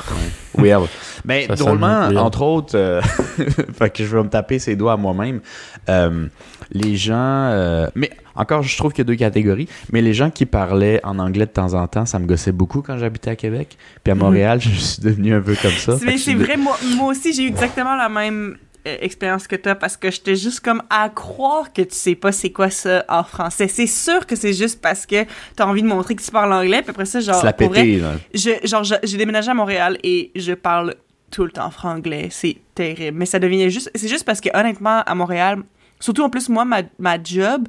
[0.56, 0.81] Well.
[1.24, 2.16] Mais Ça sonne drôlement, weird.
[2.16, 3.01] entre autres, euh,
[3.78, 5.40] fait que je vais me taper ses doigts à moi-même.
[5.89, 6.27] euh,
[6.72, 9.68] les gens, euh, mais encore, je trouve qu'il y a deux catégories.
[9.92, 12.80] Mais les gens qui parlaient en anglais de temps en temps, ça me gossait beaucoup
[12.82, 13.76] quand j'habitais à Québec.
[14.05, 14.20] Puis à Mhm.
[14.20, 15.97] Montréal, je suis devenu un peu comme ça.
[16.05, 18.56] Mais c'est de- vrai, moi, moi aussi, j'ai eu exactement la même
[18.86, 22.32] euh, expérience que t'as parce que j'étais juste comme à croire que tu sais pas
[22.32, 23.68] c'est quoi ça en français.
[23.68, 26.80] C'est sûr que c'est juste parce que t'as envie de montrer que tu parles anglais,
[26.80, 28.02] puis après ça, genre, C'est la vrai, pété,
[28.32, 30.94] je, genre, j'ai déménagé à Montréal et je parle
[31.30, 32.28] tout le temps franglais.
[32.30, 33.18] C'est terrible.
[33.18, 33.90] Mais ça devenait juste.
[33.94, 35.59] C'est juste parce que, honnêtement, à Montréal,
[36.01, 37.68] surtout en plus, moi, ma, ma job,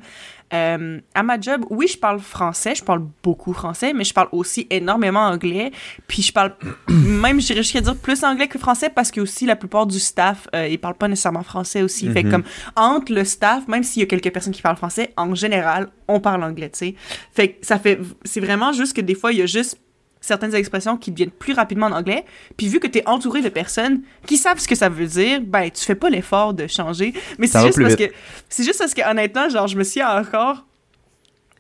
[0.54, 4.28] euh, à ma job, oui, je parle français, je parle beaucoup français, mais je parle
[4.34, 5.72] aussi énormément anglais.
[6.08, 6.56] Puis je parle,
[6.90, 10.50] même, j'irais jusqu'à dire plus anglais que français parce que aussi la plupart du staff,
[10.54, 12.10] euh, ils parlent pas nécessairement français aussi.
[12.10, 12.32] Fait que Mhm.
[12.34, 12.44] comme
[12.76, 16.20] entre le staff, même s'il y a quelques personnes qui parlent français, en général, on
[16.20, 16.96] parle anglais, tu sais.
[17.32, 19.80] Fait que ça fait, c'est vraiment juste que des fois, il y a juste
[20.22, 22.24] certaines expressions qui deviennent plus rapidement en anglais.
[22.56, 25.42] Puis vu que tu es entouré de personnes qui savent ce que ça veut dire,
[25.42, 27.14] ben tu fais pas l'effort de changer.
[27.40, 28.10] Mais c'est juste parce vite.
[28.10, 28.16] que
[28.48, 30.66] c'est juste parce que honnêtement, genre je me suis encore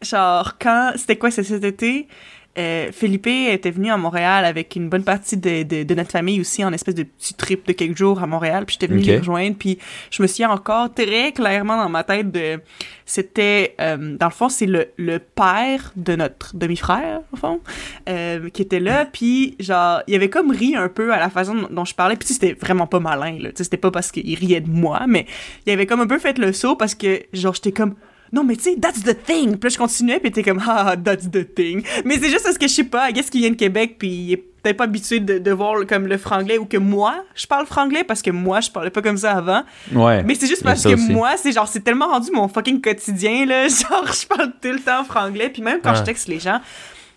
[0.01, 2.07] genre quand c'était quoi c'est cet été?
[2.57, 6.41] Euh, Felipe était venu à Montréal avec une bonne partie de, de, de notre famille
[6.41, 9.07] aussi en espèce de petit trip de quelques jours à Montréal puis j'étais venue Ok.
[9.07, 9.77] les rejoindre puis
[10.09, 12.59] je me suis encore très clairement dans ma tête de
[13.05, 17.61] c'était euh, dans le fond c'est le, le père de notre demi-frère au fond
[18.09, 21.55] euh, qui était là puis genre il avait comme ri un peu à la façon
[21.55, 23.77] dont- dont je parlais puis tu sais, c'était vraiment pas malin là tu sais, c'était
[23.77, 25.25] pas parce qu'il riait de moi mais
[25.65, 27.95] il avait comme un peu fait le saut parce que genre j'étais comme
[28.33, 30.95] non mais tu sais that's the thing puis là je continuais puis t'es comme ah
[31.03, 33.55] that's the thing mais c'est juste parce que je sais pas qu'est-ce qu'il vient de
[33.55, 36.77] Québec puis il est peut-être pas habitué de, de voir comme le franglais ou que
[36.77, 39.63] moi je parle franglais parce que moi je parlais pas comme ça avant
[39.93, 40.23] Ouais.
[40.23, 41.11] mais c'est juste parce que aussi.
[41.11, 43.67] moi, c'est genre, c'est tellement rendu mon fucking quotidien, là.
[43.67, 45.49] Genre, je parle tout le temps franglais.
[45.49, 46.61] Puis même quand je texte les gens,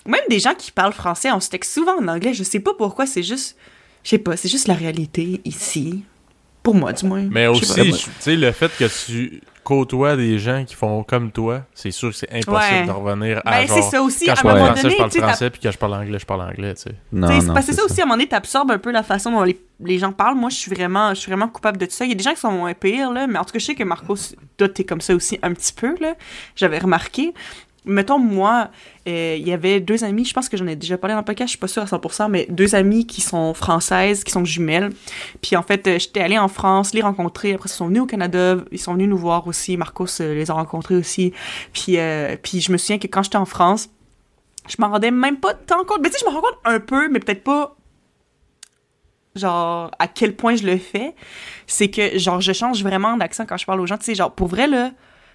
[0.06, 2.32] même des gens qui parlent français, on se texte souvent en anglais.
[2.34, 3.56] Je sais pas pourquoi, c'est juste.
[4.02, 6.02] Je sais pas, c'est juste la réalité ici.
[6.64, 7.22] Pour moi, du moins.
[7.30, 11.62] Mais aussi, tu sais, le fait que tu côtoies des gens qui font comme toi,
[11.72, 12.86] c'est sûr que c'est impossible Ouais.
[12.86, 13.76] de revenir à Ben, genre...
[13.76, 14.26] c'est ça aussi.
[14.26, 15.94] Quand À je un parle moment français, donné, je parle français, puis quand je parle
[15.94, 16.94] anglais, je parle anglais, tu sais.
[17.12, 18.90] Non, c'est non, parce que c'est ça aussi, à un moment donné, t'absorbes un peu
[18.90, 20.36] la façon dont les, les gens parlent.
[20.36, 22.04] Moi, je suis vraiment, je suis vraiment coupable de tout ça.
[22.04, 23.64] Il y a des gens qui sont moins pires, là, mais en tout cas, je
[23.64, 24.16] sais que Marcos,
[24.58, 26.14] toi, t'es comme ça aussi un petit peu, là.
[26.56, 27.32] J'avais remarqué.
[27.86, 28.70] Mettons, moi,
[29.06, 31.24] euh, il y avait deux amies, je pense que j'en ai déjà parlé dans le
[31.24, 34.44] podcast, je suis pas sûre à 100%, mais deux amies qui sont françaises, qui sont
[34.44, 34.90] jumelles.
[35.42, 37.52] Puis en fait, euh, j'étais allée en France, les rencontrer.
[37.52, 39.76] Après, ils sont venus au Canada, ils sont venus nous voir aussi.
[39.76, 41.32] Marcos euh, les a rencontrés aussi.
[41.72, 41.98] Puis,
[42.42, 43.90] puis je me souviens que quand j'étais en France,
[44.68, 46.00] je m'en rendais même pas tant compte.
[46.02, 47.76] Mais tu sais, je me rends compte un peu, mais peut-être pas
[49.36, 51.14] genre à quel point je le fais.
[51.66, 53.98] C'est que genre je change vraiment d'accent quand je parle aux gens.
[53.98, 54.92] Tu sais, genre pour vrai là,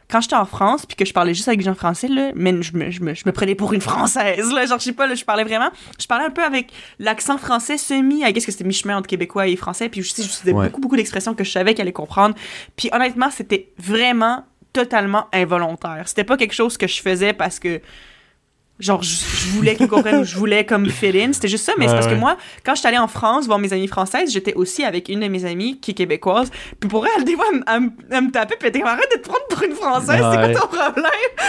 [0.09, 2.61] quand j'étais en France puis que je parlais juste avec des gens français là, mais
[2.61, 4.65] je me, je me, je me prenais pour une française là.
[4.65, 5.69] Genre je sais pas là, je parlais vraiment,
[5.99, 8.23] je parlais un peu avec l'accent français semi.
[8.27, 9.87] I guess que c'était mi-chemin entre québécois et français.
[9.89, 10.65] Puis je sais, j'utilisais Ouais.
[10.67, 12.35] beaucoup beaucoup d'expressions que je savais qu'elle allait comprendre.
[12.75, 16.03] Puis honnêtement, c'était vraiment totalement involontaire.
[16.07, 17.81] C'était pas quelque chose que je faisais parce que
[18.79, 21.33] genre je, je voulais qu'ils comprennent ou je voulais comme fill in.
[21.33, 23.45] C'était juste ça mais c'est Ouais, parce que moi quand je suis allée en France
[23.45, 26.49] voir mes amies françaises j'étais aussi avec une de mes amies qui est québécoise.
[26.79, 29.11] Puis pour elle des fois elle, me- elle me- tapait puis elle était comme arrête
[29.13, 30.31] de te prendre pour une française Ouais.
[30.31, 31.05] c'est quoi ton problème?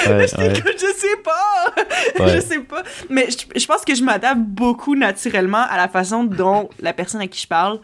[0.29, 2.27] J'étais comme je sais pas.
[2.35, 2.83] Je sais pas.
[3.09, 7.21] Mais je, je pense que je m'adapte beaucoup naturellement à la façon dont la personne
[7.21, 7.81] à qui je parle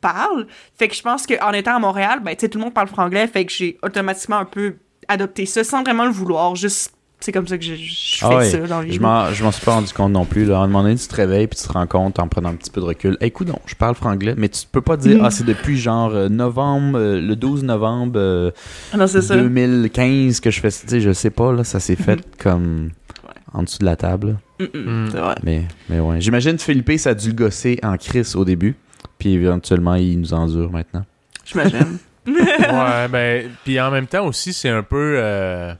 [0.00, 0.46] parle.
[0.78, 2.88] Fait que je pense qu'en étant à Montréal ben tu sais tout le monde parle
[2.88, 4.76] franglais fait que j'ai automatiquement un peu
[5.08, 8.36] adopté ça sans vraiment le vouloir juste c'est comme ça que je, je fais Ah
[8.38, 10.44] ouais, ça dans la vie Je m'en, je m'en suis pas rendu compte non plus.
[10.46, 10.58] Là.
[10.58, 12.54] À un moment donné, tu te réveilles puis tu te rends compte en prenant un
[12.54, 13.16] petit peu de recul.
[13.20, 15.24] Hey, écoute, je parle franglais, mais tu peux pas dire, Mm.
[15.24, 18.50] ah, c'est depuis genre euh, novembre, euh, le 12 novembre euh,
[18.92, 19.20] Ah non, ça.
[19.36, 20.98] 2015 que je fais ça.
[20.98, 22.90] Je sais pas, là, ça s'est fait comme
[23.24, 23.34] Ouais.
[23.52, 24.38] en dessous de la table.
[24.60, 25.08] Mm.
[25.10, 25.34] C'est vrai.
[25.42, 26.20] Mais, mais ouais.
[26.20, 28.76] J'imagine Philippe, ça a dû le gosser en crise au début.
[29.18, 31.04] Puis éventuellement, il nous endure maintenant.
[31.44, 31.98] J'imagine.
[32.26, 35.14] ouais, ben, puis en même temps aussi, c'est un peu.
[35.16, 35.72] euh,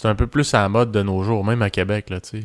[0.00, 2.40] c'est un peu plus à la mode de nos jours, même à Québec, là, tu
[2.40, 2.44] sais.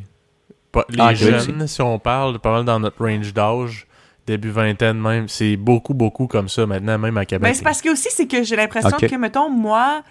[0.71, 3.87] Pas- Les Ah, jeunes, si on parle, pas mal dans notre range d'âge,
[4.27, 7.43] début vingtaine même, c'est beaucoup, beaucoup comme ça maintenant, même à Québec.
[7.43, 10.03] Ben, c'est parce que aussi, c'est que j'ai l'impression que, mettons, moi.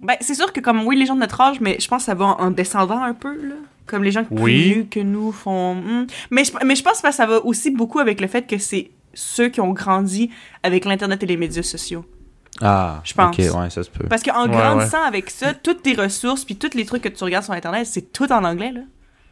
[0.00, 2.06] Ben, c'est sûr que, comme, oui, les gens de notre âge, mais je pense que
[2.06, 3.54] ça va en, en descendant un peu, là.
[3.86, 4.62] Comme les gens plus Oui.
[4.72, 5.74] vieux que nous font.
[5.74, 6.06] hmm.
[6.30, 8.90] Mais, je, mais je pense que ça va aussi beaucoup avec le fait que c'est
[9.12, 10.30] ceux qui ont grandi
[10.62, 12.04] avec l'Internet et les médias sociaux.
[12.62, 13.34] Ah, Je pense.
[13.38, 14.06] Ok, ouais, ça se peut.
[14.08, 17.24] Parce qu'en Ouais, grandissant avec ça, toutes tes ressources puis tous les trucs que tu
[17.24, 18.80] regardes sur Internet, c'est tout en anglais, là.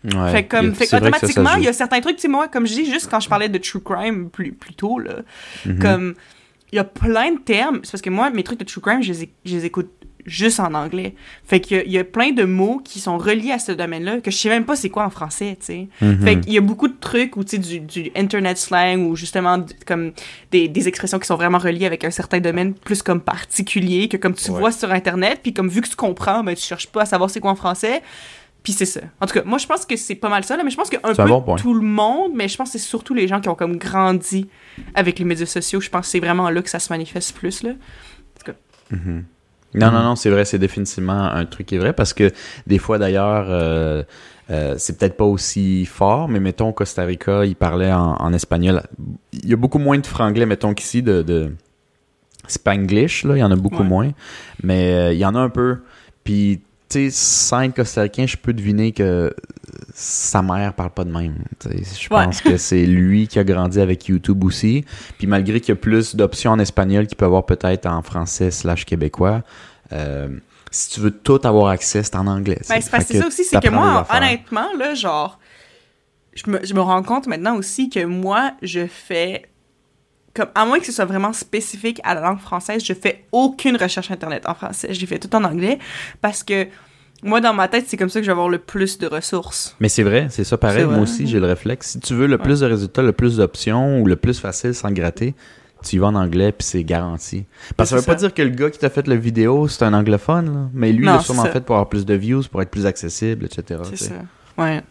[0.05, 0.30] Ouais.
[0.30, 2.22] Fait comme, fait C'est vrai que ça, ça automatiquement, il y a certains trucs, tu
[2.22, 4.98] sais, moi, comme je dis, juste quand je parlais de true crime plus, plus tôt,
[5.00, 5.16] là,
[5.66, 5.78] Mhm.
[5.80, 6.14] comme,
[6.72, 9.02] il y a plein de termes, c'est parce que moi, mes trucs de true crime,
[9.02, 9.90] je les, je les écoute
[10.28, 11.14] juste en anglais.
[11.44, 13.72] Fait qu'il y a- il y a plein de mots qui sont reliés à ce
[13.72, 15.88] domaine-là que je sais même pas c'est quoi en français, tu sais.
[16.00, 16.20] Mhm.
[16.22, 19.16] Fait qu'il y a beaucoup de trucs ou tu sais du, du internet slang ou
[19.16, 20.12] justement comme
[20.52, 24.16] des, des expressions qui sont vraiment reliées avec un certain domaine plus comme particulier que
[24.16, 24.59] comme tu Ouais.
[24.60, 27.30] vois sur internet puis comme vu que tu comprends ben tu cherches pas à savoir
[27.30, 28.02] c'est quoi en français
[28.62, 29.00] Puis c'est ça.
[29.20, 30.90] En tout cas, moi, je pense que c'est pas mal ça, là, mais je pense
[30.90, 33.48] qu'un peu bon tout le monde, mais je pense que c'est surtout les gens qui
[33.48, 34.46] ont comme grandi
[34.94, 35.80] avec les médias sociaux.
[35.80, 37.70] Je pense que c'est vraiment là que ça se manifeste plus, là.
[38.90, 39.24] Mhm.
[39.74, 42.32] Non, non, non, c'est vrai, c'est définitivement un truc qui est vrai parce que
[42.66, 44.03] des fois d'ailleurs, euh,
[44.51, 48.82] euh, c'est peut-être pas aussi fort, mais mettons Costa Rica, il parlait en, en espagnol.
[49.32, 51.53] Il y a beaucoup moins de franglais, mettons qu'ici, de, de
[52.47, 53.89] spanglish, là, il y en a beaucoup Ouais.
[53.89, 54.11] moins,
[54.62, 55.78] mais euh, il y en a un peu.
[56.24, 59.35] Puis, tu sais, sans être costaricain, je peux deviner que
[59.94, 61.35] sa mère parle pas de même.
[61.65, 61.69] Je
[62.15, 62.24] Ouais.
[62.24, 64.85] pense que c'est lui qui a grandi avec YouTube aussi.
[65.19, 68.51] Puis malgré qu'il y a plus d'options en espagnol qu'il peut avoir peut-être en français
[68.51, 69.43] slash québécois,
[69.93, 70.28] euh,
[70.70, 72.60] si tu veux tout avoir accès, c'est en anglais.
[72.69, 75.39] Ben, c'est parce Fait que ça aussi, c'est que moi, honnêtement, là, genre,
[76.35, 79.47] je me, je me rends compte maintenant aussi que moi, je fais.
[80.34, 83.76] Comme, à moins que ce soit vraiment spécifique à la langue française, je fais aucune
[83.76, 84.92] recherche internet en français.
[84.92, 85.78] Je l'ai fait tout en anglais
[86.20, 86.66] parce que
[87.22, 89.74] moi, dans ma tête, c'est comme ça que je vais avoir le plus de ressources.
[89.80, 90.84] Mais c'est vrai, c'est ça pareil.
[90.84, 91.02] Moi vrai.
[91.02, 91.92] aussi, j'ai le réflexe.
[91.92, 94.92] Si tu veux le plus de résultats, le plus d'options ou le plus facile sans
[94.92, 95.34] gratter,
[95.82, 97.44] tu y vas en anglais puis c'est garanti.
[97.76, 99.84] Parce que ça veut pas dire que le gars qui t'a fait la vidéo, c'est
[99.84, 100.70] un anglophone, là.
[100.72, 102.86] mais lui, il Non, l'a sûrement fait pour avoir plus de views, pour être plus
[102.86, 103.80] accessible, etc.
[103.90, 104.14] C'est ça.
[104.56, 104.82] Ouais.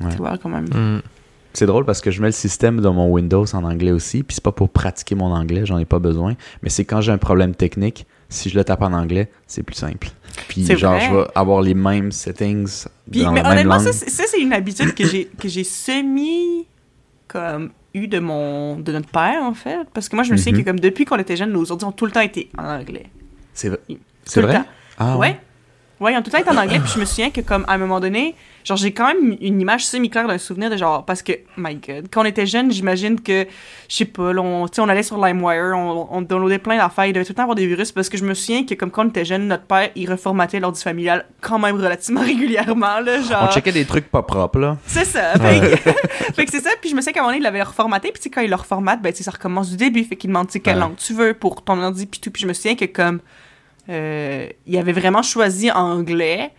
[0.00, 0.10] Ouais.
[0.10, 0.66] Tu vois, quand même.
[0.66, 1.00] Hmm.
[1.54, 4.34] C'est drôle parce que je mets le système de mon Windows en anglais aussi, puis
[4.34, 7.18] c'est pas pour pratiquer mon anglais, j'en ai pas besoin, mais c'est quand j'ai un
[7.18, 10.08] problème technique, si je le tape en anglais, c'est plus simple.
[10.48, 11.06] Puis genre, vrai.
[11.10, 13.84] je vais avoir les mêmes settings Puis, dans mais la même honnêtement, langue.
[13.84, 16.66] ça, c'est- ça, c'est une habitude que j'ai que j'ai semi
[17.28, 20.54] comme eu de mon de notre père en fait parce que moi je me souviens
[20.54, 20.58] Mhm.
[20.60, 23.06] que comme depuis qu'on était jeunes nos ordi ont tout le temps été en anglais.
[23.52, 23.80] C'est vrai.
[24.24, 24.62] C'est vrai?
[24.96, 25.28] Ah ouais.
[25.28, 25.40] Ouais,
[26.10, 27.74] ils ont tout le temps été en anglais puis je me souviens que comme à
[27.74, 28.34] un moment donné,
[28.64, 31.74] genre j'ai quand même une image semi claire d'un souvenir de genre parce que my
[31.76, 33.46] god, quand on était jeunes, j'imagine que
[33.88, 37.24] je sais pas, on, on allait sur LimeWire, on, on downloadait plein d'affaires, il devait
[37.24, 39.08] tout le temps avoir des virus parce que je me souviens que comme quand on
[39.08, 43.52] était jeunes, notre père, il reformatait l'ordi familial quand même relativement régulièrement là, genre On
[43.52, 44.76] checkait des trucs pas propres, là.
[44.86, 45.32] c'est ça.
[46.34, 46.70] Fait que, c'est ça.
[46.80, 48.12] Puis je me sais qu'à un moment donné, il l'avait reformaté.
[48.12, 50.02] Puis quand il le reformate, ben, tu sais, ça recommence du début.
[50.04, 50.80] Fait qu'il demande, tu quelle Ouais.
[50.80, 52.30] langue tu veux pour ton ordi, puis tout.
[52.30, 53.20] Puis je me souviens que comme,
[53.88, 56.50] euh, il avait vraiment choisi anglais.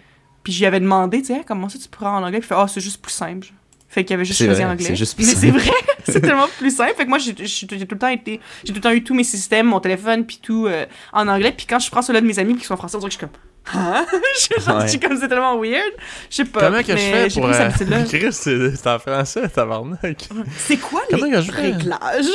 [0.44, 2.40] Puis je lui avais demandé, tu sais, comment ça tu pourras en anglais?
[2.40, 3.48] Puis il fait, ah, c'est juste plus simple.
[3.88, 4.88] Fait qu'il avait juste choisi vrai, anglais.
[4.88, 5.72] c'est juste plus Mais c'est vrai,
[6.04, 6.94] c'est tellement plus simple.
[6.98, 7.46] Fait que moi, j'ai tout
[7.76, 10.66] le temps été, j'ai tout le temps eu tous mes systèmes, mon téléphone, puis tout
[10.66, 11.54] euh, en anglais.
[11.56, 13.20] Puis quand je prends ceux-là de mes amis qui sont français, on dirait que je
[13.20, 13.38] suis comme,
[13.74, 14.06] hein?
[14.36, 15.00] je suis Ouais.
[15.08, 15.92] comme, c'est tellement weird.
[16.30, 16.62] Je sais pas.
[16.62, 17.50] Comment que je fais j'ai pour.
[17.50, 17.70] euh.
[18.10, 20.28] Chris, c'est en français, tabarnak.
[20.58, 22.26] C'est quoi Comment les réglages?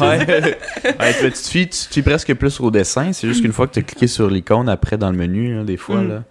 [0.00, 0.58] Ouais.
[1.22, 3.12] tu, te fies, tu te fies presque plus au dessin.
[3.12, 5.64] C'est juste qu'une fois que tu as cliqué sur l'icône après dans le menu, là,
[5.64, 6.08] des fois, Mm.
[6.08, 6.22] là.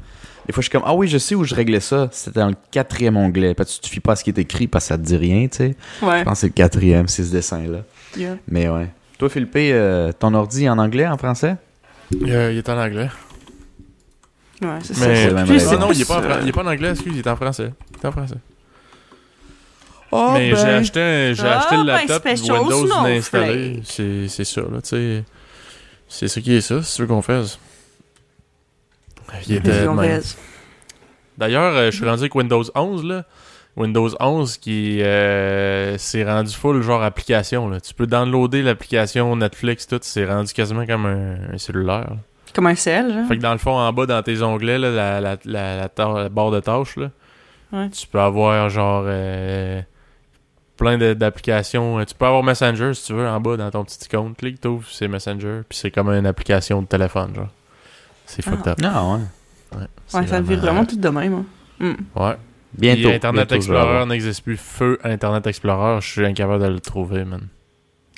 [0.46, 2.10] Des fois, je suis comme, ah oui, je sais où je réglais ça.
[2.12, 3.54] C'était dans le quatrième onglet.
[3.54, 5.04] Parce que tu te fies pas à ce qui est écrit parce que ça te
[5.04, 5.76] dit rien, tu sais.
[6.02, 6.20] Ouais.
[6.20, 7.80] Je pense que c'est le quatrième, c'est ce dessin-là.
[8.18, 8.36] Yeah.
[8.50, 8.90] Mais ouais.
[9.18, 11.56] Toi, Philippe, euh, ton ordi en anglais, en français?
[12.28, 13.08] Euh, il est en anglais.
[14.64, 15.28] Ouais, c'est Mais.
[15.28, 17.14] Ah non, il est, plus, pas en, euh, fran- il est pas en anglais, excuse,
[17.16, 17.72] il est en français.
[17.92, 18.36] Il est en français.
[20.12, 23.18] Oh, mais j'ai acheté, un- j'ai Ah, acheté le ben, laptop, special Windows snowflake.
[23.18, 23.82] installé.
[23.84, 25.24] C'est c'est ça, là, tu sais.
[26.08, 27.58] C'est ça qui est ça, si tu veux qu'on fasse.
[29.48, 30.22] Il était de même.
[31.38, 33.24] D'ailleurs, euh, je suis rendu avec Windows 11, là.
[33.76, 37.82] Windows 11 qui euh, s'est rendu full genre application, là.
[37.82, 39.98] Tu peux downloader l'application Netflix, tout.
[40.04, 42.02] C'est rendu quasiment comme un, un cellulaire.
[42.12, 42.18] là.
[42.54, 43.28] Comme un sel, genre.
[43.28, 45.90] Fait que dans le fond, en bas, dans tes onglets, là, la, la, la, la
[45.90, 47.10] ta- la barre de tâches, là,
[47.72, 47.90] Ouais.
[47.90, 49.82] tu peux avoir genre euh,
[50.78, 52.00] plein de- d'applications.
[52.00, 54.36] Euh, Tu peux avoir Messenger si tu veux en bas dans ton petit icône.
[54.36, 55.62] Clique, t'ouvres, c'est Messenger.
[55.68, 57.50] Puis c'est comme une application de téléphone, genre.
[58.26, 58.52] C'est Ah.
[58.52, 58.80] fucked up.
[58.82, 59.20] Non, ouais.
[59.76, 59.88] Ouais,
[60.22, 61.34] Ouais, ça vire vraiment tout de même.
[61.34, 61.46] hein.
[61.80, 62.20] Hmm.
[62.22, 62.36] Ouais.
[62.78, 63.02] Bientôt.
[63.08, 64.58] Puis Internet bientôt, Explorer n'existe plus.
[64.58, 67.48] Feu Internet Explorer, je suis incapable de le trouver, man.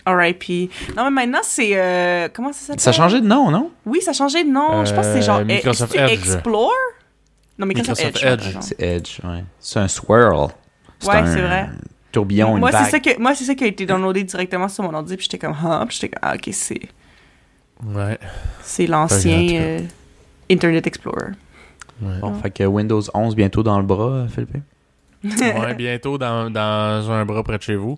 [0.06, 0.70] Alright, puis...
[0.96, 1.72] Non, mais maintenant, c'est...
[1.74, 2.80] euh, Comment ça s'appelle?
[2.80, 3.72] Ça a changé de nom, non?
[3.86, 4.86] Oui, ça a changé de nom.
[4.86, 5.40] Je pense que c'est genre...
[5.40, 6.12] Euh, eh, Microsoft Edge.
[6.12, 6.72] Explore?
[7.58, 8.48] Non, Microsoft, Microsoft Edge.
[8.56, 8.58] Edge.
[8.62, 9.44] C'est Edge, ouais.
[9.60, 10.50] C'est un swirl.
[11.06, 11.70] Ouais, un c'est vrai.
[12.12, 12.92] tourbillon, une Moi, c'est vague.
[12.92, 13.20] ça, que...
[13.20, 15.56] Moi, c'est ça qui a été downloadé directement sur mon ordi, puis j'étais comme...
[15.66, 16.30] Ah, puis j'étais comme...
[16.30, 16.82] Ah, OK, c'est...
[17.84, 18.18] Ouais.
[18.62, 19.80] C'est l'ancien euh,
[20.52, 21.32] Internet Explorer.
[22.02, 22.20] Ouais.
[22.20, 24.58] Bon, fait que Windows 11 bientôt dans le bras, Philippe?
[25.24, 27.98] Ouais, bientôt dans, dans un bras près de chez vous.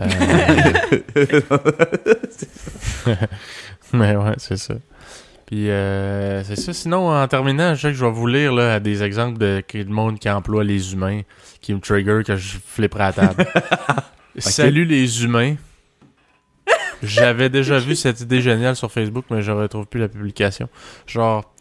[0.00, 0.06] Euh,
[3.92, 4.74] Mais ouais, c'est ça.
[5.46, 6.72] Puis euh, c'est ça.
[6.74, 9.84] Sinon, en terminant, je sais que je vais vous lire là, des exemples de le
[9.86, 11.22] monde qui emploie les humains,
[11.62, 13.46] qui me trigger, que je flipperai à table.
[14.38, 15.56] Salut les humains.
[17.02, 20.68] J'avais déjà vu cette idée géniale sur Facebook, mais je retrouve plus la publication.
[21.06, 21.54] Genre.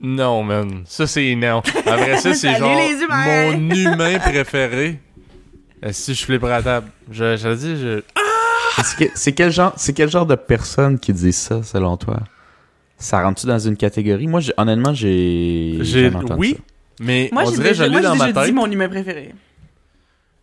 [0.00, 0.82] Non, man.
[0.86, 1.62] Ça, c'est non.
[1.86, 2.76] Après ça, c'est genre
[3.08, 5.00] mon humain préféré.
[5.84, 6.88] Euh, Si je flipperai à table.
[7.10, 8.02] Je, je dis, je...
[8.84, 12.20] C'est que- c'est quel genre, c'est quel genre de personne qui dit ça, selon toi?
[12.96, 14.26] Ça rentre-tu dans une catégorie?
[14.26, 15.78] Moi, j'ai- honnêtement, j'ai.
[15.80, 16.62] J'ai- jamais entendu oui, ça.
[17.00, 18.46] Mais Moi, on j'ai dirait que je déjà, moi, l'ai j'ai dans ma déjà dit
[18.46, 18.54] tête.
[18.54, 19.34] mon humain préféré.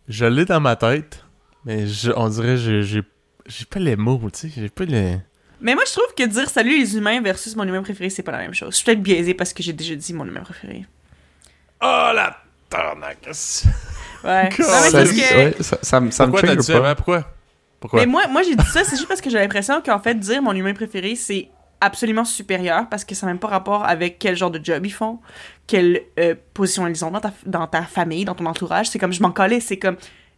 [0.08, 1.24] Je l'ai dans ma tête.
[1.64, 3.02] Mais je- on dirait que j'ai-
[3.64, 4.52] pas les mots, tu sais.
[4.54, 5.16] J'ai pas les.
[5.60, 8.32] Mais moi, je trouve que dire salut les humains versus mon humain préféré, c'est pas
[8.32, 8.70] la même chose.
[8.72, 10.84] Je suis peut-être biaisée parce que j'ai déjà dit mon humain préféré.
[11.82, 12.36] Oh la
[12.68, 13.18] tarnac!
[14.24, 14.48] Ouais.
[14.58, 16.94] Non, mais Ça, parce que- ouais, ça, ça, me- ça me Pourquoi t'as dit avant?
[16.94, 17.24] Pourquoi?
[17.80, 18.00] Pourquoi?
[18.00, 20.42] Mais moi, moi j'ai dit ça, c'est juste parce que j'ai l'impression qu'en fait, dire
[20.42, 21.48] mon humain préféré, c'est
[21.80, 24.92] absolument supérieur parce que ça n'a même pas rapport avec quel genre de job ils
[24.92, 25.18] font,
[25.66, 28.90] quelle euh, position ils ont dans ta, dans ta famille, dans ton entourage.
[28.90, 29.96] C'est comme, je m'en collais, c'est comme,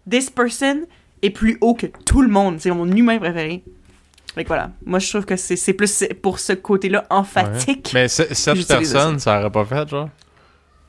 [0.08, 0.82] this person
[1.20, 2.58] est plus haut que tout le monde.
[2.60, 3.64] C'est mon humain préféré.
[4.36, 4.70] Fait que voilà.
[4.86, 7.90] Moi, je trouve que c'est c'est plus pour ce côté-là emphatique.
[7.92, 10.08] Mais ce- cette personne, ça aurait pas fait, genre?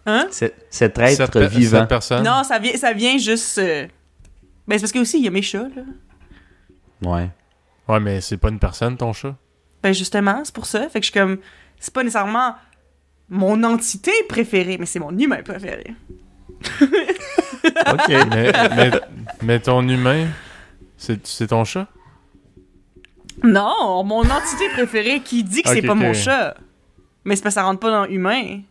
[0.05, 0.27] Hein?
[0.31, 1.79] C'est- Cet être Cette pe- vivant.
[1.79, 2.23] Cette personne?
[2.23, 3.57] Non, ça vient, ça vient juste.
[3.57, 3.87] euh,
[4.67, 5.83] Ben, c'est parce que aussi, il y a mes chats, là.
[7.01, 7.29] Ouais.
[7.87, 9.35] Ouais, mais c'est pas une personne, ton chat?
[9.81, 10.87] Ben justement, c'est pour ça.
[10.89, 11.37] Fait que je suis comme,
[11.79, 12.55] c'est pas nécessairement
[13.29, 15.93] mon entité préférée, mais c'est mon humain préféré.
[16.81, 18.07] Ok.
[18.09, 18.91] mais, mais,
[19.41, 20.27] mais ton humain,
[20.97, 21.87] c'est c'est ton chat?
[23.43, 26.55] Non, mon entité préférée qui dit que c'est pas mon chat.
[27.25, 28.61] Mais c'est parce que ça rentre pas dans humain.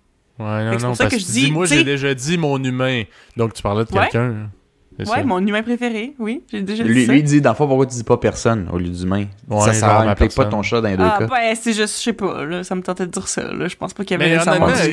[0.43, 3.05] Ouais, non, non, pour ça parce que je dis, moi, j'ai déjà dit mon humain.
[3.37, 4.51] Donc, tu parlais de quelqu'un.
[4.99, 5.25] C'est Ouais, ça.
[5.25, 7.13] mon humain préféré, oui, j'ai déjà dit Lui, ça.
[7.13, 9.25] lui dit, dans le fond, pourquoi tu dis pas personne au lieu d'humain?
[9.49, 11.27] Ouais, ça ça ma implique pas ton chat dans les deux ah, cas.
[11.29, 13.69] ben, c'est juste, je sais pas, là, ça me tentait de dire ça, là.
[13.69, 14.37] Je pense pas qu'il y avait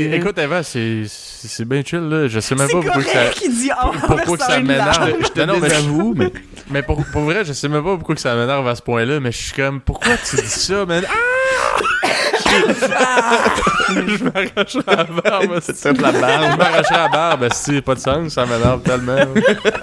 [0.09, 2.27] Mais écoute, Eva, c'est bien chill, là.
[2.29, 3.29] Je sais même pas pourquoi que ça...
[3.29, 5.15] qu'il dit oh, Pourquoi que ça m'énerve?
[5.21, 6.31] Je te Non, mais désavoue, mais...
[6.71, 9.19] Mais pour, pour vrai, je sais même pas pourquoi que ça m'énerve à ce point-là,
[9.19, 11.03] mais je suis comme, pourquoi tu dis ça, man?
[11.07, 12.08] Ah!
[12.49, 16.57] Je m'arracherai la barbe, C'est toute la Je barbe.
[16.59, 19.17] m'arracherai la barbe, si, pas de sens, ça m'énerve tellement.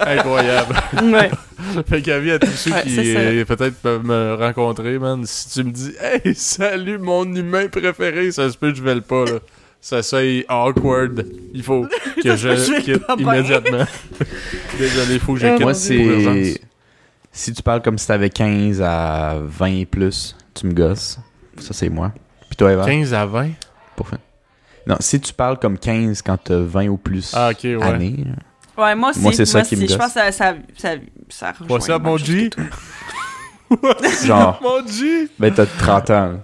[0.05, 0.75] Incroyable.
[1.03, 1.31] Ouais.
[1.89, 5.63] Fait qu'avis à tous ceux Ouais, qui euh, peut-être peuvent me rencontrer, man, si tu
[5.63, 9.25] me dis Hey, salut mon humain préféré, ça se peut que je vais le pas,
[9.25, 9.39] là.
[9.81, 11.25] Ça soit awkward.
[11.53, 11.85] Il faut
[12.23, 13.85] que je je quitte immédiatement.
[14.79, 15.95] Désolé, il faut que je Euh, quitte Moi, pour c'est...
[15.95, 16.57] urgence.
[17.31, 21.19] Si tu parles comme si t'avais 15 à 20 et plus, tu me gosses.
[21.59, 22.11] Ça, c'est moi.
[22.49, 22.85] Puis toi, Eva?
[22.85, 23.49] 15 à 20?
[23.95, 24.17] Pour fin.
[24.85, 27.83] Non, si tu parles comme 15 quand t'as 20 ou plus Ah, ok, ouais.
[27.83, 28.25] années...
[28.77, 29.19] Ouais, moi aussi.
[29.21, 29.93] Moi, c'est ça qui me aussi.
[29.93, 30.13] Je gosse.
[30.13, 30.89] pense que ça, ça, ça,
[31.29, 32.49] ça rejoint What's up, mon G?
[32.51, 32.61] que.
[34.25, 35.27] Genre, Mon G!
[35.39, 36.13] ben t'as 30 ans.
[36.31, 36.37] là.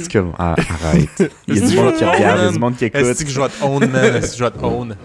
[0.00, 1.32] C'est comme, ah, arrête.
[1.46, 3.24] Il y a du monde qui regarde, il y a du monde qui Est-ce écoute.
[3.24, 4.04] que je vais te own, man?
[4.16, 4.96] Est-ce que je vais te own?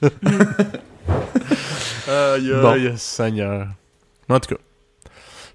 [2.08, 2.70] Aïe, Bon.
[2.70, 3.66] aïe, Seigneur.
[4.28, 4.60] En tout cas.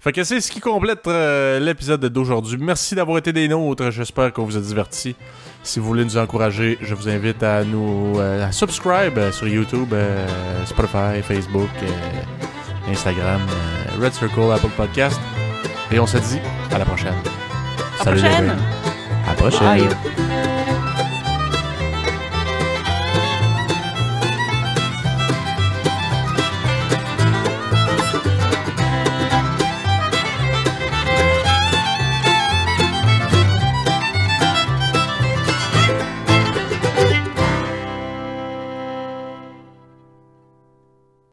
[0.02, 2.58] Fait que c'est ce qui complète euh, l'épisode d'aujourd'hui.
[2.60, 3.92] Merci d'avoir été des nôtres.
[3.92, 5.16] J'espère qu'on vous a divertis.
[5.62, 9.48] Si vous voulez nous encourager, je vous invite à nous euh, à subscribe euh, sur
[9.48, 10.26] YouTube, euh,
[10.66, 11.70] Spotify, Facebook,
[12.90, 13.42] Instagram,
[14.02, 15.22] Red Circle, Apple Podcast.
[15.92, 16.40] Et on se dit
[16.72, 17.14] à la prochaine.
[18.00, 18.56] À la prochaine.
[19.28, 19.88] À la prochaine.
[19.88, 20.41] Bye.